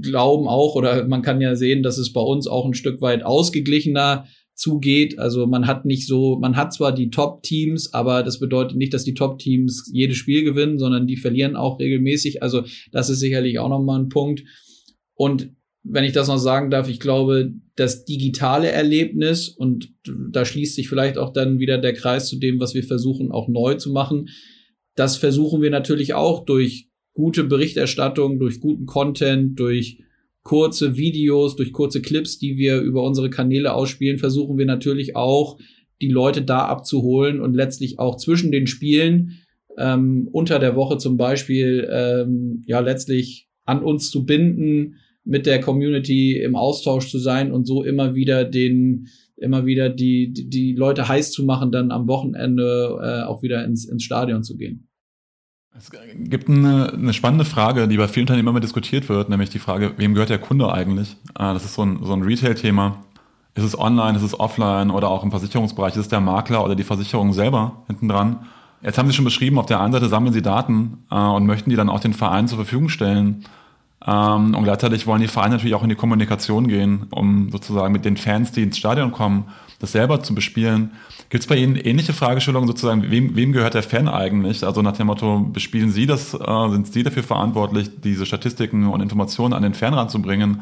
glauben 0.02 0.48
auch, 0.48 0.76
oder 0.76 1.08
man 1.08 1.22
kann 1.22 1.42
ja 1.42 1.56
sehen, 1.56 1.82
dass 1.82 1.98
es 1.98 2.12
bei 2.14 2.22
uns 2.22 2.48
auch 2.48 2.66
ein 2.66 2.74
Stück 2.74 3.02
weit 3.02 3.24
ausgeglichener 3.24 4.26
zugeht. 4.54 5.18
Also 5.18 5.48
man 5.48 5.66
hat 5.66 5.86
nicht 5.86 6.06
so, 6.06 6.38
man 6.38 6.58
hat 6.58 6.74
zwar 6.74 6.94
die 6.94 7.10
Top-Teams, 7.10 7.94
aber 7.94 8.24
das 8.24 8.40
bedeutet 8.40 8.78
nicht, 8.78 8.94
dass 8.94 9.06
die 9.06 9.14
Top-Teams 9.14 9.90
jedes 9.94 10.18
Spiel 10.18 10.44
gewinnen, 10.44 10.78
sondern 10.78 11.08
die 11.08 11.16
verlieren 11.16 11.56
auch 11.56 11.80
regelmäßig. 11.80 12.44
Also 12.44 12.64
das 12.92 13.10
ist 13.10 13.20
sicherlich 13.20 13.60
auch 13.60 13.70
nochmal 13.70 14.00
ein 14.00 14.10
Punkt. 14.10 14.44
Und 15.16 15.54
wenn 15.84 16.04
ich 16.04 16.12
das 16.12 16.28
noch 16.28 16.38
sagen 16.38 16.70
darf, 16.70 16.90
ich 16.90 17.00
glaube, 17.00 17.54
das 17.76 18.04
digitale 18.04 18.70
Erlebnis 18.70 19.48
und 19.48 19.94
da 20.04 20.44
schließt 20.44 20.76
sich 20.76 20.90
vielleicht 20.90 21.18
auch 21.18 21.32
dann 21.32 21.60
wieder 21.60 21.78
der 21.78 21.94
Kreis 21.94 22.28
zu 22.28 22.38
dem, 22.38 22.60
was 22.60 22.74
wir 22.74 22.84
versuchen 22.84 23.32
auch 23.32 23.48
neu 23.48 23.76
zu 23.76 23.92
machen. 23.92 24.28
Das 24.96 25.16
versuchen 25.16 25.62
wir 25.62 25.70
natürlich 25.70 26.14
auch 26.14 26.44
durch 26.44 26.89
gute 27.14 27.44
Berichterstattung, 27.44 28.40
durch 28.40 28.60
guten 28.60 28.86
Content, 28.86 29.60
durch 29.60 30.00
kurze 30.44 30.98
Videos, 30.98 31.56
durch 31.56 31.74
kurze 31.74 32.02
Clips, 32.02 32.40
die 32.40 32.58
wir 32.58 32.80
über 32.80 33.04
unsere 33.04 33.30
Kanäle 33.30 33.74
ausspielen, 33.74 34.18
versuchen 34.18 34.58
wir 34.58 34.66
natürlich 34.66 35.16
auch 35.16 35.60
die 36.02 36.10
Leute 36.10 36.42
da 36.42 36.66
abzuholen 36.66 37.42
und 37.42 37.54
letztlich 37.54 38.00
auch 38.00 38.18
zwischen 38.18 38.52
den 38.52 38.68
Spielen 38.68 39.40
ähm, 39.78 40.28
unter 40.32 40.60
der 40.60 40.76
Woche 40.76 40.98
zum 40.98 41.18
Beispiel 41.18 41.88
ähm, 41.92 42.64
ja 42.66 42.80
letztlich 42.80 43.50
an 43.66 43.84
uns 43.84 44.10
zu 44.10 44.26
binden, 44.26 44.96
mit 45.24 45.46
der 45.46 45.60
Community 45.60 46.38
im 46.42 46.56
Austausch 46.56 47.10
zu 47.10 47.20
sein 47.20 47.52
und 47.52 47.66
so 47.66 47.84
immer 47.84 48.16
wieder 48.16 48.46
den 48.46 49.08
immer 49.38 49.66
wieder 49.66 49.90
die 49.90 50.34
die, 50.34 50.74
Leute 50.74 51.08
heiß 51.08 51.32
zu 51.32 51.46
machen, 51.46 51.72
dann 51.72 51.92
am 51.92 52.08
Wochenende 52.08 53.00
äh, 53.02 53.24
auch 53.24 53.42
wieder 53.44 53.64
ins, 53.64 53.88
ins 53.88 54.04
Stadion 54.04 54.44
zu 54.44 54.58
gehen. 54.58 54.89
Es 55.78 55.92
gibt 55.92 56.50
eine, 56.50 56.94
eine 56.94 57.14
spannende 57.14 57.46
Frage, 57.46 57.88
die 57.88 57.98
bei 57.98 58.08
vielen 58.08 58.24
Unternehmen 58.24 58.50
immer 58.50 58.60
diskutiert 58.60 59.08
wird, 59.08 59.30
nämlich 59.30 59.50
die 59.50 59.60
Frage, 59.60 59.94
wem 59.98 60.14
gehört 60.14 60.30
der 60.30 60.40
Kunde 60.40 60.72
eigentlich? 60.74 61.16
Ah, 61.36 61.54
das 61.54 61.64
ist 61.64 61.76
so 61.76 61.84
ein, 61.84 62.00
so 62.04 62.14
ein 62.14 62.24
Retail-Thema. 62.24 62.98
Ist 63.56 63.64
es 63.64 63.78
online, 63.78 64.18
ist 64.18 64.24
es 64.24 64.40
offline 64.40 64.90
oder 64.90 65.10
auch 65.10 65.24
im 65.24 65.32
Versicherungsbereich? 65.32 65.94
Ist 65.94 66.02
es 66.02 66.08
der 66.08 66.22
Makler 66.22 66.64
oder 66.64 66.76
die 66.76 66.84
Versicherung 66.84 67.34
selber 67.34 67.84
hinten 67.88 68.08
dran? 68.08 68.48
Jetzt 68.82 68.98
haben 68.98 69.08
Sie 69.08 69.14
schon 69.14 69.26
beschrieben, 69.26 69.60
auf 69.60 69.66
der 69.66 69.80
einen 69.82 69.92
Seite 69.92 70.08
sammeln 70.08 70.34
Sie 70.34 70.42
Daten 70.42 71.04
äh, 71.12 71.16
und 71.16 71.46
möchten 71.46 71.70
die 71.70 71.76
dann 71.76 71.90
auch 71.90 72.00
den 72.00 72.14
Vereinen 72.14 72.48
zur 72.48 72.58
Verfügung 72.58 72.90
stellen. 72.90 73.46
Ähm, 74.06 74.56
und 74.56 74.64
gleichzeitig 74.64 75.06
wollen 75.06 75.22
die 75.22 75.28
Vereine 75.28 75.56
natürlich 75.56 75.76
auch 75.76 75.84
in 75.84 75.90
die 75.90 75.96
Kommunikation 75.96 76.68
gehen, 76.68 77.08
um 77.12 77.52
sozusagen 77.52 77.92
mit 77.92 78.06
den 78.06 78.18
Fans, 78.18 78.52
die 78.52 78.64
ins 78.64 78.78
Stadion 78.78 79.12
kommen, 79.12 79.46
das 79.80 79.94
selber 79.94 80.22
zu 80.22 80.36
bespielen. 80.36 80.92
Gibt 81.30 81.44
es 81.44 81.48
bei 81.48 81.56
Ihnen 81.56 81.76
ähnliche 81.76 82.14
Fragestellungen 82.14 82.68
sozusagen, 82.68 83.10
wem, 83.10 83.36
wem 83.36 83.52
gehört 83.54 83.74
der 83.74 83.84
Fan 83.84 84.08
eigentlich? 84.08 84.64
Also 84.64 84.82
nach 84.82 84.98
dem 84.98 85.08
Motto, 85.08 85.40
bespielen 85.52 85.92
Sie 85.92 86.06
das, 86.06 86.34
äh, 86.34 86.70
sind 86.70 86.92
Sie 86.92 87.04
dafür 87.04 87.24
verantwortlich, 87.24 87.90
diese 88.04 88.26
Statistiken 88.26 88.88
und 88.88 89.02
Informationen 89.02 89.54
an 89.54 89.64
den 89.64 89.74
Fan 89.74 89.94
ranzubringen? 89.94 90.62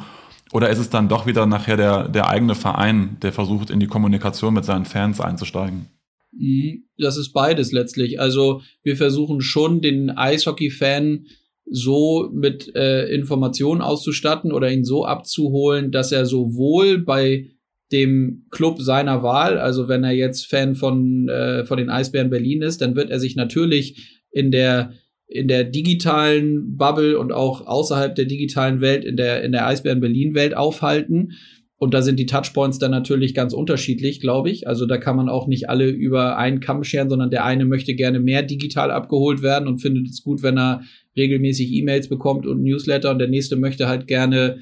Oder 0.54 0.70
ist 0.70 0.80
es 0.80 0.90
dann 0.90 1.10
doch 1.10 1.26
wieder 1.26 1.46
nachher 1.46 1.78
der, 1.78 2.08
der 2.08 2.30
eigene 2.30 2.56
Verein, 2.56 3.18
der 3.22 3.34
versucht, 3.34 3.70
in 3.70 3.80
die 3.80 3.88
Kommunikation 3.88 4.54
mit 4.54 4.66
seinen 4.66 4.86
Fans 4.86 5.20
einzusteigen? 5.20 5.88
Mhm. 6.32 6.84
Das 6.98 7.18
ist 7.18 7.34
beides 7.34 7.72
letztlich. 7.72 8.20
Also 8.20 8.62
wir 8.84 8.98
versuchen 8.98 9.42
schon 9.42 9.82
den 9.82 10.10
Eishockey-Fan 10.10 11.26
so 11.70 12.30
mit 12.34 12.74
äh, 12.76 13.08
Informationen 13.14 13.82
auszustatten 13.82 14.54
oder 14.54 14.72
ihn 14.72 14.86
so 14.86 15.06
abzuholen, 15.06 15.92
dass 15.92 16.12
er 16.12 16.26
sowohl 16.26 17.00
bei 17.00 17.50
dem 17.91 18.46
Club 18.51 18.82
seiner 18.82 19.24
Wahl, 19.24 19.58
also 19.58 19.88
wenn 19.88 20.03
er 20.03 20.12
jetzt 20.12 20.48
Fan 20.48 20.75
von, 20.75 21.29
äh, 21.29 21.65
von 21.65 21.77
den 21.77 21.89
Eisbären 21.89 22.29
Berlin 22.29 22.62
ist, 22.62 22.82
dann 22.82 22.96
wird 22.96 23.10
er 23.10 23.20
sich 23.20 23.36
natürlich 23.36 24.22
in 24.32 24.51
der 24.51 24.91
in 25.29 25.50
der 25.50 25.65
digitalen 25.65 26.77
Bubble 26.77 27.20
und 27.20 27.34
auch 27.34 27.67
außerhalb 27.67 28.15
der 28.15 28.24
digitalen 28.24 28.79
Welt 28.79 29.03
in 29.03 29.17
der 29.17 29.44
in 29.44 29.51
der 29.51 29.67
Eisbären 29.67 30.00
Berlin 30.00 30.36
Welt 30.36 30.56
aufhalten 30.56 31.34
und 31.79 31.94
da 31.94 32.01
sind 32.01 32.17
die 32.17 32.25
Touchpoints 32.25 32.79
dann 32.79 32.89
natürlich 32.89 33.36
ganz 33.36 33.53
unterschiedlich, 33.53 34.20
glaube 34.20 34.50
ich. 34.50 34.67
Also 34.67 34.88
da 34.88 34.98
kann 34.98 35.15
man 35.15 35.29
auch 35.29 35.48
nicht 35.48 35.70
alle 35.70 35.88
über 35.88 36.38
einen 36.38 36.60
Kamm 36.60 36.84
scheren, 36.84 37.10
sondern 37.10 37.29
der 37.29 37.46
eine 37.46 37.65
möchte 37.65 37.94
gerne 37.94 38.20
mehr 38.20 38.41
digital 38.41 38.89
abgeholt 38.89 39.44
werden 39.44 39.67
und 39.67 39.77
findet 39.77 40.08
es 40.08 40.24
gut, 40.24 40.41
wenn 40.41 40.58
er 40.58 40.82
regelmäßig 41.15 41.72
E-Mails 41.72 42.10
bekommt 42.10 42.48
und 42.48 42.63
Newsletter 42.63 43.12
und 43.12 43.20
der 43.20 43.27
nächste 43.27 43.58
möchte 43.58 43.88
halt 43.88 44.08
gerne 44.08 44.60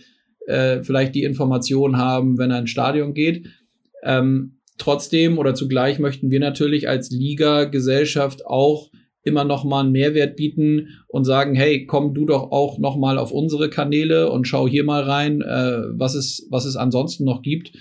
äh, 0.48 0.82
vielleicht 0.84 1.16
die 1.16 1.24
Information 1.24 1.98
haben, 1.98 2.38
wenn 2.38 2.52
er 2.52 2.60
ins 2.60 2.70
Stadion 2.70 3.14
geht. 3.14 3.48
Ähm, 4.04 4.60
trotzdem 4.78 5.38
oder 5.38 5.56
zugleich 5.56 6.00
möchten 6.00 6.32
wir 6.32 6.40
natürlich 6.40 6.88
als 6.88 7.10
Liga-Gesellschaft 7.12 8.46
auch 8.46 8.92
immer 9.26 9.44
noch 9.44 9.64
mal 9.64 9.82
einen 9.82 9.92
Mehrwert 9.92 10.36
bieten 10.36 10.90
und 11.08 11.26
sagen, 11.26 11.56
hey, 11.56 11.86
komm 11.88 12.14
du 12.14 12.26
doch 12.26 12.52
auch 12.52 12.78
noch 12.78 12.96
mal 12.96 13.18
auf 13.18 13.32
unsere 13.32 13.70
Kanäle 13.70 14.32
und 14.32 14.48
schau 14.48 14.68
hier 14.68 14.84
mal 14.84 15.02
rein, 15.02 15.42
äh, 15.42 15.82
was 15.94 16.14
es 16.14 16.48
was 16.52 16.66
es 16.66 16.76
ansonsten 16.76 17.26
noch 17.26 17.42
gibt. 17.42 17.72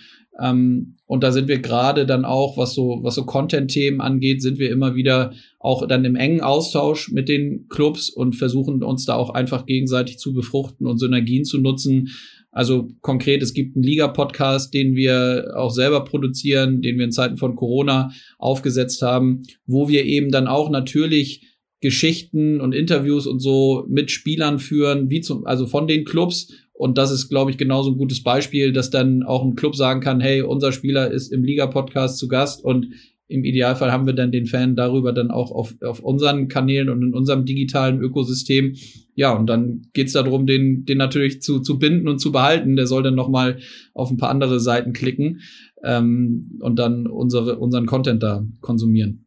Ähm, 0.40 0.94
und 1.06 1.22
da 1.22 1.30
sind 1.30 1.46
wir 1.46 1.58
gerade 1.58 2.06
dann 2.06 2.24
auch, 2.24 2.56
was 2.56 2.74
so 2.74 3.00
was 3.02 3.14
so 3.14 3.24
Content-Themen 3.24 4.00
angeht, 4.00 4.40
sind 4.40 4.58
wir 4.58 4.70
immer 4.70 4.94
wieder 4.94 5.32
auch 5.60 5.86
dann 5.86 6.04
im 6.06 6.16
engen 6.16 6.40
Austausch 6.40 7.12
mit 7.12 7.28
den 7.28 7.68
Clubs 7.68 8.08
und 8.08 8.34
versuchen 8.34 8.82
uns 8.82 9.04
da 9.04 9.14
auch 9.14 9.30
einfach 9.30 9.66
gegenseitig 9.66 10.18
zu 10.18 10.32
befruchten 10.32 10.86
und 10.86 10.98
Synergien 10.98 11.44
zu 11.44 11.58
nutzen. 11.58 12.08
Also 12.54 12.88
konkret, 13.00 13.42
es 13.42 13.52
gibt 13.52 13.74
einen 13.74 13.82
Liga-Podcast, 13.82 14.72
den 14.72 14.94
wir 14.94 15.52
auch 15.56 15.70
selber 15.70 16.04
produzieren, 16.04 16.82
den 16.82 16.98
wir 16.98 17.04
in 17.04 17.10
Zeiten 17.10 17.36
von 17.36 17.56
Corona 17.56 18.12
aufgesetzt 18.38 19.02
haben, 19.02 19.42
wo 19.66 19.88
wir 19.88 20.04
eben 20.04 20.30
dann 20.30 20.46
auch 20.46 20.70
natürlich 20.70 21.58
Geschichten 21.80 22.60
und 22.60 22.72
Interviews 22.72 23.26
und 23.26 23.40
so 23.40 23.84
mit 23.88 24.12
Spielern 24.12 24.60
führen, 24.60 25.10
wie 25.10 25.20
zum, 25.20 25.44
also 25.46 25.66
von 25.66 25.88
den 25.88 26.04
Clubs. 26.04 26.52
Und 26.72 26.96
das 26.96 27.10
ist, 27.10 27.28
glaube 27.28 27.50
ich, 27.50 27.58
genauso 27.58 27.90
ein 27.90 27.98
gutes 27.98 28.22
Beispiel, 28.22 28.72
dass 28.72 28.88
dann 28.88 29.24
auch 29.24 29.44
ein 29.44 29.56
Club 29.56 29.74
sagen 29.74 30.00
kann, 30.00 30.20
hey, 30.20 30.40
unser 30.42 30.70
Spieler 30.70 31.10
ist 31.10 31.32
im 31.32 31.42
Liga-Podcast 31.42 32.18
zu 32.18 32.28
Gast 32.28 32.64
und 32.64 32.86
im 33.26 33.44
Idealfall 33.44 33.90
haben 33.90 34.06
wir 34.06 34.12
dann 34.12 34.32
den 34.32 34.46
Fan 34.46 34.76
darüber 34.76 35.12
dann 35.12 35.30
auch 35.30 35.50
auf, 35.50 35.74
auf 35.82 36.00
unseren 36.00 36.48
Kanälen 36.48 36.90
und 36.90 37.02
in 37.02 37.14
unserem 37.14 37.44
digitalen 37.44 38.00
Ökosystem. 38.00 38.76
Ja, 39.14 39.32
und 39.32 39.46
dann 39.46 39.86
geht's 39.92 40.12
darum, 40.12 40.46
den, 40.46 40.84
den 40.84 40.98
natürlich 40.98 41.40
zu, 41.40 41.60
zu 41.60 41.78
binden 41.78 42.08
und 42.08 42.18
zu 42.18 42.32
behalten. 42.32 42.76
Der 42.76 42.86
soll 42.86 43.02
dann 43.02 43.14
noch 43.14 43.28
mal 43.28 43.58
auf 43.94 44.10
ein 44.10 44.18
paar 44.18 44.30
andere 44.30 44.60
Seiten 44.60 44.92
klicken 44.92 45.40
ähm, 45.82 46.58
und 46.60 46.78
dann 46.78 47.06
unsere, 47.06 47.58
unseren 47.58 47.86
Content 47.86 48.22
da 48.22 48.44
konsumieren. 48.60 49.26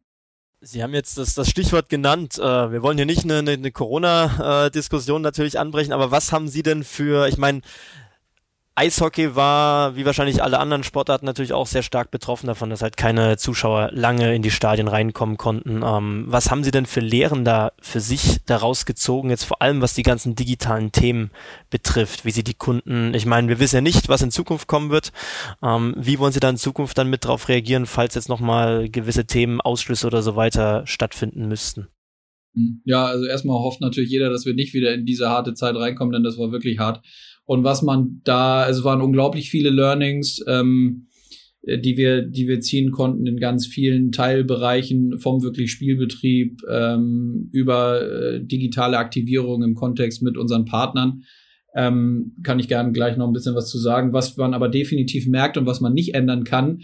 Sie 0.60 0.82
haben 0.82 0.92
jetzt 0.92 1.18
das, 1.18 1.34
das 1.34 1.48
Stichwort 1.48 1.88
genannt. 1.88 2.38
Äh, 2.38 2.42
wir 2.42 2.82
wollen 2.82 2.98
hier 2.98 3.06
nicht 3.06 3.24
eine, 3.24 3.38
eine 3.38 3.70
Corona-Diskussion 3.70 5.22
natürlich 5.22 5.58
anbrechen, 5.58 5.92
aber 5.92 6.10
was 6.10 6.32
haben 6.32 6.48
Sie 6.48 6.62
denn 6.62 6.82
für, 6.82 7.28
ich 7.28 7.38
meine, 7.38 7.60
Eishockey 8.78 9.34
war, 9.34 9.96
wie 9.96 10.06
wahrscheinlich 10.06 10.40
alle 10.40 10.60
anderen 10.60 10.84
Sportarten, 10.84 11.26
natürlich 11.26 11.52
auch 11.52 11.66
sehr 11.66 11.82
stark 11.82 12.12
betroffen 12.12 12.46
davon, 12.46 12.70
dass 12.70 12.80
halt 12.80 12.96
keine 12.96 13.36
Zuschauer 13.36 13.90
lange 13.92 14.36
in 14.36 14.42
die 14.42 14.52
Stadien 14.52 14.86
reinkommen 14.86 15.36
konnten. 15.36 15.82
Ähm, 15.84 16.26
was 16.28 16.52
haben 16.52 16.62
Sie 16.62 16.70
denn 16.70 16.86
für 16.86 17.00
Lehren 17.00 17.44
da 17.44 17.72
für 17.80 17.98
sich 17.98 18.36
daraus 18.46 18.86
gezogen, 18.86 19.30
jetzt 19.30 19.42
vor 19.42 19.62
allem 19.62 19.80
was 19.80 19.94
die 19.94 20.04
ganzen 20.04 20.36
digitalen 20.36 20.92
Themen 20.92 21.32
betrifft, 21.70 22.24
wie 22.24 22.30
Sie 22.30 22.44
die 22.44 22.54
Kunden, 22.54 23.14
ich 23.14 23.26
meine, 23.26 23.48
wir 23.48 23.58
wissen 23.58 23.76
ja 23.76 23.80
nicht, 23.80 24.08
was 24.08 24.22
in 24.22 24.30
Zukunft 24.30 24.68
kommen 24.68 24.90
wird. 24.90 25.10
Ähm, 25.60 25.96
wie 25.98 26.20
wollen 26.20 26.32
Sie 26.32 26.40
da 26.40 26.48
in 26.48 26.56
Zukunft 26.56 26.96
dann 26.98 27.10
mit 27.10 27.24
drauf 27.24 27.48
reagieren, 27.48 27.84
falls 27.84 28.14
jetzt 28.14 28.28
nochmal 28.28 28.88
gewisse 28.88 29.26
Themen, 29.26 29.60
Ausschlüsse 29.60 30.06
oder 30.06 30.22
so 30.22 30.36
weiter 30.36 30.86
stattfinden 30.86 31.48
müssten? 31.48 31.88
Ja, 32.84 33.06
also 33.06 33.24
erstmal 33.26 33.58
hofft 33.58 33.80
natürlich 33.80 34.10
jeder, 34.10 34.30
dass 34.30 34.46
wir 34.46 34.54
nicht 34.54 34.72
wieder 34.72 34.94
in 34.94 35.04
diese 35.04 35.28
harte 35.28 35.54
Zeit 35.54 35.74
reinkommen, 35.74 36.12
denn 36.12 36.22
das 36.22 36.38
war 36.38 36.52
wirklich 36.52 36.78
hart 36.78 37.02
und 37.48 37.64
was 37.64 37.80
man 37.80 38.20
da, 38.24 38.60
also 38.60 38.80
es 38.80 38.84
waren 38.84 39.00
unglaublich 39.00 39.48
viele 39.48 39.70
Learnings, 39.70 40.44
ähm, 40.46 41.06
die 41.66 41.96
wir, 41.96 42.20
die 42.20 42.46
wir 42.46 42.60
ziehen 42.60 42.90
konnten 42.90 43.26
in 43.26 43.38
ganz 43.38 43.66
vielen 43.66 44.12
Teilbereichen 44.12 45.18
vom 45.18 45.42
wirklich 45.42 45.70
Spielbetrieb 45.72 46.60
ähm, 46.68 47.48
über 47.50 48.02
äh, 48.02 48.44
digitale 48.44 48.98
Aktivierung 48.98 49.62
im 49.62 49.74
Kontext 49.74 50.22
mit 50.22 50.36
unseren 50.36 50.66
Partnern. 50.66 51.22
Ähm, 51.74 52.36
kann 52.42 52.58
ich 52.58 52.68
gerne 52.68 52.92
gleich 52.92 53.16
noch 53.16 53.26
ein 53.26 53.32
bisschen 53.32 53.54
was 53.54 53.70
zu 53.70 53.78
sagen. 53.78 54.12
Was 54.12 54.36
man 54.36 54.52
aber 54.52 54.68
definitiv 54.68 55.26
merkt 55.26 55.56
und 55.56 55.64
was 55.64 55.80
man 55.80 55.94
nicht 55.94 56.14
ändern 56.14 56.44
kann, 56.44 56.82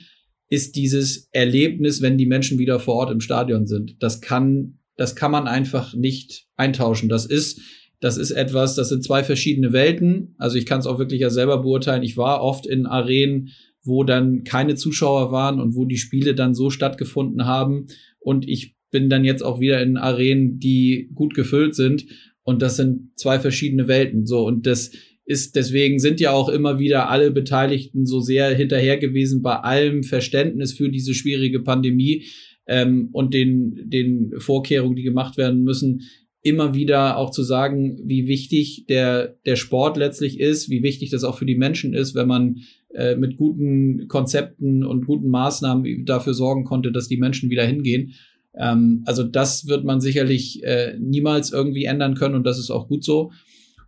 ist 0.48 0.77
dieses 0.77 1.29
Erlebnis, 1.33 2.00
wenn 2.00 2.16
die 2.16 2.27
Menschen 2.27 2.59
wieder 2.59 2.81
vor 2.81 2.94
Ort 2.94 3.11
im 3.11 3.20
Stadion 3.20 3.66
sind. 3.66 4.03
Das 4.03 4.22
kann, 4.22 4.79
das 4.96 5.14
kann 5.14 5.31
man 5.31 5.46
einfach 5.46 5.92
nicht 5.94 6.46
eintauschen. 6.57 7.11
Das 7.11 7.27
ist 7.27 7.61
das 8.01 8.19
ist 8.19 8.31
etwas, 8.33 8.75
das 8.75 8.89
sind 8.89 9.05
zwei 9.05 9.25
verschiedene 9.25 9.73
Welten. 9.73 10.35
Also 10.39 10.57
ich 10.57 10.67
kann 10.67 10.81
es 10.81 10.87
auch 10.87 10.99
wirklich 10.99 11.21
ja 11.21 11.31
selber 11.31 11.63
beurteilen. 11.63 12.03
Ich 12.03 12.17
war 12.17 12.43
oft 12.43 12.67
in 12.67 12.87
Arenen, 12.87 13.51
wo 13.83 14.05
dann 14.05 14.45
keine 14.45 14.75
Zuschauer 14.75 15.31
waren 15.33 15.61
und 15.61 15.75
wo 15.75 15.85
die 15.85 15.97
Spiele 15.97 16.35
dann 16.35 16.55
so 16.55 16.71
stattgefunden 16.71 17.47
haben. 17.47 17.87
Und 18.19 18.49
ich 18.49 18.75
bin 18.91 19.11
dann 19.11 19.25
jetzt 19.25 19.43
auch 19.43 19.61
wieder 19.61 19.83
in 19.83 19.97
Arenen, 19.97 20.59
die 20.59 21.11
gut 21.15 21.35
gefüllt 21.35 21.75
sind. 21.75 22.07
Und 22.43 22.63
das 22.63 22.77
sind 22.77 23.11
zwei 23.17 23.41
verschiedene 23.41 23.89
Welten. 23.89 24.27
So, 24.27 24.47
und 24.47 24.67
das 24.67 24.93
ist, 25.25 25.57
deswegen 25.57 25.99
sind 25.99 26.21
ja 26.21 26.33
auch 26.33 26.49
immer 26.49 26.79
wieder 26.79 27.09
alle 27.09 27.31
Beteiligten 27.31 28.07
so 28.07 28.21
sehr 28.21 28.55
hinterher 28.55 28.99
gewesen 28.99 29.43
bei 29.43 29.57
allem 29.57 30.03
Verständnis 30.03 30.75
für 30.75 30.91
diese 30.91 31.15
schwierige 31.15 31.61
Pandemie 31.61 32.25
ähm, 32.67 33.09
und 33.13 33.33
den, 33.35 33.89
den 33.89 34.33
Vorkehrungen, 34.39 34.97
die 34.97 35.03
gemacht 35.03 35.37
werden 35.37 35.63
müssen, 35.63 36.03
immer 36.45 36.75
wieder 36.75 37.17
auch 37.17 37.31
zu 37.31 37.43
sagen, 37.43 37.99
wie 38.05 38.29
wichtig 38.29 38.85
der, 38.87 39.37
der 39.47 39.57
Sport 39.57 39.97
letztlich 39.97 40.39
ist, 40.39 40.69
wie 40.69 40.83
wichtig 40.83 41.11
das 41.11 41.25
auch 41.25 41.39
für 41.39 41.47
die 41.47 41.57
Menschen 41.57 41.95
ist, 41.95 42.15
wenn 42.15 42.29
man 42.29 42.59
äh, 42.95 43.17
mit 43.17 43.39
guten 43.39 44.09
Konzepten 44.09 44.85
und 44.85 45.07
guten 45.07 45.31
Maßnahmen 45.31 46.05
dafür 46.05 46.35
sorgen 46.35 46.65
konnte, 46.65 46.93
dass 46.93 47.09
die 47.09 47.17
Menschen 47.17 47.49
wieder 47.49 47.65
hingehen. 47.65 48.13
Ähm, 48.55 49.03
also 49.07 49.23
das 49.23 49.69
wird 49.69 49.85
man 49.85 50.03
sicherlich 50.03 50.63
äh, 50.63 50.99
niemals 51.01 51.51
irgendwie 51.51 51.87
ändern 51.87 52.15
können 52.15 52.35
und 52.35 52.45
das 52.45 52.59
ist 52.59 52.71
auch 52.71 52.89
gut 52.89 53.05
so. 53.05 53.33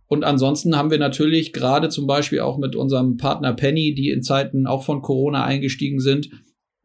Und 0.07 0.23
ansonsten 0.23 0.75
haben 0.75 0.89
wir 0.89 0.97
natürlich 0.97 1.53
gerade 1.53 1.89
zum 1.89 2.07
Beispiel 2.07 2.39
auch 2.39 2.57
mit 2.57 2.75
unserem 2.75 3.17
Partner 3.17 3.53
Penny, 3.53 3.93
die 3.93 4.09
in 4.09 4.23
Zeiten 4.23 4.65
auch 4.65 4.83
von 4.83 5.03
Corona 5.03 5.43
eingestiegen 5.43 5.99
sind, 5.99 6.29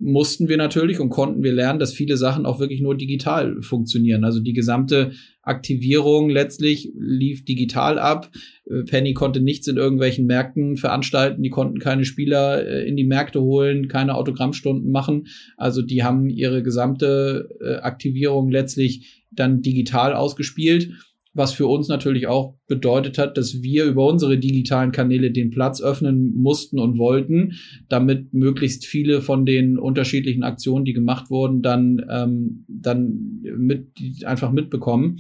mussten 0.03 0.49
wir 0.49 0.57
natürlich 0.57 0.99
und 0.99 1.11
konnten 1.11 1.45
wir 1.45 1.53
lernen, 1.53 1.79
dass 1.79 1.93
viele 1.93 2.17
Sachen 2.17 2.45
auch 2.45 2.59
wirklich 2.59 2.81
nur 2.81 2.97
digital 2.97 3.63
funktionieren. 3.63 4.25
Also 4.25 4.41
die 4.41 4.53
gesamte 4.53 5.13
Aktivierung 5.43 6.29
letztlich 6.29 6.93
lief 6.99 7.45
digital 7.45 7.99
ab. 7.99 8.31
Äh, 8.69 8.83
Penny 8.83 9.15
konnte 9.15 9.41
nichts 9.41 9.69
in 9.69 9.77
irgendwelchen 9.77 10.27
Märkten 10.27 10.77
veranstalten, 10.77 11.43
die 11.43 11.51
konnten 11.51 11.79
keine 11.79 12.05
Spieler 12.05 12.67
äh, 12.67 12.89
in 12.89 12.97
die 12.97 13.05
Märkte 13.05 13.41
holen, 13.41 13.87
keine 13.87 14.17
Autogrammstunden 14.17 14.91
machen. 14.91 15.29
Also 15.57 15.83
die 15.83 16.03
haben 16.03 16.29
ihre 16.29 16.65
gesamte 16.65 17.49
äh, 17.61 17.77
Aktivierung 17.77 18.51
letztlich 18.51 19.25
dann 19.31 19.63
digital 19.63 20.15
ausgespielt 20.15 20.91
was 21.35 21.53
für 21.53 21.67
uns 21.67 21.89
natürlich 21.89 22.27
auch 22.27 22.59
bedeutet 22.67 23.19
hat, 23.19 23.37
dass 23.39 23.63
wir 23.63 23.85
über 23.85 24.07
unsere 24.07 24.39
digitalen 24.39 24.93
Kanäle 24.93 25.31
den 25.31 25.51
Platz 25.51 25.81
öffnen 25.81 26.35
mussten 26.35 26.79
und 26.79 26.99
wollten, 26.99 27.55
damit 27.89 28.35
möglichst 28.35 28.85
viele 28.85 29.23
von 29.23 29.47
den 29.47 29.79
unterschiedlichen 29.79 30.43
Aktionen, 30.43 30.85
die 30.85 30.93
gemacht 30.93 31.31
wurden, 31.31 31.63
dann 31.63 32.05
ähm, 32.11 32.65
dann 32.69 33.43
mit 33.57 33.89
einfach 34.25 34.53
mitbekommen 34.53 35.19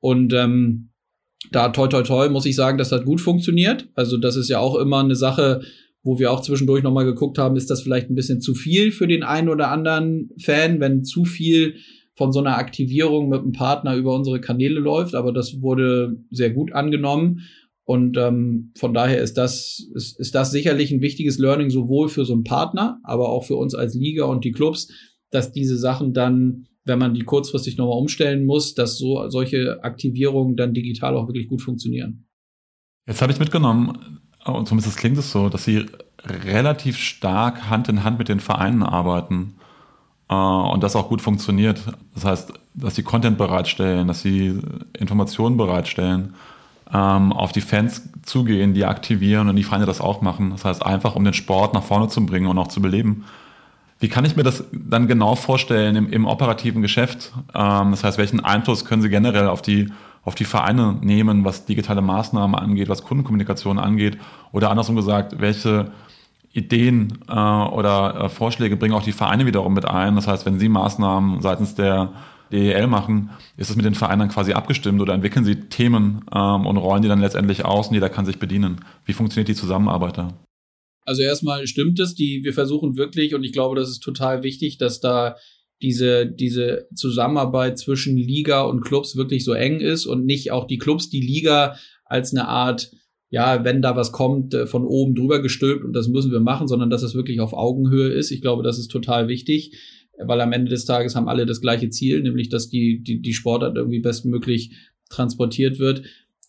und 0.00 0.32
ähm, 0.32 0.90
da 1.52 1.68
toi 1.68 1.86
toi 1.88 2.02
toi 2.02 2.28
muss 2.28 2.46
ich 2.46 2.56
sagen, 2.56 2.78
das 2.78 2.90
hat 2.90 3.04
gut 3.04 3.20
funktioniert. 3.20 3.88
Also 3.94 4.16
das 4.16 4.36
ist 4.36 4.48
ja 4.48 4.58
auch 4.58 4.76
immer 4.76 5.00
eine 5.00 5.14
Sache, 5.14 5.60
wo 6.02 6.18
wir 6.18 6.30
auch 6.30 6.40
zwischendurch 6.40 6.82
nochmal 6.82 7.04
geguckt 7.04 7.38
haben, 7.38 7.56
ist 7.56 7.70
das 7.70 7.82
vielleicht 7.82 8.10
ein 8.10 8.14
bisschen 8.14 8.40
zu 8.40 8.54
viel 8.54 8.92
für 8.92 9.06
den 9.06 9.22
einen 9.22 9.48
oder 9.48 9.70
anderen 9.70 10.30
Fan, 10.38 10.80
wenn 10.80 11.04
zu 11.04 11.24
viel 11.24 11.76
von 12.14 12.32
so 12.32 12.40
einer 12.40 12.58
Aktivierung 12.58 13.28
mit 13.28 13.40
einem 13.40 13.52
Partner 13.52 13.96
über 13.96 14.14
unsere 14.14 14.40
Kanäle 14.40 14.80
läuft, 14.80 15.14
aber 15.14 15.32
das 15.32 15.60
wurde 15.60 16.16
sehr 16.30 16.50
gut 16.50 16.72
angenommen. 16.72 17.40
Und 17.84 18.16
ähm, 18.16 18.72
von 18.76 18.94
daher 18.94 19.20
ist 19.20 19.36
das, 19.36 19.86
ist, 19.94 20.18
ist 20.18 20.34
das 20.34 20.50
sicherlich 20.50 20.90
ein 20.90 21.02
wichtiges 21.02 21.38
Learning, 21.38 21.70
sowohl 21.70 22.08
für 22.08 22.24
so 22.24 22.32
einen 22.32 22.44
Partner, 22.44 22.98
aber 23.02 23.28
auch 23.28 23.44
für 23.44 23.56
uns 23.56 23.74
als 23.74 23.94
Liga 23.94 24.24
und 24.24 24.44
die 24.44 24.52
Clubs, 24.52 24.88
dass 25.30 25.52
diese 25.52 25.76
Sachen 25.76 26.14
dann, 26.14 26.66
wenn 26.84 26.98
man 26.98 27.14
die 27.14 27.24
kurzfristig 27.24 27.76
nochmal 27.76 27.98
umstellen 27.98 28.46
muss, 28.46 28.74
dass 28.74 28.96
so 28.96 29.28
solche 29.28 29.82
Aktivierungen 29.82 30.56
dann 30.56 30.72
digital 30.72 31.16
auch 31.16 31.26
wirklich 31.28 31.48
gut 31.48 31.60
funktionieren. 31.60 32.26
Jetzt 33.06 33.20
habe 33.20 33.32
ich 33.32 33.38
mitgenommen, 33.38 34.20
und 34.46 34.68
zumindest 34.68 34.96
klingt 34.96 35.18
es 35.18 35.30
so, 35.30 35.48
dass 35.48 35.64
sie 35.64 35.86
relativ 36.24 36.96
stark 36.96 37.68
Hand 37.68 37.88
in 37.88 38.04
Hand 38.04 38.18
mit 38.18 38.28
den 38.28 38.40
Vereinen 38.40 38.82
arbeiten. 38.82 39.56
Äh, 40.28 40.34
und 40.34 40.82
das 40.82 40.96
auch 40.96 41.08
gut 41.08 41.22
funktioniert. 41.22 41.80
Das 42.14 42.24
heißt, 42.24 42.52
dass 42.74 42.94
sie 42.94 43.02
Content 43.02 43.38
bereitstellen, 43.38 44.08
dass 44.08 44.22
sie 44.22 44.60
Informationen 44.98 45.56
bereitstellen, 45.56 46.34
ähm, 46.92 47.32
auf 47.32 47.52
die 47.52 47.60
Fans 47.60 48.08
zugehen, 48.22 48.74
die 48.74 48.84
aktivieren 48.84 49.48
und 49.48 49.56
die 49.56 49.64
Feinde 49.64 49.86
das 49.86 50.00
auch 50.00 50.20
machen. 50.20 50.50
Das 50.50 50.64
heißt, 50.64 50.84
einfach 50.84 51.16
um 51.16 51.24
den 51.24 51.34
Sport 51.34 51.74
nach 51.74 51.82
vorne 51.82 52.08
zu 52.08 52.24
bringen 52.24 52.46
und 52.46 52.58
auch 52.58 52.68
zu 52.68 52.80
beleben. 52.80 53.24
Wie 54.00 54.08
kann 54.08 54.24
ich 54.24 54.36
mir 54.36 54.42
das 54.42 54.64
dann 54.72 55.06
genau 55.08 55.34
vorstellen 55.34 55.96
im, 55.96 56.12
im 56.12 56.26
operativen 56.26 56.82
Geschäft? 56.82 57.32
Ähm, 57.54 57.90
das 57.92 58.04
heißt, 58.04 58.18
welchen 58.18 58.40
Einfluss 58.40 58.84
können 58.84 59.02
Sie 59.02 59.08
generell 59.08 59.48
auf 59.48 59.62
die, 59.62 59.92
auf 60.24 60.34
die 60.34 60.44
Vereine 60.44 60.98
nehmen, 61.00 61.44
was 61.44 61.64
digitale 61.64 62.02
Maßnahmen 62.02 62.54
angeht, 62.54 62.88
was 62.88 63.02
Kundenkommunikation 63.02 63.78
angeht? 63.78 64.18
Oder 64.52 64.70
andersrum 64.70 64.96
gesagt, 64.96 65.40
welche 65.40 65.92
Ideen 66.54 67.18
äh, 67.28 67.32
oder 67.32 68.24
äh, 68.24 68.28
Vorschläge 68.28 68.76
bringen 68.76 68.94
auch 68.94 69.02
die 69.02 69.12
Vereine 69.12 69.44
wiederum 69.44 69.74
mit 69.74 69.84
ein. 69.84 70.14
Das 70.14 70.28
heißt, 70.28 70.46
wenn 70.46 70.60
sie 70.60 70.68
Maßnahmen 70.68 71.42
seitens 71.42 71.74
der 71.74 72.12
DEL 72.52 72.86
machen, 72.86 73.30
ist 73.56 73.70
es 73.70 73.76
mit 73.76 73.84
den 73.84 73.96
Vereinen 73.96 74.28
quasi 74.28 74.52
abgestimmt 74.52 75.00
oder 75.00 75.14
entwickeln 75.14 75.44
sie 75.44 75.56
Themen 75.68 76.24
ähm, 76.32 76.66
und 76.66 76.76
rollen 76.76 77.02
die 77.02 77.08
dann 77.08 77.20
letztendlich 77.20 77.64
aus 77.64 77.88
und 77.88 77.94
jeder 77.94 78.08
kann 78.08 78.24
sich 78.24 78.38
bedienen. 78.38 78.80
Wie 79.04 79.12
funktioniert 79.12 79.48
die 79.48 79.56
Zusammenarbeit 79.56 80.16
da? 80.16 80.38
Also 81.04 81.22
erstmal 81.22 81.66
stimmt 81.66 81.98
es, 81.98 82.14
die 82.14 82.44
wir 82.44 82.54
versuchen 82.54 82.96
wirklich 82.96 83.34
und 83.34 83.42
ich 83.42 83.52
glaube, 83.52 83.74
das 83.74 83.90
ist 83.90 84.00
total 84.00 84.44
wichtig, 84.44 84.78
dass 84.78 85.00
da 85.00 85.36
diese 85.82 86.24
diese 86.24 86.86
Zusammenarbeit 86.94 87.78
zwischen 87.78 88.16
Liga 88.16 88.62
und 88.62 88.80
Clubs 88.80 89.16
wirklich 89.16 89.44
so 89.44 89.52
eng 89.54 89.80
ist 89.80 90.06
und 90.06 90.24
nicht 90.24 90.52
auch 90.52 90.66
die 90.66 90.78
Clubs 90.78 91.10
die 91.10 91.20
Liga 91.20 91.76
als 92.04 92.32
eine 92.32 92.46
Art 92.46 92.92
ja, 93.34 93.64
wenn 93.64 93.82
da 93.82 93.96
was 93.96 94.12
kommt, 94.12 94.54
äh, 94.54 94.64
von 94.68 94.84
oben 94.84 95.16
drüber 95.16 95.42
gestülpt 95.42 95.84
und 95.84 95.92
das 95.92 96.06
müssen 96.06 96.30
wir 96.30 96.38
machen, 96.38 96.68
sondern 96.68 96.88
dass 96.88 97.02
es 97.02 97.16
wirklich 97.16 97.40
auf 97.40 97.52
Augenhöhe 97.52 98.10
ist. 98.10 98.30
Ich 98.30 98.40
glaube, 98.40 98.62
das 98.62 98.78
ist 98.78 98.92
total 98.92 99.26
wichtig, 99.26 99.72
weil 100.24 100.40
am 100.40 100.52
Ende 100.52 100.70
des 100.70 100.84
Tages 100.84 101.16
haben 101.16 101.28
alle 101.28 101.44
das 101.44 101.60
gleiche 101.60 101.90
Ziel, 101.90 102.22
nämlich 102.22 102.48
dass 102.48 102.68
die, 102.68 103.02
die, 103.02 103.20
die 103.20 103.32
Sportart 103.32 103.76
irgendwie 103.76 103.98
bestmöglich 103.98 104.70
transportiert 105.10 105.80
wird. 105.80 106.02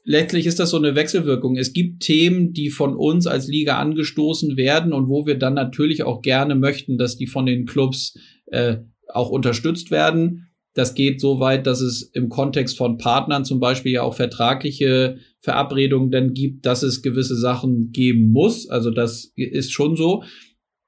Letztlich 0.04 0.46
ist 0.46 0.60
das 0.60 0.70
so 0.70 0.78
eine 0.78 0.94
Wechselwirkung. 0.94 1.58
Es 1.58 1.74
gibt 1.74 2.04
Themen, 2.04 2.54
die 2.54 2.70
von 2.70 2.96
uns 2.96 3.26
als 3.26 3.48
Liga 3.48 3.80
angestoßen 3.80 4.56
werden 4.56 4.94
und 4.94 5.10
wo 5.10 5.26
wir 5.26 5.40
dann 5.40 5.56
natürlich 5.56 6.04
auch 6.04 6.22
gerne 6.22 6.54
möchten, 6.54 7.00
dass 7.00 7.18
die 7.18 7.26
von 7.26 7.48
den 7.48 7.66
Clubs 7.66 8.16
äh, 8.46 8.78
auch 9.12 9.32
unterstützt 9.32 9.90
werden. 9.90 10.52
Das 10.76 10.94
geht 10.94 11.20
so 11.20 11.40
weit, 11.40 11.66
dass 11.66 11.82
es 11.82 12.04
im 12.04 12.30
Kontext 12.30 12.78
von 12.78 13.00
Partnern 13.00 13.44
zum 13.44 13.60
Beispiel 13.60 13.94
ja 13.94 14.04
auch 14.04 14.14
vertragliche 14.14 15.18
Verabredungen 15.46 16.10
dann 16.10 16.34
gibt, 16.34 16.66
dass 16.66 16.82
es 16.82 17.04
gewisse 17.04 17.36
Sachen 17.36 17.92
geben 17.92 18.32
muss. 18.32 18.68
Also 18.68 18.90
das 18.90 19.32
ist 19.36 19.72
schon 19.72 19.96
so. 19.96 20.24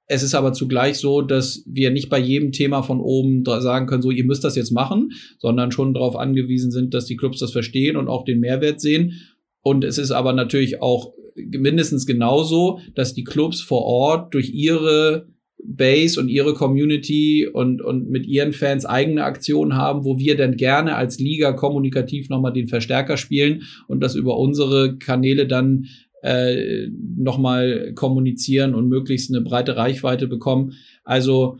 Es 0.08 0.24
ist 0.24 0.34
aber 0.34 0.52
zugleich 0.52 0.98
so, 0.98 1.22
dass 1.22 1.64
wir 1.68 1.92
nicht 1.92 2.10
bei 2.10 2.18
jedem 2.18 2.52
Thema 2.52 2.82
von 2.82 3.00
oben 3.00 3.44
sagen 3.46 3.86
können, 3.86 4.02
so 4.02 4.10
ihr 4.10 4.24
müsst 4.24 4.44
das 4.44 4.56
jetzt 4.56 4.72
machen, 4.72 5.12
sondern 5.38 5.72
schon 5.72 5.94
darauf 5.94 6.16
angewiesen 6.16 6.72
sind, 6.72 6.94
dass 6.94 7.06
die 7.06 7.18
Clubs 7.18 7.40
das 7.40 7.52
verstehen 7.52 7.98
und 7.98 8.08
auch 8.08 8.26
den 8.26 8.40
Mehrwert 8.40 8.82
sehen. 8.82 9.14
Und 9.62 9.84
es 9.84 10.00
ist 10.00 10.12
aber 10.12 10.34
natürlich 10.34 10.82
auch 10.82 11.14
mindestens 11.36 12.08
genauso, 12.08 12.80
dass 12.96 13.14
die 13.14 13.26
Clubs 13.26 13.62
vor 13.62 13.84
Ort 13.84 14.34
durch 14.34 14.50
ihre 14.50 15.28
Base 15.64 16.20
und 16.20 16.30
ihre 16.30 16.54
Community 16.54 17.48
und, 17.52 17.82
und 17.82 18.10
mit 18.10 18.26
ihren 18.26 18.54
Fans 18.54 18.86
eigene 18.86 19.24
Aktionen 19.24 19.76
haben, 19.76 20.06
wo 20.06 20.18
wir 20.20 20.38
dann 20.38 20.56
gerne 20.56 20.96
als 20.96 21.20
Liga 21.20 21.52
kommunikativ 21.54 22.30
nochmal 22.30 22.54
den 22.54 22.68
Verstärker 22.68 23.18
spielen 23.18 23.64
und 23.88 24.02
das 24.02 24.16
über 24.16 24.38
unsere 24.38 24.98
Kanäle 24.98 25.48
dann 25.48 25.88
äh, 26.22 26.88
nochmal 27.18 27.94
kommunizieren 27.96 28.76
und 28.76 28.88
möglichst 28.88 29.34
eine 29.34 29.42
breite 29.42 29.76
Reichweite 29.78 30.28
bekommen. 30.28 30.74
Also 31.04 31.58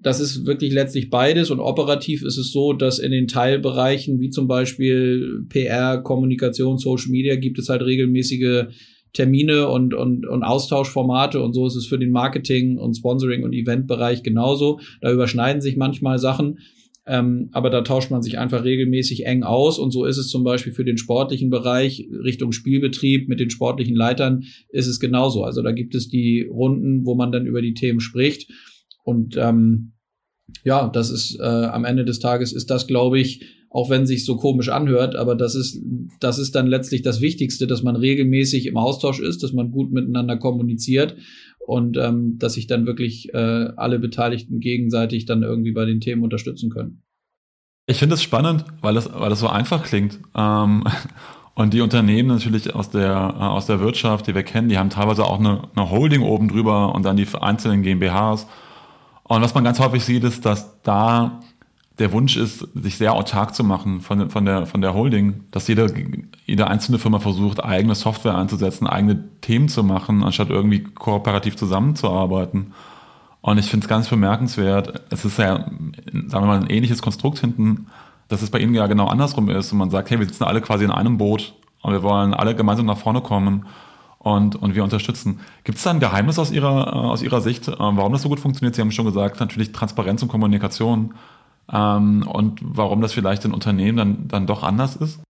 das 0.00 0.20
ist 0.20 0.46
wirklich 0.46 0.72
letztlich 0.72 1.10
beides 1.10 1.50
und 1.50 1.60
operativ 1.60 2.22
ist 2.22 2.38
es 2.38 2.52
so, 2.52 2.72
dass 2.72 2.98
in 2.98 3.10
den 3.10 3.26
Teilbereichen 3.26 4.20
wie 4.20 4.30
zum 4.30 4.46
Beispiel 4.46 5.44
PR, 5.48 5.98
Kommunikation, 5.98 6.78
Social 6.78 7.10
Media 7.10 7.36
gibt 7.36 7.58
es 7.58 7.68
halt 7.68 7.82
regelmäßige 7.82 8.66
Termine 9.12 9.68
und, 9.68 9.94
und, 9.94 10.26
und 10.26 10.42
Austauschformate 10.42 11.42
und 11.42 11.54
so 11.54 11.66
ist 11.66 11.76
es 11.76 11.86
für 11.86 11.98
den 11.98 12.10
Marketing 12.10 12.78
und 12.78 12.94
Sponsoring 12.94 13.42
und 13.42 13.52
Eventbereich 13.52 14.22
genauso. 14.22 14.80
Da 15.00 15.12
überschneiden 15.12 15.62
sich 15.62 15.76
manchmal 15.76 16.18
Sachen. 16.18 16.58
Ähm, 17.06 17.48
aber 17.52 17.70
da 17.70 17.80
tauscht 17.80 18.10
man 18.10 18.20
sich 18.20 18.38
einfach 18.38 18.64
regelmäßig 18.64 19.24
eng 19.24 19.42
aus 19.42 19.78
und 19.78 19.92
so 19.92 20.04
ist 20.04 20.18
es 20.18 20.28
zum 20.28 20.44
Beispiel 20.44 20.74
für 20.74 20.84
den 20.84 20.98
sportlichen 20.98 21.48
Bereich 21.48 22.06
Richtung 22.22 22.52
Spielbetrieb 22.52 23.30
mit 23.30 23.40
den 23.40 23.48
sportlichen 23.48 23.96
Leitern 23.96 24.44
ist 24.68 24.88
es 24.88 25.00
genauso. 25.00 25.42
Also 25.42 25.62
da 25.62 25.72
gibt 25.72 25.94
es 25.94 26.08
die 26.08 26.42
Runden, 26.42 27.06
wo 27.06 27.14
man 27.14 27.32
dann 27.32 27.46
über 27.46 27.62
die 27.62 27.72
Themen 27.72 28.00
spricht 28.00 28.50
und 29.04 29.38
ähm, 29.38 29.92
ja, 30.64 30.88
das 30.88 31.10
ist 31.10 31.38
äh, 31.40 31.44
am 31.44 31.86
Ende 31.86 32.04
des 32.04 32.18
Tages 32.18 32.52
ist 32.52 32.70
das, 32.70 32.86
glaube 32.86 33.18
ich, 33.18 33.57
auch 33.70 33.90
wenn 33.90 34.06
sich 34.06 34.24
so 34.24 34.36
komisch 34.36 34.68
anhört, 34.68 35.14
aber 35.14 35.34
das 35.34 35.54
ist, 35.54 35.82
das 36.20 36.38
ist 36.38 36.54
dann 36.54 36.66
letztlich 36.66 37.02
das 37.02 37.20
Wichtigste, 37.20 37.66
dass 37.66 37.82
man 37.82 37.96
regelmäßig 37.96 38.66
im 38.66 38.76
Austausch 38.76 39.20
ist, 39.20 39.42
dass 39.42 39.52
man 39.52 39.70
gut 39.70 39.92
miteinander 39.92 40.38
kommuniziert 40.38 41.16
und 41.66 41.98
ähm, 41.98 42.38
dass 42.38 42.54
sich 42.54 42.66
dann 42.66 42.86
wirklich 42.86 43.34
äh, 43.34 43.36
alle 43.76 43.98
Beteiligten 43.98 44.60
gegenseitig 44.60 45.26
dann 45.26 45.42
irgendwie 45.42 45.72
bei 45.72 45.84
den 45.84 46.00
Themen 46.00 46.22
unterstützen 46.22 46.70
können. 46.70 47.02
Ich 47.86 47.98
finde 47.98 48.14
es 48.14 48.22
spannend, 48.22 48.64
weil 48.80 48.94
das, 48.94 49.12
weil 49.12 49.30
das 49.30 49.40
so 49.40 49.48
einfach 49.48 49.84
klingt. 49.84 50.18
Ähm, 50.34 50.84
und 51.54 51.74
die 51.74 51.82
Unternehmen 51.82 52.28
natürlich 52.28 52.74
aus 52.74 52.88
der, 52.88 53.12
äh, 53.12 53.42
aus 53.42 53.66
der 53.66 53.80
Wirtschaft, 53.80 54.26
die 54.26 54.34
wir 54.34 54.44
kennen, 54.44 54.70
die 54.70 54.78
haben 54.78 54.88
teilweise 54.88 55.24
auch 55.24 55.38
eine, 55.38 55.68
eine 55.74 55.90
Holding 55.90 56.22
oben 56.22 56.48
drüber 56.48 56.94
und 56.94 57.04
dann 57.04 57.18
die 57.18 57.26
einzelnen 57.38 57.82
GmbHs. 57.82 58.46
Und 59.24 59.42
was 59.42 59.54
man 59.54 59.62
ganz 59.62 59.78
häufig 59.78 60.02
sieht, 60.04 60.24
ist, 60.24 60.46
dass 60.46 60.80
da 60.82 61.40
der 61.98 62.12
Wunsch 62.12 62.36
ist, 62.36 62.66
sich 62.74 62.96
sehr 62.96 63.14
autark 63.14 63.54
zu 63.54 63.64
machen 63.64 64.00
von, 64.00 64.30
von, 64.30 64.44
der, 64.44 64.66
von 64.66 64.80
der 64.80 64.94
Holding, 64.94 65.44
dass 65.50 65.66
jede, 65.66 65.92
jede 66.46 66.68
einzelne 66.68 66.98
Firma 66.98 67.18
versucht, 67.18 67.62
eigene 67.62 67.94
Software 67.94 68.36
einzusetzen, 68.36 68.86
eigene 68.86 69.24
Themen 69.40 69.68
zu 69.68 69.82
machen, 69.82 70.22
anstatt 70.22 70.50
irgendwie 70.50 70.84
kooperativ 70.84 71.56
zusammenzuarbeiten. 71.56 72.72
Und 73.40 73.58
ich 73.58 73.66
finde 73.66 73.84
es 73.84 73.88
ganz 73.88 74.08
bemerkenswert, 74.08 75.02
es 75.10 75.24
ist 75.24 75.38
ja, 75.38 75.56
sagen 75.56 76.30
wir 76.30 76.40
mal, 76.40 76.60
ein 76.60 76.70
ähnliches 76.70 77.02
Konstrukt 77.02 77.38
hinten, 77.38 77.86
dass 78.28 78.42
es 78.42 78.50
bei 78.50 78.58
Ihnen 78.58 78.74
ja 78.74 78.86
genau 78.86 79.06
andersrum 79.06 79.48
ist 79.48 79.72
und 79.72 79.78
man 79.78 79.90
sagt, 79.90 80.10
hey, 80.10 80.18
wir 80.18 80.26
sitzen 80.26 80.44
alle 80.44 80.60
quasi 80.60 80.84
in 80.84 80.90
einem 80.90 81.18
Boot 81.18 81.54
und 81.82 81.92
wir 81.92 82.02
wollen 82.02 82.34
alle 82.34 82.54
gemeinsam 82.54 82.86
nach 82.86 82.98
vorne 82.98 83.22
kommen 83.22 83.66
und, 84.18 84.56
und 84.56 84.74
wir 84.74 84.84
unterstützen. 84.84 85.40
Gibt 85.64 85.78
es 85.78 85.84
da 85.84 85.90
ein 85.90 86.00
Geheimnis 86.00 86.38
aus 86.38 86.50
Ihrer, 86.50 86.94
aus 86.94 87.22
Ihrer 87.22 87.40
Sicht, 87.40 87.68
äh, 87.68 87.74
warum 87.78 88.12
das 88.12 88.22
so 88.22 88.28
gut 88.28 88.40
funktioniert? 88.40 88.74
Sie 88.74 88.82
haben 88.82 88.92
schon 88.92 89.06
gesagt, 89.06 89.40
natürlich 89.40 89.72
Transparenz 89.72 90.22
und 90.22 90.28
Kommunikation 90.28 91.14
ähm, 91.72 92.26
und 92.26 92.60
warum 92.62 93.00
das 93.00 93.12
vielleicht 93.12 93.44
in 93.44 93.52
Unternehmen 93.52 93.98
dann, 93.98 94.28
dann 94.28 94.46
doch 94.46 94.62
anders 94.62 94.96
ist? 94.96 95.20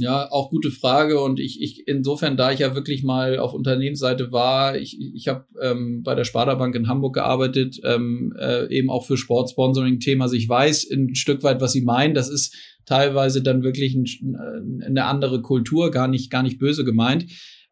Ja, 0.00 0.30
auch 0.30 0.50
gute 0.50 0.70
Frage. 0.70 1.20
Und 1.20 1.40
ich, 1.40 1.60
ich 1.60 1.88
insofern, 1.88 2.36
da 2.36 2.52
ich 2.52 2.60
ja 2.60 2.74
wirklich 2.74 3.02
mal 3.02 3.38
auf 3.38 3.52
Unternehmensseite 3.52 4.30
war, 4.30 4.76
ich, 4.76 4.96
ich 5.00 5.26
habe 5.26 5.46
ähm, 5.60 6.02
bei 6.04 6.14
der 6.14 6.24
Sparda 6.24 6.54
Bank 6.54 6.74
in 6.76 6.88
Hamburg 6.88 7.14
gearbeitet, 7.14 7.80
ähm, 7.84 8.32
äh, 8.38 8.72
eben 8.72 8.90
auch 8.90 9.06
für 9.06 9.16
Sportsponsoring-Thema. 9.16 10.24
Also 10.24 10.36
ich 10.36 10.48
weiß 10.48 10.90
ein 10.92 11.14
Stück 11.16 11.42
weit, 11.42 11.60
was 11.60 11.72
Sie 11.72 11.82
meinen. 11.82 12.14
Das 12.14 12.28
ist 12.28 12.54
teilweise 12.86 13.42
dann 13.42 13.62
wirklich 13.62 13.94
ein, 13.94 14.82
eine 14.84 15.04
andere 15.06 15.42
Kultur, 15.42 15.90
gar 15.90 16.06
nicht, 16.06 16.30
gar 16.30 16.42
nicht 16.42 16.58
böse 16.58 16.84
gemeint. 16.84 17.26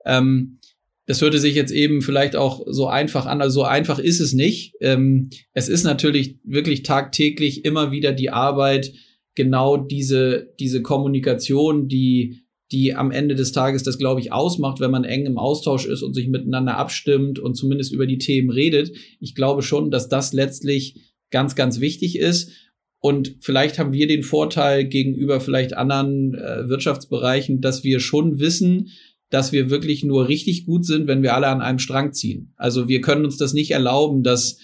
Ähm, 0.04 0.58
das 1.06 1.22
hörte 1.22 1.38
sich 1.38 1.54
jetzt 1.54 1.72
eben 1.72 2.02
vielleicht 2.02 2.34
auch 2.34 2.64
so 2.66 2.88
einfach 2.88 3.26
an, 3.26 3.40
also 3.40 3.60
so 3.60 3.62
einfach 3.64 3.98
ist 3.98 4.20
es 4.20 4.32
nicht. 4.32 4.74
Ähm, 4.80 5.30
es 5.52 5.68
ist 5.68 5.84
natürlich 5.84 6.38
wirklich 6.42 6.82
tagtäglich 6.82 7.64
immer 7.64 7.92
wieder 7.92 8.12
die 8.12 8.30
Arbeit, 8.30 8.92
genau 9.36 9.76
diese, 9.76 10.52
diese 10.58 10.82
Kommunikation, 10.82 11.86
die, 11.86 12.42
die 12.72 12.94
am 12.94 13.12
Ende 13.12 13.36
des 13.36 13.52
Tages 13.52 13.84
das, 13.84 13.98
glaube 13.98 14.20
ich, 14.20 14.32
ausmacht, 14.32 14.80
wenn 14.80 14.90
man 14.90 15.04
eng 15.04 15.26
im 15.26 15.38
Austausch 15.38 15.86
ist 15.86 16.02
und 16.02 16.14
sich 16.14 16.26
miteinander 16.26 16.76
abstimmt 16.76 17.38
und 17.38 17.54
zumindest 17.54 17.92
über 17.92 18.06
die 18.06 18.18
Themen 18.18 18.50
redet. 18.50 18.90
Ich 19.20 19.36
glaube 19.36 19.62
schon, 19.62 19.92
dass 19.92 20.08
das 20.08 20.32
letztlich 20.32 21.14
ganz, 21.30 21.54
ganz 21.54 21.80
wichtig 21.80 22.18
ist. 22.18 22.50
Und 22.98 23.36
vielleicht 23.40 23.78
haben 23.78 23.92
wir 23.92 24.08
den 24.08 24.24
Vorteil 24.24 24.84
gegenüber 24.84 25.38
vielleicht 25.40 25.76
anderen 25.76 26.34
äh, 26.34 26.68
Wirtschaftsbereichen, 26.68 27.60
dass 27.60 27.84
wir 27.84 28.00
schon 28.00 28.40
wissen, 28.40 28.88
dass 29.30 29.52
wir 29.52 29.70
wirklich 29.70 30.04
nur 30.04 30.28
richtig 30.28 30.66
gut 30.66 30.86
sind, 30.86 31.06
wenn 31.06 31.22
wir 31.22 31.34
alle 31.34 31.48
an 31.48 31.60
einem 31.60 31.78
Strang 31.78 32.12
ziehen. 32.12 32.52
Also 32.56 32.88
wir 32.88 33.00
können 33.00 33.24
uns 33.24 33.36
das 33.36 33.54
nicht 33.54 33.72
erlauben, 33.72 34.22
dass 34.22 34.58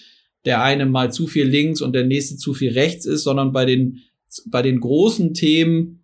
der 0.45 0.61
eine 0.61 0.85
mal 0.85 1.11
zu 1.11 1.27
viel 1.27 1.45
links 1.45 1.81
und 1.81 1.93
der 1.93 2.05
nächste 2.05 2.37
zu 2.37 2.53
viel 2.53 2.71
rechts 2.71 3.05
ist, 3.05 3.23
sondern 3.23 3.51
bei 3.51 3.65
den, 3.65 3.99
bei 4.45 4.61
den 4.61 4.79
großen 4.79 5.33
Themen, 5.33 6.03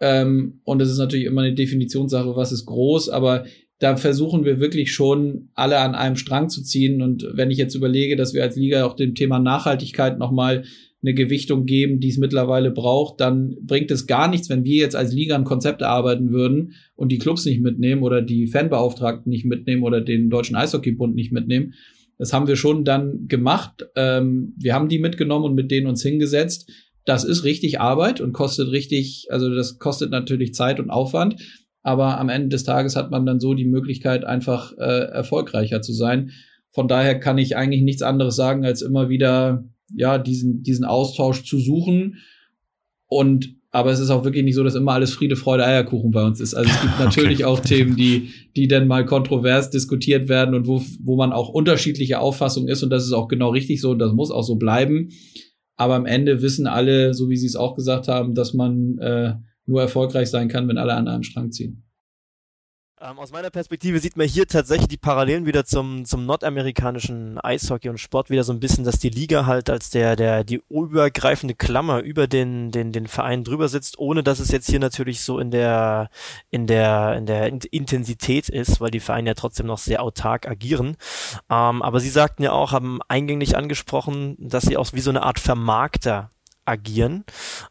ähm, 0.00 0.60
und 0.64 0.82
es 0.82 0.90
ist 0.90 0.98
natürlich 0.98 1.26
immer 1.26 1.42
eine 1.42 1.54
Definitionssache, 1.54 2.34
was 2.34 2.52
ist 2.52 2.66
groß, 2.66 3.08
aber 3.08 3.44
da 3.78 3.96
versuchen 3.96 4.44
wir 4.44 4.60
wirklich 4.60 4.92
schon 4.92 5.48
alle 5.54 5.78
an 5.78 5.96
einem 5.96 6.14
Strang 6.14 6.48
zu 6.48 6.62
ziehen. 6.62 7.02
Und 7.02 7.26
wenn 7.32 7.50
ich 7.50 7.58
jetzt 7.58 7.74
überlege, 7.74 8.14
dass 8.14 8.32
wir 8.32 8.42
als 8.42 8.54
Liga 8.54 8.84
auch 8.84 8.94
dem 8.94 9.16
Thema 9.16 9.40
Nachhaltigkeit 9.40 10.18
nochmal 10.18 10.64
eine 11.02 11.14
Gewichtung 11.14 11.66
geben, 11.66 11.98
die 11.98 12.08
es 12.08 12.18
mittlerweile 12.18 12.70
braucht, 12.70 13.20
dann 13.20 13.56
bringt 13.62 13.90
es 13.90 14.06
gar 14.06 14.28
nichts, 14.28 14.48
wenn 14.48 14.64
wir 14.64 14.76
jetzt 14.76 14.94
als 14.94 15.12
Liga 15.12 15.34
ein 15.34 15.44
Konzept 15.44 15.82
erarbeiten 15.82 16.30
würden 16.30 16.74
und 16.94 17.10
die 17.10 17.18
Clubs 17.18 17.44
nicht 17.44 17.60
mitnehmen 17.60 18.02
oder 18.02 18.22
die 18.22 18.46
Fanbeauftragten 18.46 19.28
nicht 19.28 19.44
mitnehmen 19.44 19.82
oder 19.82 20.00
den 20.00 20.30
Deutschen 20.30 20.54
Eishockeybund 20.54 21.14
nicht 21.14 21.32
mitnehmen. 21.32 21.74
Das 22.18 22.32
haben 22.32 22.46
wir 22.46 22.54
schon 22.56 22.84
dann 22.84 23.26
gemacht. 23.26 23.86
Ähm, 23.96 24.54
wir 24.56 24.74
haben 24.74 24.88
die 24.88 25.00
mitgenommen 25.00 25.44
und 25.44 25.54
mit 25.54 25.72
denen 25.72 25.88
uns 25.88 26.02
hingesetzt. 26.02 26.70
Das 27.04 27.24
ist 27.24 27.42
richtig 27.42 27.80
Arbeit 27.80 28.20
und 28.20 28.32
kostet 28.32 28.70
richtig, 28.70 29.26
also 29.30 29.52
das 29.52 29.80
kostet 29.80 30.10
natürlich 30.10 30.54
Zeit 30.54 30.78
und 30.78 30.90
Aufwand. 30.90 31.34
Aber 31.82 32.20
am 32.20 32.28
Ende 32.28 32.50
des 32.50 32.62
Tages 32.62 32.94
hat 32.94 33.10
man 33.10 33.26
dann 33.26 33.40
so 33.40 33.54
die 33.54 33.64
Möglichkeit, 33.64 34.24
einfach 34.24 34.72
äh, 34.78 35.06
erfolgreicher 35.10 35.82
zu 35.82 35.92
sein. 35.92 36.30
Von 36.70 36.86
daher 36.86 37.18
kann 37.18 37.38
ich 37.38 37.56
eigentlich 37.56 37.82
nichts 37.82 38.02
anderes 38.02 38.36
sagen, 38.36 38.64
als 38.64 38.82
immer 38.82 39.08
wieder 39.08 39.64
ja, 39.94 40.18
diesen, 40.18 40.62
diesen 40.62 40.84
Austausch 40.84 41.44
zu 41.44 41.58
suchen. 41.58 42.16
Und 43.06 43.56
aber 43.74 43.90
es 43.90 44.00
ist 44.00 44.10
auch 44.10 44.24
wirklich 44.24 44.44
nicht 44.44 44.54
so, 44.54 44.62
dass 44.64 44.74
immer 44.74 44.92
alles 44.92 45.14
Friede, 45.14 45.34
Freude, 45.34 45.64
Eierkuchen 45.64 46.10
bei 46.10 46.22
uns 46.22 46.40
ist. 46.40 46.52
Also 46.52 46.70
es 46.70 46.80
gibt 46.82 46.98
natürlich 46.98 47.44
okay. 47.44 47.44
auch 47.44 47.60
Themen, 47.60 47.96
die, 47.96 48.28
die 48.54 48.68
dann 48.68 48.86
mal 48.86 49.06
kontrovers 49.06 49.70
diskutiert 49.70 50.28
werden 50.28 50.54
und 50.54 50.66
wo, 50.66 50.82
wo 51.02 51.16
man 51.16 51.32
auch 51.32 51.48
unterschiedliche 51.48 52.20
Auffassungen 52.20 52.68
ist. 52.68 52.82
Und 52.82 52.90
das 52.90 53.04
ist 53.04 53.12
auch 53.12 53.28
genau 53.28 53.48
richtig 53.48 53.80
so 53.80 53.92
und 53.92 53.98
das 53.98 54.12
muss 54.12 54.30
auch 54.30 54.42
so 54.42 54.56
bleiben. 54.56 55.08
Aber 55.76 55.94
am 55.94 56.04
Ende 56.04 56.42
wissen 56.42 56.66
alle, 56.66 57.14
so 57.14 57.30
wie 57.30 57.36
Sie 57.38 57.46
es 57.46 57.56
auch 57.56 57.74
gesagt 57.74 58.08
haben, 58.08 58.34
dass 58.34 58.52
man 58.52 58.98
äh, 58.98 59.34
nur 59.64 59.80
erfolgreich 59.80 60.28
sein 60.28 60.48
kann, 60.48 60.68
wenn 60.68 60.76
alle 60.76 60.94
an 60.94 61.08
einem 61.08 61.22
Strang 61.22 61.50
ziehen. 61.50 61.81
Ähm, 63.04 63.18
aus 63.18 63.32
meiner 63.32 63.50
Perspektive 63.50 63.98
sieht 63.98 64.16
man 64.16 64.28
hier 64.28 64.46
tatsächlich 64.46 64.86
die 64.86 64.96
Parallelen 64.96 65.44
wieder 65.44 65.64
zum, 65.64 66.04
zum 66.04 66.24
nordamerikanischen 66.24 67.36
Eishockey 67.40 67.88
und 67.88 67.98
Sport 67.98 68.30
wieder 68.30 68.44
so 68.44 68.52
ein 68.52 68.60
bisschen, 68.60 68.84
dass 68.84 69.00
die 69.00 69.08
Liga 69.08 69.46
halt 69.46 69.70
als 69.70 69.90
der, 69.90 70.14
der, 70.14 70.44
die 70.44 70.62
übergreifende 70.70 71.56
Klammer 71.56 71.98
über 71.98 72.28
den, 72.28 72.70
den, 72.70 72.92
den 72.92 73.08
Verein 73.08 73.42
drüber 73.42 73.68
sitzt, 73.68 73.98
ohne 73.98 74.22
dass 74.22 74.38
es 74.38 74.52
jetzt 74.52 74.70
hier 74.70 74.78
natürlich 74.78 75.22
so 75.22 75.40
in 75.40 75.50
der, 75.50 76.10
in 76.50 76.68
der, 76.68 77.16
in 77.16 77.26
der 77.26 77.48
Intensität 77.72 78.48
ist, 78.48 78.80
weil 78.80 78.92
die 78.92 79.00
Vereine 79.00 79.30
ja 79.30 79.34
trotzdem 79.34 79.66
noch 79.66 79.78
sehr 79.78 80.00
autark 80.00 80.46
agieren. 80.46 80.96
Ähm, 81.50 81.82
aber 81.82 81.98
Sie 81.98 82.10
sagten 82.10 82.44
ja 82.44 82.52
auch, 82.52 82.70
haben 82.70 83.00
eingänglich 83.08 83.56
angesprochen, 83.56 84.36
dass 84.38 84.62
Sie 84.62 84.76
auch 84.76 84.92
wie 84.92 85.00
so 85.00 85.10
eine 85.10 85.24
Art 85.24 85.40
Vermarkter 85.40 86.30
agieren. 86.64 87.24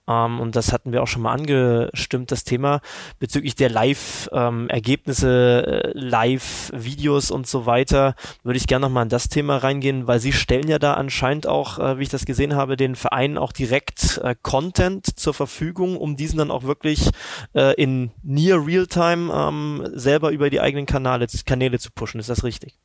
Ähm, 0.07 0.39
und 0.39 0.55
das 0.55 0.73
hatten 0.73 0.91
wir 0.91 1.03
auch 1.03 1.07
schon 1.07 1.21
mal 1.21 1.33
angestimmt, 1.33 2.31
das 2.31 2.43
Thema 2.43 2.81
bezüglich 3.19 3.55
der 3.55 3.69
Live-Ergebnisse, 3.69 5.63
ähm, 5.67 5.73
äh, 5.73 5.91
Live-Videos 5.93 7.31
und 7.31 7.47
so 7.47 7.65
weiter. 7.65 8.15
Würde 8.43 8.57
ich 8.57 8.67
gerne 8.67 8.85
nochmal 8.85 9.03
in 9.03 9.09
das 9.09 9.29
Thema 9.29 9.57
reingehen, 9.57 10.07
weil 10.07 10.19
Sie 10.19 10.33
stellen 10.33 10.67
ja 10.67 10.79
da 10.79 10.93
anscheinend 10.93 11.47
auch, 11.47 11.79
äh, 11.79 11.97
wie 11.97 12.03
ich 12.03 12.09
das 12.09 12.25
gesehen 12.25 12.55
habe, 12.55 12.77
den 12.77 12.95
Vereinen 12.95 13.37
auch 13.37 13.51
direkt 13.51 14.19
äh, 14.23 14.35
Content 14.41 15.19
zur 15.19 15.33
Verfügung, 15.33 15.97
um 15.97 16.15
diesen 16.15 16.39
dann 16.39 16.51
auch 16.51 16.63
wirklich 16.63 17.09
äh, 17.53 17.73
in 17.75 18.11
near 18.23 18.65
Real-Time 18.65 19.33
ähm, 19.33 19.87
selber 19.93 20.31
über 20.31 20.49
die 20.49 20.61
eigenen 20.61 20.85
Kanäle, 20.85 21.27
Kanäle 21.45 21.79
zu 21.79 21.91
pushen. 21.91 22.19
Ist 22.19 22.29
das 22.29 22.43
richtig? 22.43 22.77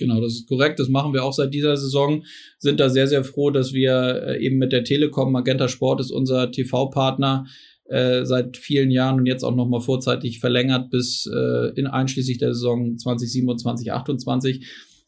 Genau, 0.00 0.20
das 0.20 0.32
ist 0.32 0.48
korrekt. 0.48 0.80
Das 0.80 0.88
machen 0.88 1.12
wir 1.12 1.22
auch 1.22 1.34
seit 1.34 1.52
dieser 1.52 1.76
Saison. 1.76 2.24
Sind 2.58 2.80
da 2.80 2.88
sehr, 2.88 3.06
sehr 3.06 3.22
froh, 3.22 3.50
dass 3.50 3.74
wir 3.74 4.22
äh, 4.26 4.44
eben 4.44 4.56
mit 4.56 4.72
der 4.72 4.82
Telekom, 4.82 5.30
Magenta 5.30 5.68
Sport 5.68 6.00
ist 6.00 6.10
unser 6.10 6.50
TV-Partner 6.50 7.46
äh, 7.90 8.24
seit 8.24 8.56
vielen 8.56 8.90
Jahren 8.90 9.20
und 9.20 9.26
jetzt 9.26 9.44
auch 9.44 9.54
nochmal 9.54 9.80
vorzeitig 9.80 10.40
verlängert 10.40 10.90
bis 10.90 11.26
äh, 11.26 11.72
in 11.74 11.86
einschließlich 11.86 12.38
der 12.38 12.54
Saison 12.54 12.96
2027, 12.96 13.92
28. 13.92 14.66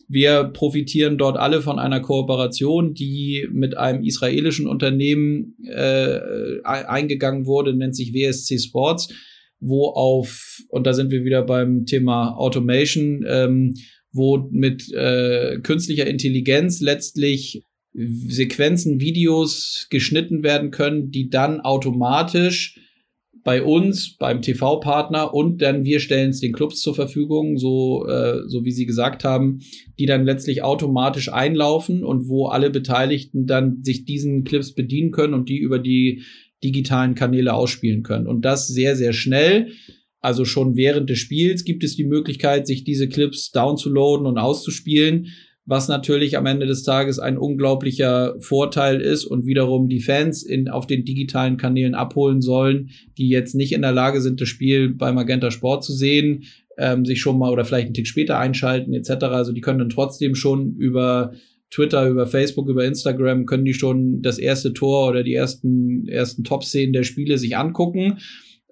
Wir 0.09 0.45
profitieren 0.45 1.17
dort 1.17 1.39
alle 1.39 1.63
von 1.63 1.79
einer 1.79 2.01
Kooperation, 2.01 2.93
die 2.93 3.49
mit 3.51 3.79
einem 3.79 4.03
israelischen 4.03 4.67
Unternehmen 4.67 5.57
äh, 5.65 6.61
eingegangen 6.65 7.47
wurde, 7.47 7.73
nennt 7.73 7.97
sich 7.97 8.13
WSC 8.13 8.59
Sports, 8.59 9.09
wo 9.59 9.87
auf, 9.91 10.61
und 10.69 10.87
da 10.87 10.93
sind 10.93 11.13
wir 11.13 11.25
wieder 11.25 11.43
beim 11.43 11.87
Thema 11.87 12.37
Automation, 12.37 13.25
ähm, 13.27 13.75
wo 14.13 14.49
mit 14.51 14.93
äh, 14.93 15.59
künstlicher 15.63 16.07
Intelligenz 16.07 16.81
letztlich 16.81 17.65
Sequenzen, 17.95 19.01
Videos 19.01 19.87
geschnitten 19.91 20.43
werden 20.43 20.71
können, 20.71 21.11
die 21.11 21.29
dann 21.29 21.61
automatisch 21.61 22.79
bei 23.45 23.63
uns, 23.63 24.17
beim 24.17 24.41
TV-Partner 24.41 25.35
und 25.35 25.63
dann 25.63 25.85
wir 25.85 26.01
stellen 26.01 26.31
es 26.31 26.41
den 26.41 26.53
Clubs 26.53 26.81
zur 26.81 26.95
Verfügung, 26.95 27.59
so, 27.59 28.07
äh, 28.07 28.47
so 28.47 28.65
wie 28.65 28.71
Sie 28.71 28.87
gesagt 28.87 29.25
haben, 29.25 29.61
die 29.99 30.07
dann 30.07 30.25
letztlich 30.25 30.63
automatisch 30.63 31.31
einlaufen 31.33 32.05
und 32.05 32.29
wo 32.29 32.47
alle 32.47 32.71
Beteiligten 32.71 33.47
dann 33.47 33.83
sich 33.83 34.05
diesen 34.05 34.45
Clips 34.45 34.75
bedienen 34.75 35.11
können 35.11 35.35
und 35.35 35.49
die 35.49 35.59
über 35.59 35.79
die 35.79 36.23
digitalen 36.63 37.15
Kanäle 37.17 37.53
ausspielen 37.55 38.05
können. 38.05 38.29
Und 38.29 38.43
das 38.45 38.69
sehr, 38.69 38.95
sehr 38.95 39.13
schnell. 39.13 39.73
Also 40.23 40.45
schon 40.45 40.77
während 40.77 41.11
des 41.11 41.19
Spiels 41.19 41.65
gibt 41.65 41.83
es 41.83 41.97
die 41.97 42.05
Möglichkeit, 42.05 42.69
sich 42.69 42.85
diese 42.85 43.09
Clips 43.09 43.51
downzuladen 43.51 44.25
und 44.25 44.39
auszuspielen, 44.39 45.27
was 45.67 45.89
natürlich 45.89 46.37
am 46.39 46.47
Ende 46.47 46.67
des 46.67 46.85
Tages 46.85 47.19
ein 47.19 47.37
unglaublicher 47.37 48.37
Vorteil 48.39 49.01
ist 49.01 49.25
und 49.25 49.47
wiederum 49.47 49.89
die 49.89 50.01
Fans 50.01 50.45
in, 50.45 50.69
auf 50.69 50.87
den 50.87 51.05
digitalen 51.05 51.57
Kanälen 51.57 51.95
abholen 51.95 52.41
sollen, 52.41 52.91
die 53.19 53.29
jetzt 53.29 53.55
nicht 53.57 53.73
in 53.73 53.83
der 53.83 53.93
Lage 53.93 54.21
sind, 54.21 54.41
das 54.41 54.49
Spiel 54.49 54.95
bei 54.95 55.13
Magenta 55.13 55.51
Sport 55.51 55.85
zu 55.85 55.93
sehen, 55.93 56.45
ähm, 56.79 57.05
sich 57.05 57.21
schon 57.21 57.39
mal 57.39 57.53
oder 57.53 57.65
vielleicht 57.65 57.87
einen 57.87 57.95
Tick 57.95 58.07
später 58.07 58.39
einschalten 58.39 58.95
etc. 58.95 59.25
Also 59.25 59.53
die 59.53 59.61
können 59.61 59.81
dann 59.81 59.91
trotzdem 59.91 60.37
schon 60.37 60.77
über 60.77 61.33
Twitter, 61.71 62.09
über 62.09 62.27
Facebook, 62.27 62.69
über 62.69 62.85
Instagram 62.85 63.47
können 63.47 63.65
die 63.65 63.75
schon 63.75 64.23
das 64.23 64.39
erste 64.39 64.73
Tor 64.73 65.09
oder 65.09 65.25
die 65.25 65.35
ersten 65.35 66.07
ersten 66.07 66.45
Top-Szenen 66.45 66.93
der 66.93 67.03
Spiele 67.03 67.39
sich 67.39 67.57
angucken 67.57 68.19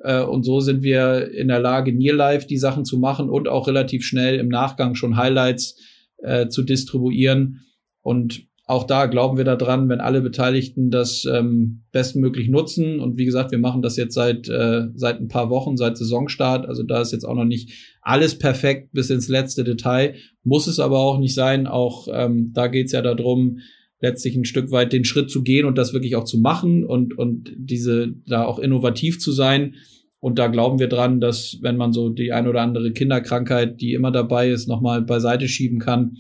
äh, 0.01 0.23
und 0.23 0.45
so 0.45 0.61
sind 0.61 0.83
wir 0.83 1.31
in 1.33 1.49
der 1.49 1.61
Lage, 1.61 1.93
Near 1.93 2.15
Live 2.15 2.47
die 2.47 2.59
Sachen 2.59 2.85
zu 2.85 2.99
machen 2.99 3.29
und 3.29 3.49
auch 3.49 3.69
relativ 3.69 4.05
schnell 4.05 4.39
im 4.39 4.49
Nachgang 4.49 4.95
schon 4.95 5.17
Highlights 5.17 5.77
äh, 6.19 6.49
zu 6.49 6.63
distribuieren. 6.63 7.61
Und 8.03 8.47
auch 8.67 8.85
da 8.85 9.07
glauben 9.07 9.37
wir 9.37 9.45
daran, 9.45 9.89
wenn 9.89 10.01
alle 10.01 10.21
Beteiligten 10.21 10.91
das 10.91 11.25
ähm, 11.25 11.83
bestmöglich 11.91 12.49
nutzen. 12.49 13.01
Und 13.01 13.19
wie 13.19 13.25
gesagt, 13.25 13.51
wir 13.51 13.59
machen 13.59 13.83
das 13.83 13.97
jetzt 13.97 14.15
seit, 14.15 14.49
äh, 14.49 14.87
seit 14.95 15.21
ein 15.21 15.27
paar 15.29 15.51
Wochen, 15.51 15.77
seit 15.77 15.99
Saisonstart. 15.99 16.67
Also 16.67 16.85
da 16.85 17.01
ist 17.01 17.13
jetzt 17.13 17.25
auch 17.25 17.35
noch 17.35 17.45
nicht 17.45 17.73
alles 18.01 18.39
perfekt 18.39 18.93
bis 18.93 19.11
ins 19.11 19.29
letzte 19.29 19.65
Detail. 19.65 20.15
Muss 20.45 20.69
es 20.69 20.79
aber 20.79 21.01
auch 21.01 21.19
nicht 21.19 21.35
sein. 21.35 21.67
Auch 21.67 22.07
ähm, 22.13 22.53
da 22.55 22.69
geht's 22.69 22.93
ja 22.93 23.03
darum, 23.03 23.59
letztlich 24.01 24.35
ein 24.35 24.45
Stück 24.45 24.71
weit 24.71 24.93
den 24.93 25.05
Schritt 25.05 25.31
zu 25.31 25.43
gehen 25.43 25.67
und 25.67 25.77
das 25.77 25.93
wirklich 25.93 26.17
auch 26.17 26.25
zu 26.25 26.39
machen 26.39 26.85
und, 26.85 27.17
und 27.17 27.53
diese 27.57 28.15
da 28.27 28.45
auch 28.45 28.59
innovativ 28.59 29.21
zu 29.21 29.33
sein. 29.33 29.75
Und 30.19 30.39
da 30.39 30.49
glauben 30.49 30.79
wir 30.79 30.89
dran, 30.89 31.21
dass 31.21 31.59
wenn 31.63 31.77
man 31.77 31.93
so 31.93 32.11
die 32.11 32.33
ein 32.33 32.47
oder 32.47 32.63
andere 32.63 32.93
Kinderkrankheit, 32.93 33.81
die 33.81 33.95
immer 33.95 34.11
dabei 34.11 34.51
ist, 34.51 34.69
nochmal 34.69 35.03
beiseite 35.03 35.49
schieben 35.49 35.79
kann, 35.79 36.17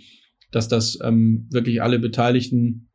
dass 0.50 0.68
das 0.68 0.98
ähm, 1.02 1.46
wirklich 1.50 1.82
alle 1.82 1.98
Beteiligten 1.98 2.88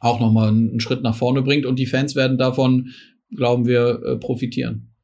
auch 0.00 0.20
nochmal 0.20 0.48
einen 0.48 0.80
Schritt 0.80 1.02
nach 1.02 1.16
vorne 1.16 1.42
bringt 1.42 1.66
und 1.66 1.78
die 1.78 1.86
Fans 1.86 2.14
werden 2.14 2.38
davon, 2.38 2.90
glauben 3.34 3.66
wir, 3.66 4.00
äh, 4.04 4.16
profitieren. 4.16 4.94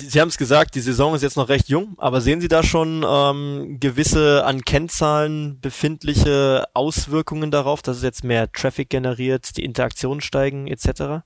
Sie 0.00 0.20
haben 0.20 0.28
es 0.28 0.38
gesagt, 0.38 0.74
die 0.74 0.80
Saison 0.80 1.14
ist 1.14 1.22
jetzt 1.22 1.36
noch 1.36 1.48
recht 1.48 1.68
jung, 1.68 1.94
aber 1.98 2.20
sehen 2.20 2.40
Sie 2.40 2.48
da 2.48 2.62
schon 2.62 3.04
ähm, 3.08 3.78
gewisse 3.80 4.44
an 4.44 4.62
Kennzahlen 4.62 5.58
befindliche 5.60 6.64
Auswirkungen 6.74 7.50
darauf, 7.50 7.82
dass 7.82 7.98
es 7.98 8.02
jetzt 8.02 8.24
mehr 8.24 8.50
Traffic 8.52 8.90
generiert, 8.90 9.56
die 9.56 9.64
Interaktionen 9.64 10.20
steigen 10.20 10.66
etc.? 10.66 11.24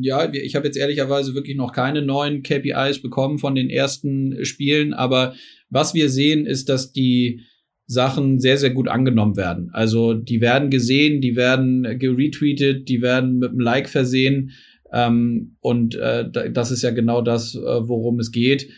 Ja, 0.00 0.32
ich 0.32 0.56
habe 0.56 0.66
jetzt 0.66 0.76
ehrlicherweise 0.76 1.34
wirklich 1.34 1.56
noch 1.56 1.72
keine 1.72 2.02
neuen 2.02 2.42
KPIs 2.42 3.02
bekommen 3.02 3.38
von 3.38 3.54
den 3.54 3.70
ersten 3.70 4.44
Spielen, 4.44 4.94
aber 4.94 5.34
was 5.70 5.94
wir 5.94 6.08
sehen, 6.08 6.46
ist, 6.46 6.68
dass 6.68 6.92
die 6.92 7.42
Sachen 7.86 8.40
sehr, 8.40 8.58
sehr 8.58 8.70
gut 8.70 8.88
angenommen 8.88 9.36
werden. 9.36 9.70
Also 9.72 10.12
die 10.12 10.40
werden 10.40 10.70
gesehen, 10.70 11.20
die 11.20 11.36
werden 11.36 11.98
geretweetet, 11.98 12.88
die 12.88 13.00
werden 13.00 13.38
mit 13.38 13.50
einem 13.50 13.60
Like 13.60 13.88
versehen. 13.88 14.50
Ähm, 14.92 15.56
und 15.60 15.94
äh, 15.96 16.30
das 16.50 16.70
ist 16.70 16.82
ja 16.82 16.90
genau 16.90 17.22
das, 17.22 17.54
äh, 17.54 17.60
worum 17.60 18.18
es 18.18 18.30
geht. 18.30 18.68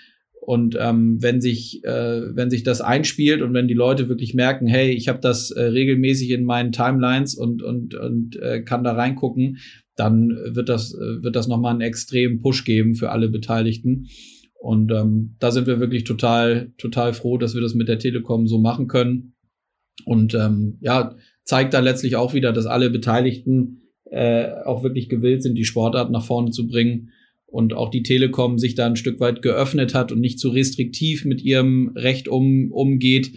Und 0.40 0.79
ähm, 0.81 1.18
wenn 1.21 1.42
sich 1.42 1.85
äh, 1.85 2.35
wenn 2.35 2.49
sich 2.49 2.62
das 2.62 2.81
einspielt 2.81 3.42
und 3.42 3.53
wenn 3.53 3.68
die 3.68 3.75
Leute 3.75 4.09
wirklich 4.09 4.33
merken, 4.33 4.66
hey, 4.66 4.90
ich 4.90 5.09
habe 5.09 5.18
das 5.21 5.51
äh, 5.51 5.62
regelmäßig 5.64 6.31
in 6.31 6.44
meinen 6.44 6.73
Timelines 6.73 7.35
und 7.35 7.62
und 7.62 7.94
und 7.94 8.40
äh, 8.40 8.62
kann 8.62 8.83
da 8.83 8.92
reingucken, 8.92 9.59
dann 9.94 10.31
wird 10.31 10.71
das 10.71 10.94
äh, 10.94 11.23
wird 11.23 11.37
das 11.37 11.49
noch 11.49 11.59
mal 11.59 11.73
einen 11.73 11.83
extremen 11.83 12.40
Push 12.40 12.64
geben 12.64 12.94
für 12.94 13.11
alle 13.11 13.29
Beteiligten. 13.29 14.07
Und 14.59 14.90
ähm, 14.90 15.37
da 15.38 15.51
sind 15.51 15.66
wir 15.66 15.81
wirklich 15.81 16.05
total 16.05 16.73
total 16.79 17.12
froh, 17.12 17.37
dass 17.37 17.55
wir 17.55 17.61
das 17.61 17.75
mit 17.75 17.88
der 17.88 17.99
Telekom 17.99 18.47
so 18.47 18.59
machen 18.59 18.88
können. 18.88 19.35
Und 20.07 20.33
ähm, 20.35 20.79
ja, 20.81 21.14
zeigt 21.44 21.75
da 21.75 21.81
letztlich 21.81 22.16
auch 22.16 22.33
wieder, 22.33 22.55
dass 22.55 22.64
alle 22.64 22.88
Beteiligten 22.88 23.78
äh, 24.11 24.51
auch 24.64 24.83
wirklich 24.83 25.09
gewillt 25.09 25.42
sind, 25.42 25.55
die 25.55 25.64
Sportart 25.64 26.11
nach 26.11 26.25
vorne 26.25 26.51
zu 26.51 26.66
bringen 26.66 27.11
und 27.47 27.73
auch 27.73 27.90
die 27.90 28.03
Telekom 28.03 28.59
sich 28.59 28.75
da 28.75 28.87
ein 28.87 28.97
Stück 28.97 29.21
weit 29.21 29.42
geöffnet 29.42 29.94
hat 29.94 30.12
und 30.12 30.21
nicht 30.21 30.38
zu 30.38 30.51
restriktiv 30.51 31.25
mit 31.25 31.42
ihrem 31.42 31.92
Recht 31.94 32.29
um, 32.29 32.71
umgeht. 32.71 33.33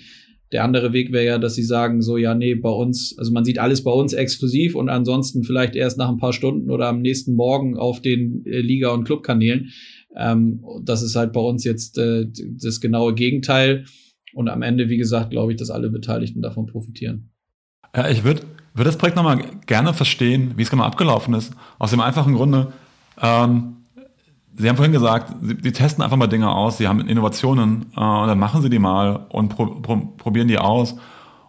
Der 0.52 0.66
andere 0.66 0.92
Weg 0.92 1.14
wäre 1.14 1.26
ja, 1.26 1.38
dass 1.38 1.56
sie 1.56 1.64
sagen, 1.64 2.02
so, 2.02 2.18
ja, 2.18 2.36
nee, 2.36 2.56
bei 2.56 2.70
uns, 2.70 3.16
also 3.18 3.32
man 3.32 3.46
sieht 3.46 3.58
alles 3.58 3.86
bei 3.86 3.92
uns 3.92 4.12
exklusiv 4.12 4.76
und 4.76 4.90
ansonsten 4.90 5.44
vielleicht 5.44 5.78
erst 5.78 5.98
nach 5.98 6.10
ein 6.10 6.18
paar 6.18 6.34
Stunden 6.34 6.70
oder 6.72 6.88
am 6.88 7.02
nächsten 7.02 7.36
Morgen 7.36 7.78
auf 7.78 8.02
den 8.02 8.46
äh, 8.46 8.60
Liga- 8.60 8.92
und 8.92 9.06
Clubkanälen. 9.06 9.70
Ähm, 10.18 10.62
das 10.84 11.04
ist 11.04 11.16
halt 11.16 11.32
bei 11.32 11.40
uns 11.40 11.64
jetzt 11.64 11.98
äh, 11.98 12.26
das 12.62 12.82
genaue 12.82 13.16
Gegenteil. 13.16 13.86
Und 14.34 14.50
am 14.50 14.62
Ende, 14.62 14.90
wie 14.90 14.98
gesagt, 14.98 15.32
glaube 15.32 15.54
ich, 15.54 15.58
dass 15.58 15.70
alle 15.70 15.90
Beteiligten 15.90 16.42
davon 16.42 16.66
profitieren. 16.66 17.32
Ja, 17.96 18.10
ich 18.10 18.24
würde 18.26 18.42
würde 18.74 18.90
das 18.90 18.98
Projekt 18.98 19.18
nochmal 19.18 19.42
gerne 19.66 19.94
verstehen, 19.94 20.54
wie 20.56 20.62
es 20.62 20.70
genau 20.70 20.84
abgelaufen 20.84 21.34
ist. 21.34 21.54
Aus 21.80 21.92
dem 21.92 22.00
einfachen 22.00 22.36
Grunde, 22.36 22.74
ähm, 23.22 23.78
Sie 24.54 24.68
haben 24.68 24.76
vorhin 24.76 24.92
gesagt, 24.92 25.34
Sie, 25.42 25.58
Sie, 25.62 25.72
testen 25.72 26.04
einfach 26.04 26.18
mal 26.18 26.28
Dinge 26.28 26.50
aus, 26.50 26.78
Sie 26.78 26.88
haben 26.88 27.00
Innovationen 27.08 27.88
äh, 27.96 28.00
und 28.00 28.28
dann 28.28 28.40
machen 28.40 28.62
Sie 28.62 28.70
die 28.70 28.80
mal 28.80 29.26
und 29.30 29.50
pro, 29.50 29.66
pro, 29.66 29.98
probieren 30.18 30.48
die 30.48 30.58
aus. 30.58 30.96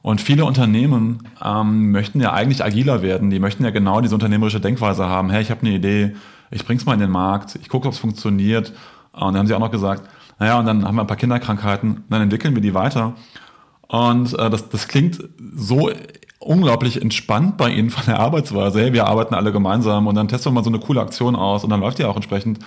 Und 0.02 0.20
viele 0.20 0.44
Unternehmen 0.44 1.28
ähm, 1.44 1.92
möchten 1.92 2.20
ja 2.20 2.32
eigentlich 2.32 2.64
agiler 2.64 3.02
werden. 3.02 3.30
Die 3.30 3.38
möchten 3.38 3.64
ja 3.64 3.70
genau 3.70 4.00
diese 4.00 4.14
unternehmerische 4.14 4.60
Denkweise 4.60 5.06
haben. 5.06 5.30
Hey, 5.30 5.42
ich 5.42 5.50
habe 5.50 5.60
eine 5.60 5.70
Idee, 5.70 6.16
ich 6.50 6.64
bring's 6.64 6.84
mal 6.86 6.94
in 6.94 7.00
den 7.00 7.10
Markt, 7.10 7.56
ich 7.60 7.68
gucke, 7.68 7.86
ob 7.86 7.94
es 7.94 8.00
funktioniert. 8.00 8.72
Und 9.12 9.20
dann 9.20 9.36
haben 9.36 9.46
sie 9.46 9.54
auch 9.54 9.60
noch 9.60 9.70
gesagt, 9.70 10.08
naja, 10.40 10.58
und 10.58 10.66
dann 10.66 10.84
haben 10.84 10.96
wir 10.96 11.02
ein 11.02 11.06
paar 11.06 11.16
Kinderkrankheiten, 11.16 12.04
dann 12.08 12.22
entwickeln 12.22 12.54
wir 12.54 12.62
die 12.62 12.74
weiter. 12.74 13.14
Und 13.86 14.36
äh, 14.38 14.50
das, 14.50 14.68
das 14.70 14.88
klingt 14.88 15.22
so 15.54 15.90
unglaublich 16.42 17.00
entspannt 17.00 17.56
bei 17.56 17.70
ihnen 17.70 17.90
von 17.90 18.04
der 18.06 18.20
Arbeitsweise. 18.20 18.92
Wir 18.92 19.06
arbeiten 19.06 19.34
alle 19.34 19.52
gemeinsam 19.52 20.06
und 20.06 20.14
dann 20.14 20.28
testen 20.28 20.52
wir 20.52 20.54
mal 20.54 20.64
so 20.64 20.70
eine 20.70 20.80
coole 20.80 21.00
Aktion 21.00 21.36
aus 21.36 21.64
und 21.64 21.70
dann 21.70 21.80
läuft 21.80 21.98
die 21.98 22.04
auch 22.04 22.16
entsprechend. 22.16 22.58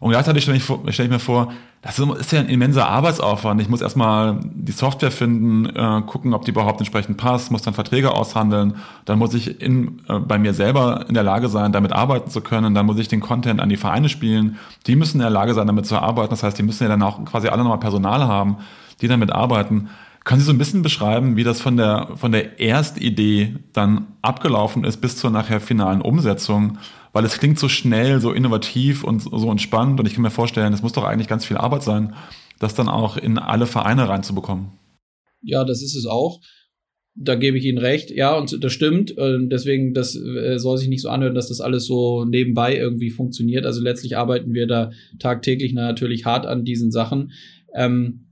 Und 0.00 0.10
gleichzeitig 0.10 0.42
stelle 0.42 0.58
ich, 0.58 0.64
stell 0.64 1.06
ich 1.06 1.10
mir 1.10 1.18
vor, 1.18 1.52
das 1.80 1.98
ist 1.98 2.32
ja 2.32 2.40
ein 2.40 2.48
immenser 2.48 2.88
Arbeitsaufwand. 2.88 3.60
Ich 3.60 3.68
muss 3.68 3.82
erstmal 3.82 4.40
die 4.42 4.72
Software 4.72 5.10
finden, 5.10 5.66
äh, 5.66 6.02
gucken, 6.06 6.32
ob 6.34 6.44
die 6.44 6.50
überhaupt 6.50 6.80
entsprechend 6.80 7.18
passt, 7.18 7.50
muss 7.50 7.62
dann 7.62 7.74
Verträge 7.74 8.10
aushandeln, 8.10 8.76
dann 9.04 9.18
muss 9.18 9.34
ich 9.34 9.60
in, 9.60 10.00
äh, 10.08 10.18
bei 10.18 10.38
mir 10.38 10.54
selber 10.54 11.04
in 11.08 11.14
der 11.14 11.22
Lage 11.22 11.48
sein, 11.48 11.72
damit 11.72 11.92
arbeiten 11.92 12.30
zu 12.30 12.40
können, 12.40 12.74
dann 12.74 12.86
muss 12.86 12.98
ich 12.98 13.08
den 13.08 13.20
Content 13.20 13.60
an 13.60 13.68
die 13.68 13.76
Vereine 13.76 14.08
spielen, 14.08 14.58
die 14.86 14.96
müssen 14.96 15.18
in 15.18 15.22
der 15.22 15.30
Lage 15.30 15.54
sein, 15.54 15.66
damit 15.66 15.86
zu 15.86 15.98
arbeiten. 15.98 16.30
Das 16.30 16.42
heißt, 16.42 16.58
die 16.58 16.62
müssen 16.62 16.82
ja 16.84 16.88
dann 16.88 17.02
auch 17.02 17.22
quasi 17.24 17.48
alle 17.48 17.62
nochmal 17.62 17.80
Personal 17.80 18.26
haben, 18.26 18.56
die 19.00 19.08
damit 19.08 19.30
arbeiten. 19.30 19.90
Können 20.24 20.40
Sie 20.40 20.46
so 20.46 20.52
ein 20.52 20.58
bisschen 20.58 20.80
beschreiben, 20.80 21.36
wie 21.36 21.44
das 21.44 21.60
von 21.60 21.76
der, 21.76 22.12
von 22.16 22.32
der 22.32 22.58
Erstidee 22.58 23.56
dann 23.74 24.06
abgelaufen 24.22 24.84
ist 24.84 25.02
bis 25.02 25.18
zur 25.18 25.30
nachher 25.30 25.60
finalen 25.60 26.00
Umsetzung? 26.00 26.78
Weil 27.12 27.26
es 27.26 27.38
klingt 27.38 27.58
so 27.58 27.68
schnell, 27.68 28.20
so 28.20 28.32
innovativ 28.32 29.04
und 29.04 29.20
so 29.20 29.50
entspannt 29.50 30.00
und 30.00 30.06
ich 30.06 30.14
kann 30.14 30.22
mir 30.22 30.30
vorstellen, 30.30 30.72
es 30.72 30.82
muss 30.82 30.92
doch 30.92 31.04
eigentlich 31.04 31.28
ganz 31.28 31.44
viel 31.44 31.58
Arbeit 31.58 31.82
sein, 31.82 32.14
das 32.58 32.74
dann 32.74 32.88
auch 32.88 33.18
in 33.18 33.38
alle 33.38 33.66
Vereine 33.66 34.08
reinzubekommen. 34.08 34.72
Ja, 35.42 35.62
das 35.64 35.82
ist 35.82 35.94
es 35.94 36.06
auch. 36.06 36.40
Da 37.14 37.34
gebe 37.34 37.58
ich 37.58 37.64
Ihnen 37.66 37.78
recht. 37.78 38.10
Ja, 38.10 38.36
und 38.36 38.64
das 38.64 38.72
stimmt. 38.72 39.14
Deswegen, 39.16 39.94
das 39.94 40.16
äh, 40.16 40.58
soll 40.58 40.78
sich 40.78 40.88
nicht 40.88 41.02
so 41.02 41.10
anhören, 41.10 41.34
dass 41.34 41.48
das 41.48 41.60
alles 41.60 41.84
so 41.84 42.24
nebenbei 42.24 42.76
irgendwie 42.76 43.10
funktioniert. 43.10 43.66
Also 43.66 43.82
letztlich 43.82 44.16
arbeiten 44.16 44.54
wir 44.54 44.66
da 44.66 44.90
tagtäglich 45.20 45.74
natürlich 45.74 46.24
hart 46.24 46.46
an 46.46 46.64
diesen 46.64 46.90
Sachen. 46.90 47.32
Ähm, 47.74 48.23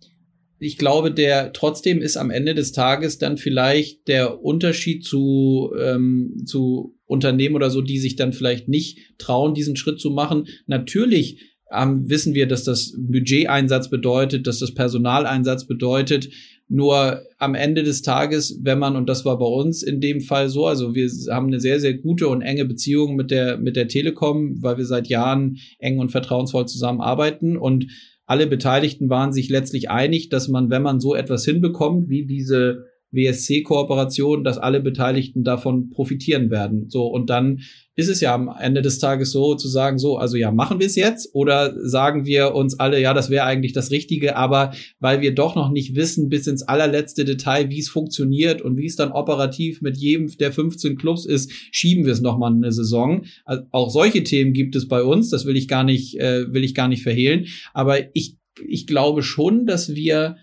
ich 0.62 0.78
glaube, 0.78 1.10
der 1.10 1.52
trotzdem 1.52 2.00
ist 2.00 2.16
am 2.16 2.30
Ende 2.30 2.54
des 2.54 2.70
Tages 2.70 3.18
dann 3.18 3.36
vielleicht 3.36 4.06
der 4.06 4.44
Unterschied 4.44 5.04
zu, 5.04 5.72
ähm, 5.78 6.44
zu 6.46 6.96
Unternehmen 7.04 7.56
oder 7.56 7.68
so, 7.68 7.82
die 7.82 7.98
sich 7.98 8.14
dann 8.14 8.32
vielleicht 8.32 8.68
nicht 8.68 8.98
trauen, 9.18 9.54
diesen 9.54 9.74
Schritt 9.74 10.00
zu 10.00 10.10
machen. 10.10 10.46
Natürlich 10.66 11.40
ähm, 11.74 12.08
wissen 12.08 12.34
wir, 12.34 12.46
dass 12.46 12.62
das 12.62 12.94
Budgeteinsatz 12.96 13.90
bedeutet, 13.90 14.46
dass 14.46 14.60
das 14.60 14.72
Personaleinsatz 14.72 15.66
bedeutet. 15.66 16.30
Nur 16.68 17.22
am 17.38 17.56
Ende 17.56 17.82
des 17.82 18.02
Tages, 18.02 18.60
wenn 18.62 18.78
man, 18.78 18.94
und 18.94 19.08
das 19.08 19.24
war 19.24 19.38
bei 19.38 19.46
uns 19.46 19.82
in 19.82 20.00
dem 20.00 20.20
Fall 20.20 20.48
so, 20.48 20.66
also 20.66 20.94
wir 20.94 21.10
haben 21.30 21.48
eine 21.48 21.60
sehr, 21.60 21.80
sehr 21.80 21.94
gute 21.94 22.28
und 22.28 22.40
enge 22.40 22.64
Beziehung 22.64 23.16
mit 23.16 23.32
der, 23.32 23.58
mit 23.58 23.74
der 23.74 23.88
Telekom, 23.88 24.62
weil 24.62 24.78
wir 24.78 24.86
seit 24.86 25.08
Jahren 25.08 25.58
eng 25.80 25.98
und 25.98 26.12
vertrauensvoll 26.12 26.66
zusammenarbeiten 26.66 27.56
und 27.56 27.88
alle 28.32 28.46
Beteiligten 28.46 29.10
waren 29.10 29.30
sich 29.30 29.50
letztlich 29.50 29.90
einig, 29.90 30.30
dass 30.30 30.48
man, 30.48 30.70
wenn 30.70 30.80
man 30.80 31.00
so 31.00 31.14
etwas 31.14 31.44
hinbekommt, 31.44 32.08
wie 32.08 32.24
diese 32.24 32.86
WSC-Kooperation, 33.12 34.42
dass 34.42 34.58
alle 34.58 34.80
Beteiligten 34.80 35.44
davon 35.44 35.90
profitieren 35.90 36.50
werden. 36.50 36.88
So, 36.88 37.06
und 37.06 37.30
dann 37.30 37.60
ist 37.94 38.08
es 38.08 38.20
ja 38.22 38.34
am 38.34 38.50
Ende 38.58 38.80
des 38.80 38.98
Tages 38.98 39.32
so 39.32 39.54
zu 39.54 39.68
sagen, 39.68 39.98
so, 39.98 40.16
also 40.16 40.36
ja, 40.36 40.50
machen 40.50 40.80
wir 40.80 40.86
es 40.86 40.96
jetzt 40.96 41.34
oder 41.34 41.74
sagen 41.86 42.24
wir 42.24 42.54
uns 42.54 42.80
alle, 42.80 43.00
ja, 43.00 43.12
das 43.12 43.28
wäre 43.28 43.44
eigentlich 43.44 43.74
das 43.74 43.90
Richtige, 43.90 44.36
aber 44.36 44.72
weil 44.98 45.20
wir 45.20 45.34
doch 45.34 45.54
noch 45.54 45.70
nicht 45.70 45.94
wissen 45.94 46.30
bis 46.30 46.46
ins 46.46 46.62
allerletzte 46.62 47.26
Detail, 47.26 47.68
wie 47.68 47.80
es 47.80 47.90
funktioniert 47.90 48.62
und 48.62 48.78
wie 48.78 48.86
es 48.86 48.96
dann 48.96 49.12
operativ 49.12 49.82
mit 49.82 49.98
jedem 49.98 50.34
der 50.38 50.52
15 50.52 50.96
Clubs 50.96 51.26
ist, 51.26 51.52
schieben 51.70 52.06
wir 52.06 52.14
es 52.14 52.22
noch 52.22 52.38
mal 52.38 52.52
eine 52.52 52.72
Saison. 52.72 53.24
Also 53.44 53.64
auch 53.72 53.90
solche 53.90 54.24
Themen 54.24 54.54
gibt 54.54 54.74
es 54.74 54.88
bei 54.88 55.02
uns, 55.02 55.28
das 55.28 55.44
will 55.44 55.56
ich 55.56 55.68
gar 55.68 55.84
nicht, 55.84 56.18
äh, 56.18 56.50
will 56.52 56.64
ich 56.64 56.74
gar 56.74 56.88
nicht 56.88 57.02
verhehlen, 57.02 57.46
aber 57.74 57.98
ich, 58.16 58.36
ich 58.66 58.86
glaube 58.86 59.22
schon, 59.22 59.66
dass 59.66 59.94
wir 59.94 60.36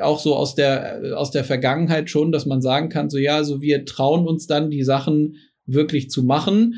auch 0.00 0.18
so 0.18 0.34
aus 0.34 0.54
der, 0.54 1.16
aus 1.16 1.30
der 1.30 1.44
Vergangenheit 1.44 2.10
schon, 2.10 2.32
dass 2.32 2.46
man 2.46 2.60
sagen 2.60 2.88
kann, 2.88 3.10
so 3.10 3.18
ja, 3.18 3.44
so 3.44 3.60
wir 3.60 3.84
trauen 3.84 4.26
uns 4.26 4.46
dann 4.46 4.70
die 4.70 4.84
Sachen 4.84 5.36
wirklich 5.66 6.10
zu 6.10 6.22
machen 6.22 6.76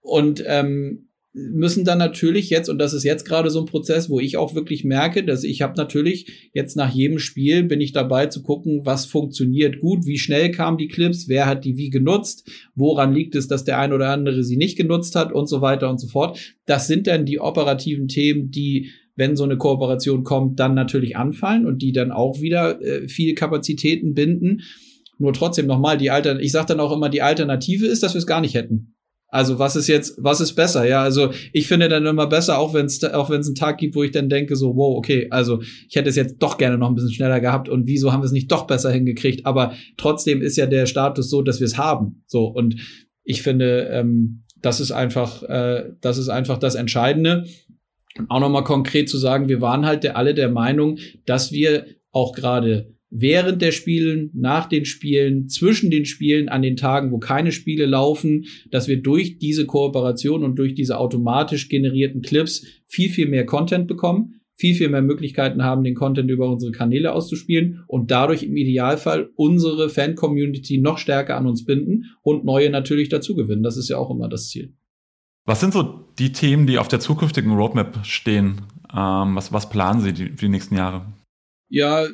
und 0.00 0.42
ähm, 0.46 1.08
müssen 1.36 1.84
dann 1.84 1.98
natürlich 1.98 2.48
jetzt, 2.48 2.68
und 2.68 2.78
das 2.78 2.94
ist 2.94 3.02
jetzt 3.02 3.24
gerade 3.24 3.50
so 3.50 3.58
ein 3.58 3.66
Prozess, 3.66 4.08
wo 4.08 4.20
ich 4.20 4.36
auch 4.36 4.54
wirklich 4.54 4.84
merke, 4.84 5.24
dass 5.24 5.42
ich 5.42 5.62
habe 5.62 5.74
natürlich 5.76 6.50
jetzt 6.52 6.76
nach 6.76 6.94
jedem 6.94 7.18
Spiel 7.18 7.64
bin 7.64 7.80
ich 7.80 7.92
dabei 7.92 8.26
zu 8.26 8.44
gucken, 8.44 8.86
was 8.86 9.04
funktioniert 9.06 9.80
gut, 9.80 10.06
wie 10.06 10.18
schnell 10.18 10.52
kamen 10.52 10.78
die 10.78 10.86
Clips, 10.86 11.28
wer 11.28 11.46
hat 11.46 11.64
die 11.64 11.76
wie 11.76 11.90
genutzt, 11.90 12.48
woran 12.76 13.12
liegt 13.12 13.34
es, 13.34 13.48
dass 13.48 13.64
der 13.64 13.80
ein 13.80 13.92
oder 13.92 14.10
andere 14.10 14.44
sie 14.44 14.56
nicht 14.56 14.76
genutzt 14.76 15.16
hat 15.16 15.32
und 15.32 15.48
so 15.48 15.60
weiter 15.60 15.90
und 15.90 16.00
so 16.00 16.06
fort. 16.06 16.38
Das 16.66 16.86
sind 16.86 17.08
dann 17.08 17.26
die 17.26 17.40
operativen 17.40 18.06
Themen, 18.06 18.52
die 18.52 18.92
wenn 19.16 19.36
so 19.36 19.44
eine 19.44 19.56
Kooperation 19.56 20.24
kommt, 20.24 20.58
dann 20.58 20.74
natürlich 20.74 21.16
anfallen 21.16 21.66
und 21.66 21.82
die 21.82 21.92
dann 21.92 22.10
auch 22.10 22.40
wieder 22.40 22.80
äh, 22.82 23.08
viel 23.08 23.34
Kapazitäten 23.34 24.14
binden. 24.14 24.62
Nur 25.18 25.32
trotzdem 25.32 25.66
nochmal, 25.66 25.96
die 25.96 26.10
Alter, 26.10 26.40
ich 26.40 26.52
sage 26.52 26.66
dann 26.66 26.80
auch 26.80 26.92
immer, 26.92 27.08
die 27.08 27.22
Alternative 27.22 27.86
ist, 27.86 28.02
dass 28.02 28.14
wir 28.14 28.18
es 28.18 28.26
gar 28.26 28.40
nicht 28.40 28.54
hätten. 28.54 28.94
Also 29.34 29.58
was 29.58 29.74
ist 29.74 29.88
jetzt, 29.88 30.16
was 30.18 30.40
ist 30.40 30.54
besser? 30.54 30.86
Ja, 30.86 31.02
also 31.02 31.30
ich 31.52 31.66
finde 31.66 31.88
dann 31.88 32.06
immer 32.06 32.28
besser, 32.28 32.56
auch 32.56 32.72
wenn 32.72 32.86
es 32.86 33.02
auch 33.02 33.30
wenn 33.30 33.40
es 33.40 33.48
einen 33.48 33.56
Tag 33.56 33.78
gibt, 33.78 33.96
wo 33.96 34.04
ich 34.04 34.12
dann 34.12 34.28
denke 34.28 34.54
so, 34.54 34.76
wow, 34.76 34.96
okay, 34.96 35.26
also 35.30 35.60
ich 35.88 35.96
hätte 35.96 36.08
es 36.08 36.14
jetzt 36.14 36.36
doch 36.38 36.56
gerne 36.56 36.78
noch 36.78 36.88
ein 36.88 36.94
bisschen 36.94 37.12
schneller 37.12 37.40
gehabt 37.40 37.68
und 37.68 37.88
wieso 37.88 38.12
haben 38.12 38.20
wir 38.20 38.26
es 38.26 38.32
nicht 38.32 38.52
doch 38.52 38.68
besser 38.68 38.92
hingekriegt? 38.92 39.44
Aber 39.44 39.72
trotzdem 39.96 40.40
ist 40.40 40.56
ja 40.56 40.66
der 40.66 40.86
Status 40.86 41.30
so, 41.30 41.42
dass 41.42 41.58
wir 41.58 41.64
es 41.64 41.76
haben. 41.76 42.22
So 42.28 42.46
und 42.46 42.76
ich 43.24 43.42
finde, 43.42 43.88
ähm, 43.90 44.44
das 44.62 44.78
ist 44.78 44.92
einfach, 44.92 45.42
äh, 45.42 45.90
das 46.00 46.16
ist 46.16 46.28
einfach 46.28 46.58
das 46.58 46.76
Entscheidende 46.76 47.44
auch 48.28 48.40
nochmal 48.40 48.64
konkret 48.64 49.08
zu 49.08 49.18
sagen, 49.18 49.48
wir 49.48 49.60
waren 49.60 49.86
halt 49.86 50.06
alle 50.14 50.34
der 50.34 50.50
Meinung, 50.50 50.98
dass 51.26 51.52
wir 51.52 51.86
auch 52.12 52.32
gerade 52.32 52.94
während 53.10 53.62
der 53.62 53.70
Spielen, 53.70 54.30
nach 54.34 54.68
den 54.68 54.84
Spielen, 54.84 55.48
zwischen 55.48 55.90
den 55.90 56.04
Spielen, 56.04 56.48
an 56.48 56.62
den 56.62 56.76
Tagen, 56.76 57.12
wo 57.12 57.18
keine 57.18 57.52
Spiele 57.52 57.86
laufen, 57.86 58.46
dass 58.70 58.88
wir 58.88 59.00
durch 59.00 59.38
diese 59.38 59.66
Kooperation 59.66 60.42
und 60.42 60.56
durch 60.58 60.74
diese 60.74 60.98
automatisch 60.98 61.68
generierten 61.68 62.22
Clips 62.22 62.66
viel, 62.86 63.10
viel 63.10 63.28
mehr 63.28 63.46
Content 63.46 63.86
bekommen, 63.86 64.40
viel, 64.56 64.74
viel 64.74 64.88
mehr 64.88 65.02
Möglichkeiten 65.02 65.62
haben, 65.62 65.84
den 65.84 65.94
Content 65.94 66.30
über 66.30 66.50
unsere 66.50 66.72
Kanäle 66.72 67.12
auszuspielen 67.12 67.84
und 67.86 68.10
dadurch 68.10 68.42
im 68.42 68.56
Idealfall 68.56 69.30
unsere 69.36 69.88
Fan-Community 69.88 70.78
noch 70.78 70.98
stärker 70.98 71.36
an 71.36 71.46
uns 71.46 71.64
binden 71.64 72.06
und 72.22 72.44
neue 72.44 72.70
natürlich 72.70 73.08
dazu 73.08 73.36
gewinnen. 73.36 73.62
Das 73.62 73.76
ist 73.76 73.88
ja 73.88 73.98
auch 73.98 74.10
immer 74.10 74.28
das 74.28 74.48
Ziel. 74.48 74.74
Was 75.44 75.60
sind 75.60 75.72
so 75.72 76.04
die 76.18 76.32
Themen, 76.32 76.66
die 76.66 76.78
auf 76.78 76.88
der 76.88 77.00
zukünftigen 77.00 77.52
Roadmap 77.52 78.04
stehen? 78.06 78.62
Ähm, 78.94 79.36
was, 79.36 79.52
was 79.52 79.68
planen 79.68 80.00
Sie 80.00 80.12
die, 80.12 80.28
für 80.30 80.46
die 80.46 80.48
nächsten 80.48 80.76
Jahre? 80.76 81.12
Ja, 81.68 82.06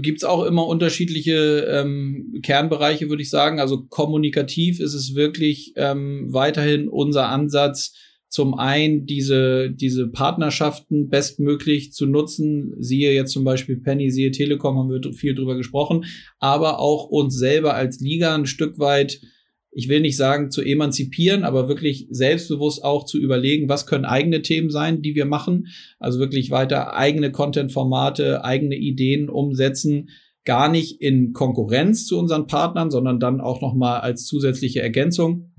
gibt's 0.00 0.24
auch 0.24 0.44
immer 0.44 0.66
unterschiedliche 0.66 1.66
ähm, 1.68 2.40
Kernbereiche, 2.42 3.08
würde 3.08 3.22
ich 3.22 3.30
sagen. 3.30 3.60
Also 3.60 3.84
kommunikativ 3.84 4.80
ist 4.80 4.94
es 4.94 5.14
wirklich 5.14 5.72
ähm, 5.76 6.32
weiterhin 6.32 6.88
unser 6.88 7.28
Ansatz, 7.28 7.94
zum 8.28 8.54
einen 8.54 9.04
diese, 9.04 9.70
diese 9.70 10.08
Partnerschaften 10.08 11.10
bestmöglich 11.10 11.92
zu 11.92 12.06
nutzen. 12.06 12.72
Siehe 12.78 13.12
jetzt 13.12 13.32
zum 13.32 13.44
Beispiel 13.44 13.76
Penny, 13.76 14.10
siehe 14.10 14.30
Telekom, 14.30 14.78
haben 14.78 14.90
wir 14.90 15.12
viel 15.12 15.34
drüber 15.34 15.54
gesprochen, 15.56 16.06
aber 16.38 16.78
auch 16.78 17.04
uns 17.04 17.36
selber 17.36 17.74
als 17.74 18.00
Liga 18.00 18.34
ein 18.34 18.46
Stück 18.46 18.78
weit 18.78 19.20
ich 19.74 19.88
will 19.88 20.00
nicht 20.00 20.18
sagen 20.18 20.50
zu 20.50 20.62
emanzipieren, 20.62 21.44
aber 21.44 21.66
wirklich 21.66 22.06
selbstbewusst 22.10 22.84
auch 22.84 23.06
zu 23.06 23.18
überlegen, 23.18 23.70
was 23.70 23.86
können 23.86 24.04
eigene 24.04 24.42
Themen 24.42 24.70
sein, 24.70 25.00
die 25.00 25.14
wir 25.14 25.24
machen. 25.24 25.68
Also 25.98 26.18
wirklich 26.18 26.50
weiter 26.50 26.94
eigene 26.94 27.32
Content-Formate, 27.32 28.44
eigene 28.44 28.76
Ideen 28.76 29.30
umsetzen, 29.30 30.10
gar 30.44 30.68
nicht 30.68 31.00
in 31.00 31.32
Konkurrenz 31.32 32.06
zu 32.06 32.18
unseren 32.18 32.46
Partnern, 32.46 32.90
sondern 32.90 33.18
dann 33.18 33.40
auch 33.40 33.62
noch 33.62 33.74
mal 33.74 34.00
als 34.00 34.26
zusätzliche 34.26 34.82
Ergänzung. 34.82 35.51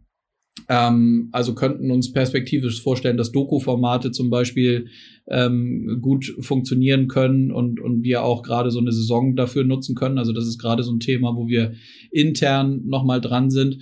Ähm, 0.70 1.30
also 1.32 1.56
könnten 1.56 1.92
uns 1.92 2.12
perspektivisch 2.12 2.82
vorstellen, 2.82 3.18
dass 3.18 3.32
Doku-Formate 3.32 4.12
zum 4.12 4.30
Beispiel 4.30 4.88
ähm, 5.28 6.00
gut 6.02 6.34
funktionieren 6.40 7.08
können 7.08 7.52
und, 7.52 7.80
und 7.80 8.04
wir 8.04 8.24
auch 8.24 8.44
gerade 8.44 8.72
so 8.72 8.80
eine 8.80 8.92
Saison 8.92 9.36
dafür 9.36 9.64
nutzen 9.64 9.96
können. 9.96 10.18
Also 10.18 10.32
das 10.32 10.48
ist 10.48 10.60
gerade 10.60 10.84
so 10.84 10.92
ein 10.92 11.00
Thema, 11.00 11.36
wo 11.36 11.48
wir 11.48 11.74
intern 12.12 12.84
nochmal 12.86 13.20
dran 13.20 13.50
sind. 13.50 13.80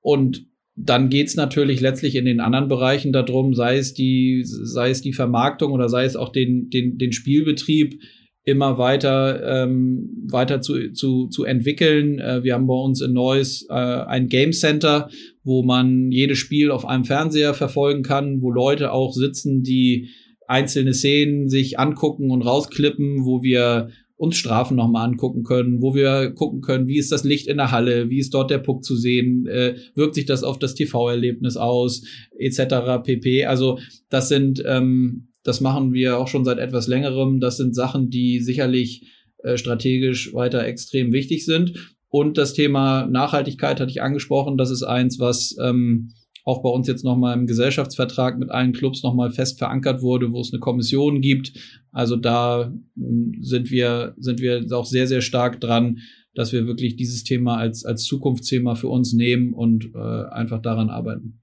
Und 0.00 0.46
dann 0.76 1.10
geht's 1.10 1.36
natürlich 1.36 1.80
letztlich 1.80 2.14
in 2.14 2.24
den 2.24 2.40
anderen 2.40 2.68
Bereichen 2.68 3.12
darum, 3.12 3.54
sei 3.54 3.76
es 3.76 3.92
die, 3.92 4.42
sei 4.44 4.90
es 4.90 5.02
die 5.02 5.12
Vermarktung 5.12 5.72
oder 5.72 5.88
sei 5.88 6.04
es 6.04 6.16
auch 6.16 6.30
den, 6.30 6.70
den, 6.70 6.96
den 6.96 7.12
Spielbetrieb 7.12 8.00
immer 8.44 8.78
weiter, 8.78 9.64
ähm, 9.64 10.26
weiter 10.30 10.62
zu, 10.62 10.92
zu, 10.92 11.28
zu 11.28 11.44
entwickeln. 11.44 12.18
Äh, 12.18 12.42
wir 12.42 12.54
haben 12.54 12.66
bei 12.66 12.74
uns 12.74 13.02
in 13.02 13.12
Neuss 13.12 13.66
äh, 13.68 13.74
ein 13.74 14.28
Game 14.28 14.52
Center, 14.52 15.10
wo 15.42 15.62
man 15.62 16.10
jedes 16.12 16.38
Spiel 16.38 16.70
auf 16.70 16.84
einem 16.84 17.04
Fernseher 17.04 17.54
verfolgen 17.54 18.02
kann, 18.02 18.42
wo 18.42 18.50
Leute 18.50 18.92
auch 18.92 19.12
sitzen, 19.12 19.62
die 19.62 20.08
einzelne 20.46 20.94
Szenen 20.94 21.48
sich 21.48 21.78
angucken 21.78 22.30
und 22.30 22.42
rausklippen, 22.42 23.24
wo 23.24 23.42
wir 23.42 23.90
uns 24.20 24.36
Strafen 24.36 24.76
nochmal 24.76 25.08
angucken 25.08 25.44
können, 25.44 25.80
wo 25.80 25.94
wir 25.94 26.32
gucken 26.32 26.60
können, 26.60 26.88
wie 26.88 26.98
ist 26.98 27.10
das 27.10 27.24
Licht 27.24 27.46
in 27.46 27.56
der 27.56 27.70
Halle, 27.70 28.10
wie 28.10 28.18
ist 28.18 28.34
dort 28.34 28.50
der 28.50 28.58
Puck 28.58 28.84
zu 28.84 28.94
sehen, 28.94 29.46
äh, 29.46 29.76
wirkt 29.94 30.14
sich 30.14 30.26
das 30.26 30.44
auf 30.44 30.58
das 30.58 30.74
TV-Erlebnis 30.74 31.56
aus, 31.56 32.02
etc. 32.38 33.02
pp. 33.02 33.46
Also 33.46 33.78
das 34.10 34.28
sind, 34.28 34.62
ähm, 34.66 35.28
das 35.42 35.62
machen 35.62 35.94
wir 35.94 36.18
auch 36.18 36.28
schon 36.28 36.44
seit 36.44 36.58
etwas 36.58 36.86
längerem. 36.86 37.40
Das 37.40 37.56
sind 37.56 37.74
Sachen, 37.74 38.10
die 38.10 38.40
sicherlich 38.40 39.06
äh, 39.42 39.56
strategisch 39.56 40.34
weiter 40.34 40.66
extrem 40.66 41.14
wichtig 41.14 41.46
sind. 41.46 41.94
Und 42.10 42.36
das 42.38 42.54
Thema 42.54 43.06
Nachhaltigkeit 43.06 43.80
hatte 43.80 43.90
ich 43.90 44.02
angesprochen. 44.02 44.58
Das 44.58 44.70
ist 44.70 44.82
eins, 44.82 45.20
was 45.20 45.56
ähm, 45.62 46.12
auch 46.44 46.62
bei 46.62 46.68
uns 46.68 46.88
jetzt 46.88 47.04
nochmal 47.04 47.36
im 47.36 47.46
Gesellschaftsvertrag 47.46 48.38
mit 48.38 48.50
allen 48.50 48.72
Clubs 48.72 49.02
nochmal 49.02 49.30
fest 49.30 49.58
verankert 49.58 50.02
wurde, 50.02 50.32
wo 50.32 50.40
es 50.40 50.52
eine 50.52 50.60
Kommission 50.60 51.20
gibt. 51.20 51.52
Also 51.92 52.16
da 52.16 52.72
hm, 52.96 53.38
sind 53.40 53.70
wir, 53.70 54.14
sind 54.18 54.40
wir 54.40 54.66
auch 54.72 54.86
sehr, 54.86 55.06
sehr 55.06 55.20
stark 55.20 55.60
dran, 55.60 55.98
dass 56.34 56.52
wir 56.52 56.66
wirklich 56.66 56.96
dieses 56.96 57.22
Thema 57.22 57.56
als, 57.56 57.84
als 57.84 58.04
Zukunftsthema 58.04 58.74
für 58.74 58.88
uns 58.88 59.12
nehmen 59.12 59.52
und 59.52 59.90
äh, 59.94 59.98
einfach 60.30 60.60
daran 60.60 60.90
arbeiten. 60.90 61.40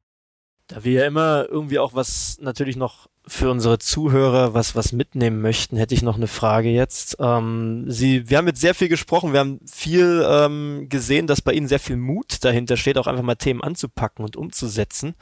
Da 0.68 0.84
wir 0.84 0.91
ja 0.91 1.07
immer 1.07 1.47
irgendwie 1.49 1.80
auch 1.80 1.93
was 1.93 2.38
natürlich 2.41 2.76
noch 2.76 3.07
für 3.28 3.51
unsere 3.51 3.78
Zuhörer 3.78 4.53
was, 4.53 4.75
was 4.75 4.93
mitnehmen 4.93 5.41
möchten, 5.41 5.78
hätte 5.78 5.93
ich 5.93 6.01
noch 6.01 6.15
eine 6.15 6.28
Frage 6.28 6.69
jetzt. 6.69 7.17
Ähm, 7.19 7.86
Sie, 7.88 8.30
wir 8.30 8.38
haben 8.38 8.47
jetzt 8.47 8.61
sehr 8.61 8.73
viel 8.73 8.88
gesprochen, 8.88 9.34
wir 9.34 9.41
haben 9.41 9.59
viel 9.69 10.25
ähm, 10.28 10.88
gesehen, 10.89 11.28
dass 11.28 11.41
bei 11.41 11.53
Ihnen 11.53 11.67
sehr 11.67 11.80
viel 11.80 11.97
Mut 11.97 12.43
dahinter 12.43 12.78
steht, 12.78 12.97
auch 12.97 13.07
einfach 13.07 13.23
mal 13.23 13.36
Themen 13.36 13.61
anzupacken 13.61 14.23
und 14.23 14.38
umzusetzen. 14.38 15.15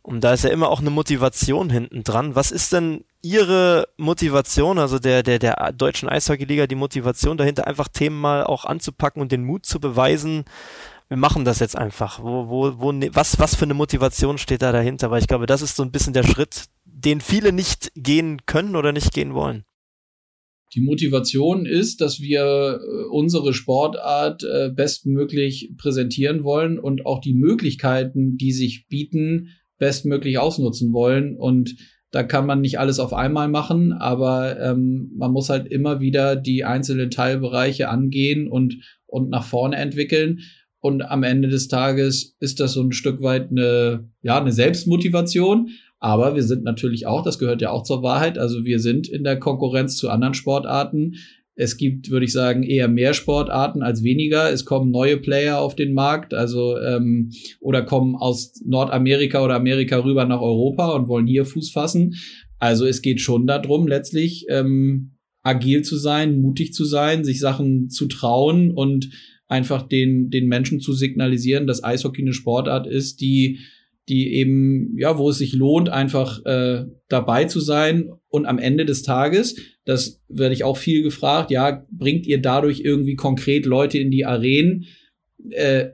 Und 0.00 0.24
da 0.24 0.32
ist 0.32 0.44
ja 0.44 0.50
immer 0.50 0.68
auch 0.68 0.80
eine 0.80 0.90
Motivation 0.90 1.70
hinten 1.70 2.02
dran. 2.02 2.34
Was 2.34 2.50
ist 2.50 2.72
denn 2.72 3.04
Ihre 3.20 3.86
Motivation, 3.96 4.78
also 4.78 4.98
der, 4.98 5.22
der, 5.22 5.38
der 5.38 5.72
deutschen 5.72 6.08
Eishockeyliga, 6.08 6.66
die 6.66 6.74
Motivation 6.74 7.36
dahinter, 7.36 7.68
einfach 7.68 7.86
Themen 7.86 8.20
mal 8.20 8.42
auch 8.42 8.64
anzupacken 8.64 9.22
und 9.22 9.30
den 9.30 9.44
Mut 9.44 9.64
zu 9.64 9.78
beweisen, 9.78 10.44
wir 11.12 11.18
machen 11.18 11.44
das 11.44 11.60
jetzt 11.60 11.76
einfach. 11.76 12.22
Wo, 12.22 12.48
wo, 12.48 12.72
wo, 12.78 12.90
ne, 12.90 13.10
was, 13.12 13.38
was 13.38 13.54
für 13.54 13.66
eine 13.66 13.74
Motivation 13.74 14.38
steht 14.38 14.62
da 14.62 14.72
dahinter? 14.72 15.10
Weil 15.10 15.20
ich 15.20 15.28
glaube, 15.28 15.44
das 15.44 15.60
ist 15.60 15.76
so 15.76 15.82
ein 15.82 15.92
bisschen 15.92 16.14
der 16.14 16.22
Schritt, 16.22 16.64
den 16.86 17.20
viele 17.20 17.52
nicht 17.52 17.92
gehen 17.94 18.38
können 18.46 18.76
oder 18.76 18.92
nicht 18.92 19.12
gehen 19.12 19.34
wollen. 19.34 19.64
Die 20.74 20.80
Motivation 20.80 21.66
ist, 21.66 22.00
dass 22.00 22.20
wir 22.20 22.80
äh, 22.80 23.04
unsere 23.10 23.52
Sportart 23.52 24.42
äh, 24.42 24.70
bestmöglich 24.74 25.74
präsentieren 25.76 26.44
wollen 26.44 26.78
und 26.78 27.04
auch 27.04 27.20
die 27.20 27.34
Möglichkeiten, 27.34 28.38
die 28.38 28.52
sich 28.52 28.88
bieten, 28.88 29.50
bestmöglich 29.76 30.38
ausnutzen 30.38 30.94
wollen. 30.94 31.36
Und 31.36 31.76
da 32.10 32.22
kann 32.22 32.46
man 32.46 32.62
nicht 32.62 32.78
alles 32.78 32.98
auf 32.98 33.12
einmal 33.12 33.48
machen, 33.48 33.92
aber 33.92 34.58
ähm, 34.58 35.12
man 35.14 35.30
muss 35.30 35.50
halt 35.50 35.66
immer 35.70 36.00
wieder 36.00 36.36
die 36.36 36.64
einzelnen 36.64 37.10
Teilbereiche 37.10 37.90
angehen 37.90 38.48
und, 38.48 38.78
und 39.04 39.28
nach 39.28 39.44
vorne 39.44 39.76
entwickeln. 39.76 40.40
Und 40.82 41.02
am 41.02 41.22
Ende 41.22 41.48
des 41.48 41.68
Tages 41.68 42.34
ist 42.40 42.58
das 42.58 42.72
so 42.72 42.82
ein 42.82 42.90
Stück 42.90 43.22
weit 43.22 43.50
eine, 43.52 44.10
ja, 44.20 44.40
eine 44.40 44.50
Selbstmotivation. 44.50 45.70
Aber 46.00 46.34
wir 46.34 46.42
sind 46.42 46.64
natürlich 46.64 47.06
auch, 47.06 47.22
das 47.22 47.38
gehört 47.38 47.62
ja 47.62 47.70
auch 47.70 47.84
zur 47.84 48.02
Wahrheit, 48.02 48.36
also 48.36 48.64
wir 48.64 48.80
sind 48.80 49.08
in 49.08 49.22
der 49.22 49.38
Konkurrenz 49.38 49.96
zu 49.96 50.10
anderen 50.10 50.34
Sportarten. 50.34 51.14
Es 51.54 51.76
gibt, 51.76 52.10
würde 52.10 52.24
ich 52.24 52.32
sagen, 52.32 52.64
eher 52.64 52.88
mehr 52.88 53.14
Sportarten 53.14 53.84
als 53.84 54.02
weniger. 54.02 54.50
Es 54.50 54.64
kommen 54.64 54.90
neue 54.90 55.18
Player 55.18 55.60
auf 55.60 55.76
den 55.76 55.94
Markt, 55.94 56.34
also 56.34 56.76
ähm, 56.78 57.30
oder 57.60 57.82
kommen 57.82 58.16
aus 58.16 58.60
Nordamerika 58.64 59.44
oder 59.44 59.54
Amerika 59.54 59.98
rüber 59.98 60.24
nach 60.24 60.40
Europa 60.40 60.88
und 60.96 61.06
wollen 61.06 61.28
hier 61.28 61.44
Fuß 61.44 61.70
fassen. 61.70 62.16
Also 62.58 62.86
es 62.86 63.02
geht 63.02 63.20
schon 63.20 63.46
darum, 63.46 63.86
letztlich 63.86 64.46
ähm, 64.48 65.12
agil 65.44 65.82
zu 65.82 65.96
sein, 65.96 66.40
mutig 66.40 66.72
zu 66.74 66.84
sein, 66.84 67.22
sich 67.22 67.38
Sachen 67.38 67.88
zu 67.88 68.06
trauen 68.06 68.72
und 68.72 69.10
einfach 69.52 69.82
den, 69.82 70.30
den 70.30 70.48
Menschen 70.48 70.80
zu 70.80 70.94
signalisieren, 70.94 71.66
dass 71.66 71.84
Eishockey 71.84 72.22
eine 72.22 72.32
Sportart 72.32 72.86
ist, 72.86 73.20
die, 73.20 73.58
die 74.08 74.32
eben, 74.34 74.96
ja, 74.96 75.18
wo 75.18 75.28
es 75.28 75.38
sich 75.38 75.52
lohnt, 75.52 75.90
einfach 75.90 76.44
äh, 76.46 76.86
dabei 77.08 77.44
zu 77.44 77.60
sein. 77.60 78.08
Und 78.28 78.46
am 78.46 78.58
Ende 78.58 78.86
des 78.86 79.02
Tages, 79.02 79.56
das 79.84 80.22
werde 80.28 80.54
ich 80.54 80.64
auch 80.64 80.78
viel 80.78 81.02
gefragt, 81.02 81.50
ja, 81.50 81.86
bringt 81.90 82.26
ihr 82.26 82.40
dadurch 82.40 82.80
irgendwie 82.80 83.14
konkret 83.14 83.66
Leute 83.66 83.98
in 83.98 84.10
die 84.10 84.24
Arenen? 84.24 84.86
Äh, 85.50 85.90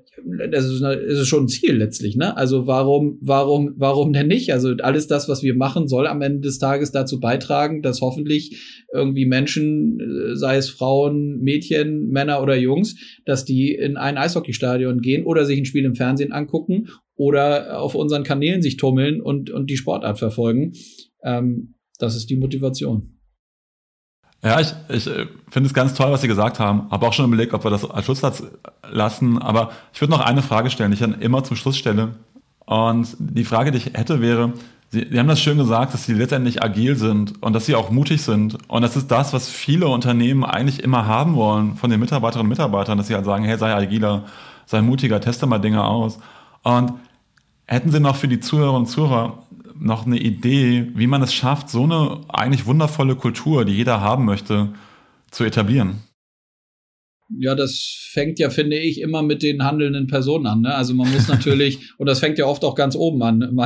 das 0.50 0.64
ist, 0.66 0.80
das 0.80 0.96
ist 0.96 1.26
schon 1.26 1.44
ein 1.44 1.48
Ziel 1.48 1.76
letztlich, 1.76 2.16
ne? 2.16 2.36
Also 2.36 2.66
warum, 2.66 3.18
warum, 3.20 3.74
warum 3.76 4.12
denn 4.12 4.28
nicht? 4.28 4.52
Also 4.52 4.70
alles 4.82 5.06
das, 5.06 5.28
was 5.28 5.42
wir 5.42 5.54
machen, 5.54 5.88
soll 5.88 6.06
am 6.06 6.22
Ende 6.22 6.40
des 6.40 6.58
Tages 6.58 6.92
dazu 6.92 7.20
beitragen, 7.20 7.82
dass 7.82 8.00
hoffentlich 8.00 8.84
irgendwie 8.92 9.26
Menschen, 9.26 10.00
äh, 10.00 10.36
sei 10.36 10.56
es 10.56 10.70
Frauen, 10.70 11.40
Mädchen, 11.40 12.08
Männer 12.08 12.42
oder 12.42 12.56
Jungs, 12.56 12.96
dass 13.24 13.44
die 13.44 13.74
in 13.74 13.96
ein 13.96 14.16
Eishockeystadion 14.16 15.00
gehen 15.00 15.24
oder 15.24 15.44
sich 15.44 15.58
ein 15.58 15.64
Spiel 15.64 15.84
im 15.84 15.94
Fernsehen 15.94 16.32
angucken 16.32 16.88
oder 17.14 17.80
auf 17.80 17.94
unseren 17.94 18.22
Kanälen 18.22 18.62
sich 18.62 18.76
tummeln 18.76 19.20
und, 19.20 19.50
und 19.50 19.68
die 19.68 19.76
Sportart 19.76 20.18
verfolgen. 20.18 20.72
Ähm, 21.22 21.74
das 21.98 22.16
ist 22.16 22.30
die 22.30 22.36
Motivation. 22.36 23.17
Ja, 24.42 24.60
ich, 24.60 24.72
ich 24.88 25.06
äh, 25.06 25.26
finde 25.50 25.66
es 25.66 25.74
ganz 25.74 25.94
toll, 25.94 26.12
was 26.12 26.20
Sie 26.20 26.28
gesagt 26.28 26.60
haben. 26.60 26.88
Habe 26.90 27.06
auch 27.06 27.12
schon 27.12 27.26
überlegt, 27.26 27.54
ob 27.54 27.64
wir 27.64 27.70
das 27.70 27.88
als 27.88 28.04
Schlusssatz 28.04 28.44
lassen. 28.88 29.38
Aber 29.38 29.70
ich 29.92 30.00
würde 30.00 30.12
noch 30.12 30.20
eine 30.20 30.42
Frage 30.42 30.70
stellen, 30.70 30.90
die 30.90 30.94
ich 30.94 31.00
dann 31.00 31.20
immer 31.20 31.42
zum 31.42 31.56
Schluss 31.56 31.76
stelle. 31.76 32.14
Und 32.64 33.16
die 33.18 33.44
Frage, 33.44 33.72
die 33.72 33.78
ich 33.78 33.86
hätte, 33.94 34.20
wäre, 34.20 34.52
Sie, 34.90 35.06
Sie 35.10 35.18
haben 35.18 35.28
das 35.28 35.40
schön 35.40 35.58
gesagt, 35.58 35.92
dass 35.92 36.04
Sie 36.04 36.14
letztendlich 36.14 36.62
agil 36.62 36.96
sind 36.96 37.42
und 37.42 37.52
dass 37.52 37.66
Sie 37.66 37.74
auch 37.74 37.90
mutig 37.90 38.22
sind. 38.22 38.58
Und 38.68 38.82
das 38.82 38.96
ist 38.96 39.10
das, 39.10 39.32
was 39.32 39.48
viele 39.48 39.88
Unternehmen 39.88 40.44
eigentlich 40.44 40.82
immer 40.82 41.06
haben 41.06 41.34
wollen 41.34 41.76
von 41.76 41.90
den 41.90 42.00
Mitarbeiterinnen 42.00 42.46
und 42.46 42.50
Mitarbeitern, 42.50 42.96
dass 42.96 43.08
sie 43.08 43.14
halt 43.14 43.24
sagen, 43.24 43.44
hey, 43.44 43.58
sei 43.58 43.74
agiler, 43.74 44.24
sei 44.66 44.80
mutiger, 44.80 45.20
teste 45.20 45.46
mal 45.46 45.58
Dinge 45.58 45.84
aus. 45.84 46.18
Und 46.62 46.94
hätten 47.66 47.90
Sie 47.90 48.00
noch 48.00 48.16
für 48.16 48.28
die 48.28 48.40
Zuhörerinnen 48.40 48.82
und 48.82 48.86
Zuhörer 48.86 49.42
noch 49.80 50.06
eine 50.06 50.18
Idee, 50.18 50.88
wie 50.94 51.06
man 51.06 51.22
es 51.22 51.32
schafft, 51.32 51.70
so 51.70 51.84
eine 51.84 52.20
eigentlich 52.28 52.66
wundervolle 52.66 53.16
Kultur, 53.16 53.64
die 53.64 53.74
jeder 53.74 54.00
haben 54.00 54.24
möchte, 54.24 54.70
zu 55.30 55.44
etablieren? 55.44 56.00
Ja, 57.36 57.54
das 57.54 58.08
fängt 58.10 58.38
ja, 58.38 58.48
finde 58.48 58.78
ich, 58.78 59.02
immer 59.02 59.22
mit 59.22 59.42
den 59.42 59.62
handelnden 59.62 60.06
Personen 60.06 60.46
an. 60.46 60.62
Ne? 60.62 60.74
Also 60.74 60.94
man 60.94 61.12
muss 61.12 61.28
natürlich, 61.28 61.92
und 61.98 62.06
das 62.06 62.20
fängt 62.20 62.38
ja 62.38 62.46
oft 62.46 62.64
auch 62.64 62.74
ganz 62.74 62.96
oben 62.96 63.22
an. 63.22 63.58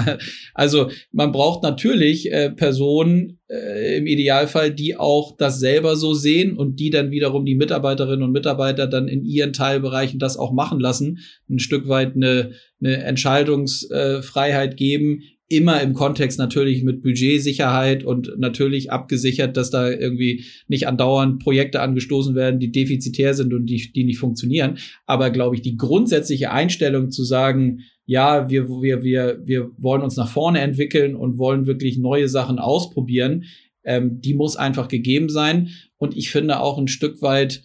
Also 0.52 0.90
man 1.12 1.30
braucht 1.30 1.62
natürlich 1.62 2.32
äh, 2.32 2.50
Personen 2.50 3.38
äh, 3.48 3.98
im 3.98 4.08
Idealfall, 4.08 4.72
die 4.72 4.96
auch 4.96 5.36
das 5.36 5.60
selber 5.60 5.94
so 5.94 6.12
sehen 6.12 6.56
und 6.56 6.80
die 6.80 6.90
dann 6.90 7.12
wiederum 7.12 7.44
die 7.44 7.54
Mitarbeiterinnen 7.54 8.24
und 8.24 8.32
Mitarbeiter 8.32 8.88
dann 8.88 9.06
in 9.06 9.24
ihren 9.24 9.52
Teilbereichen 9.52 10.18
das 10.18 10.36
auch 10.36 10.52
machen 10.52 10.80
lassen, 10.80 11.20
ein 11.48 11.60
Stück 11.60 11.88
weit 11.88 12.16
eine, 12.16 12.52
eine 12.80 13.04
Entscheidungsfreiheit 13.04 14.76
geben, 14.76 15.22
immer 15.52 15.82
im 15.82 15.92
Kontext 15.92 16.38
natürlich 16.38 16.82
mit 16.82 17.02
Budgetsicherheit 17.02 18.04
und 18.04 18.38
natürlich 18.38 18.90
abgesichert, 18.90 19.56
dass 19.56 19.70
da 19.70 19.90
irgendwie 19.90 20.44
nicht 20.66 20.88
andauernd 20.88 21.42
Projekte 21.42 21.80
angestoßen 21.80 22.34
werden, 22.34 22.58
die 22.58 22.72
defizitär 22.72 23.34
sind 23.34 23.52
und 23.52 23.66
die, 23.66 23.92
die 23.92 24.04
nicht 24.04 24.18
funktionieren. 24.18 24.78
Aber 25.04 25.30
glaube 25.30 25.54
ich, 25.54 25.62
die 25.62 25.76
grundsätzliche 25.76 26.50
Einstellung 26.50 27.10
zu 27.10 27.22
sagen, 27.22 27.80
ja, 28.06 28.48
wir, 28.48 28.68
wir, 28.68 29.02
wir, 29.02 29.42
wir 29.44 29.70
wollen 29.76 30.02
uns 30.02 30.16
nach 30.16 30.28
vorne 30.28 30.60
entwickeln 30.60 31.14
und 31.14 31.36
wollen 31.36 31.66
wirklich 31.66 31.98
neue 31.98 32.28
Sachen 32.28 32.58
ausprobieren, 32.58 33.44
ähm, 33.84 34.20
die 34.20 34.34
muss 34.34 34.56
einfach 34.56 34.88
gegeben 34.88 35.28
sein. 35.28 35.68
Und 35.98 36.16
ich 36.16 36.30
finde 36.30 36.60
auch 36.60 36.78
ein 36.78 36.88
Stück 36.88 37.20
weit, 37.20 37.62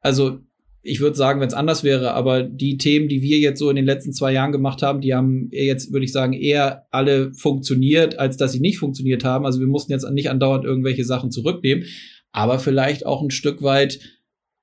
also 0.00 0.40
ich 0.82 1.00
würde 1.00 1.16
sagen, 1.16 1.40
wenn 1.40 1.48
es 1.48 1.54
anders 1.54 1.84
wäre, 1.84 2.12
aber 2.12 2.42
die 2.42 2.76
Themen, 2.76 3.08
die 3.08 3.22
wir 3.22 3.38
jetzt 3.38 3.60
so 3.60 3.70
in 3.70 3.76
den 3.76 3.84
letzten 3.84 4.12
zwei 4.12 4.32
Jahren 4.32 4.50
gemacht 4.50 4.82
haben, 4.82 5.00
die 5.00 5.14
haben 5.14 5.48
jetzt, 5.52 5.92
würde 5.92 6.04
ich 6.04 6.12
sagen, 6.12 6.32
eher 6.32 6.86
alle 6.90 7.32
funktioniert, 7.34 8.18
als 8.18 8.36
dass 8.36 8.52
sie 8.52 8.60
nicht 8.60 8.78
funktioniert 8.78 9.24
haben. 9.24 9.46
Also 9.46 9.60
wir 9.60 9.68
mussten 9.68 9.92
jetzt 9.92 10.08
nicht 10.10 10.28
andauernd 10.28 10.64
irgendwelche 10.64 11.04
Sachen 11.04 11.30
zurücknehmen, 11.30 11.84
aber 12.32 12.58
vielleicht 12.58 13.06
auch 13.06 13.22
ein 13.22 13.30
Stück 13.30 13.62
weit 13.62 14.00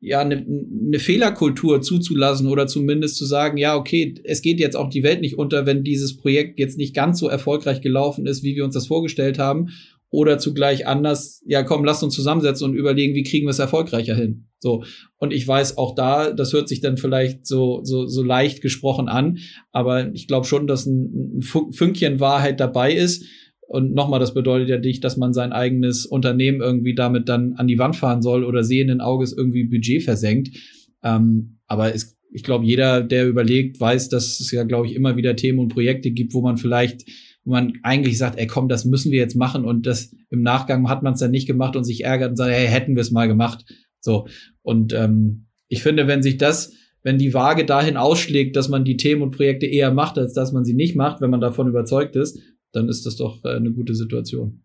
ja 0.02 0.20
eine 0.20 0.46
ne 0.48 1.00
Fehlerkultur 1.00 1.82
zuzulassen 1.82 2.48
oder 2.48 2.68
zumindest 2.68 3.18
zu 3.18 3.26
sagen, 3.26 3.58
ja, 3.58 3.76
okay, 3.76 4.16
es 4.24 4.42
geht 4.42 4.60
jetzt 4.60 4.76
auch 4.76 4.90
die 4.90 5.04
Welt 5.04 5.22
nicht 5.22 5.38
unter, 5.38 5.66
wenn 5.66 5.84
dieses 5.84 6.16
Projekt 6.18 6.58
jetzt 6.60 6.78
nicht 6.78 6.94
ganz 6.94 7.20
so 7.20 7.28
erfolgreich 7.28 7.82
gelaufen 7.82 8.26
ist, 8.26 8.44
wie 8.44 8.56
wir 8.56 8.64
uns 8.64 8.76
das 8.76 8.88
vorgestellt 8.88 9.40
haben 9.40 9.70
oder 10.12 10.40
zugleich 10.40 10.88
anders, 10.88 11.44
ja 11.46 11.64
komm, 11.64 11.84
lass 11.84 12.02
uns 12.02 12.16
zusammensetzen 12.16 12.70
und 12.70 12.76
überlegen, 12.76 13.14
wie 13.14 13.24
kriegen 13.24 13.46
wir 13.46 13.52
es 13.52 13.60
erfolgreicher 13.60 14.16
hin. 14.16 14.48
So. 14.60 14.84
Und 15.18 15.32
ich 15.32 15.48
weiß 15.48 15.78
auch 15.78 15.96
da, 15.96 16.32
das 16.32 16.52
hört 16.52 16.68
sich 16.68 16.82
dann 16.82 16.98
vielleicht 16.98 17.46
so, 17.46 17.82
so, 17.84 18.08
so 18.08 18.24
leicht 18.24 18.62
gesprochen 18.62 19.08
an, 19.08 19.38
aber 19.72 20.14
ich 20.14 20.28
glaube 20.28 20.48
schon, 20.48 20.68
dass 20.68 20.86
ein, 20.86 21.40
ein 21.40 21.42
Fünkchen 21.42 22.20
Wahrheit 22.20 22.60
dabei 22.60 22.94
ist. 22.94 23.26
Und 23.68 23.94
nochmal, 23.94 24.20
das 24.20 24.34
bedeutet 24.34 24.68
ja 24.68 24.80
nicht, 24.80 25.04
dass 25.04 25.16
man 25.16 25.32
sein 25.32 25.52
eigenes 25.52 26.08
Unternehmen 26.08 26.60
irgendwie 26.60 26.96
damit 26.96 27.30
dann 27.30 27.54
an 27.54 27.68
die 27.68 27.78
Wand 27.78 27.96
fahren 27.96 28.24
soll 28.24 28.44
oder 28.44 28.64
sehenden 28.64 29.00
Auges 29.00 29.32
irgendwie 29.32 29.64
Budget 29.64 30.02
versenkt. 30.02 30.58
Ähm, 31.04 31.60
aber 31.68 31.94
es, 31.94 32.18
ich 32.32 32.44
glaube, 32.44 32.66
jeder, 32.66 33.04
der 33.04 33.28
überlegt, 33.28 33.80
weiß, 33.80 34.10
dass 34.10 34.40
es 34.40 34.52
ja, 34.52 34.64
glaube 34.64 34.88
ich, 34.88 34.96
immer 34.96 35.18
wieder 35.18 35.36
Themen 35.36 35.60
und 35.60 35.70
Projekte 35.70 36.10
gibt, 36.10 36.34
wo 36.34 36.42
man 36.42 36.58
vielleicht 36.58 37.06
wo 37.44 37.52
man 37.52 37.74
eigentlich 37.84 38.18
sagt, 38.18 38.38
ey 38.38 38.48
komm, 38.48 38.68
das 38.68 38.86
müssen 38.86 39.12
wir 39.12 39.20
jetzt 39.20 39.36
machen 39.36 39.66
und 39.66 39.86
das 39.86 40.16
im 40.30 40.42
Nachgang 40.42 40.88
hat 40.90 41.04
man 41.04 41.14
es 41.14 41.20
dann 41.20 41.32
nicht 41.32 41.48
gemacht 41.48 41.76
und 41.76 41.84
sich 41.84 42.04
ärgert 42.04 42.32
und 42.32 42.36
sagt, 42.36 42.52
hey, 42.52 42.68
hätten 42.68 42.96
wir 42.96 43.02
es 43.02 43.12
mal 43.12 43.28
gemacht. 43.28 43.66
So. 44.00 44.28
Und 44.62 44.94
ähm, 44.94 45.48
ich 45.68 45.84
finde, 45.84 46.08
wenn 46.08 46.24
sich 46.24 46.38
das, 46.38 46.74
wenn 47.04 47.18
die 47.18 47.34
Waage 47.34 47.66
dahin 47.66 47.98
ausschlägt, 47.98 48.56
dass 48.56 48.70
man 48.70 48.84
die 48.84 48.98
Themen 48.98 49.22
und 49.22 49.32
Projekte 49.32 49.66
eher 49.66 49.92
macht, 49.92 50.18
als 50.18 50.34
dass 50.34 50.52
man 50.52 50.66
sie 50.66 50.74
nicht 50.74 50.96
macht, 50.96 51.22
wenn 51.22 51.30
man 51.30 51.42
davon 51.42 51.68
überzeugt 51.68 52.16
ist, 52.16 52.40
dann 52.72 52.90
ist 52.90 53.06
das 53.06 53.16
doch 53.16 53.44
äh, 53.46 53.56
eine 53.56 53.72
gute 53.72 53.96
Situation. 53.96 54.64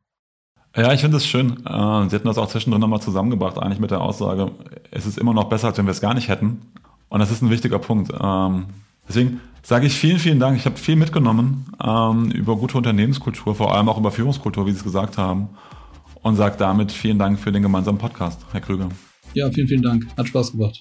Ja, 0.77 0.93
ich 0.93 1.01
finde 1.01 1.19
es 1.19 1.27
schön. 1.27 1.53
Äh, 1.65 2.09
Sie 2.09 2.17
hätten 2.17 2.27
das 2.27 2.39
auch 2.39 2.49
zwischendrin 2.49 2.81
nochmal 2.81 3.01
zusammengebracht, 3.01 3.59
eigentlich 3.59 3.79
mit 3.79 3.93
der 3.93 4.01
Aussage, 4.01 4.51
es 4.91 5.07
ist 5.07 5.19
immer 5.19 5.33
noch 5.33 5.49
besser, 5.49 5.69
als 5.69 5.79
wenn 5.79 5.87
wir 5.87 5.93
es 5.93 6.01
gar 6.01 6.15
nicht 6.15 6.29
hätten. 6.29 6.63
Und 7.09 7.21
das 7.21 7.31
ist 7.31 7.43
ein 7.43 7.51
wichtiger 7.51 7.79
Punkt. 7.79 8.13
Ähm, 8.21 8.67
deswegen 9.09 9.41
sage 9.65 9.87
ich 9.87 9.95
vielen, 9.95 10.19
vielen 10.19 10.39
Dank. 10.39 10.57
Ich 10.57 10.67
habe 10.67 10.77
viel 10.77 10.95
mitgenommen 10.95 11.65
ähm, 11.83 12.31
über 12.31 12.57
gute 12.57 12.79
Unternehmenskultur, 12.79 13.55
vor 13.55 13.75
allem 13.75 13.89
auch 13.89 13.99
über 13.99 14.13
Führungskultur, 14.13 14.67
wie 14.67 14.71
Sie 14.71 14.79
es 14.79 14.85
gesagt 14.85 15.19
haben. 15.19 15.49
Und 16.23 16.37
sage 16.37 16.57
damit 16.59 16.93
vielen 16.93 17.19
Dank 17.19 17.39
für 17.39 17.53
den 17.53 17.63
gemeinsamen 17.63 17.99
Podcast, 17.99 18.47
Herr 18.53 18.61
Krüger. 18.61 18.89
Ja, 19.35 19.51
vielen, 19.51 19.69
vielen 19.69 19.83
Dank. 19.83 20.07
Hat 20.17 20.29
Spaß 20.29 20.53
gemacht. 20.53 20.81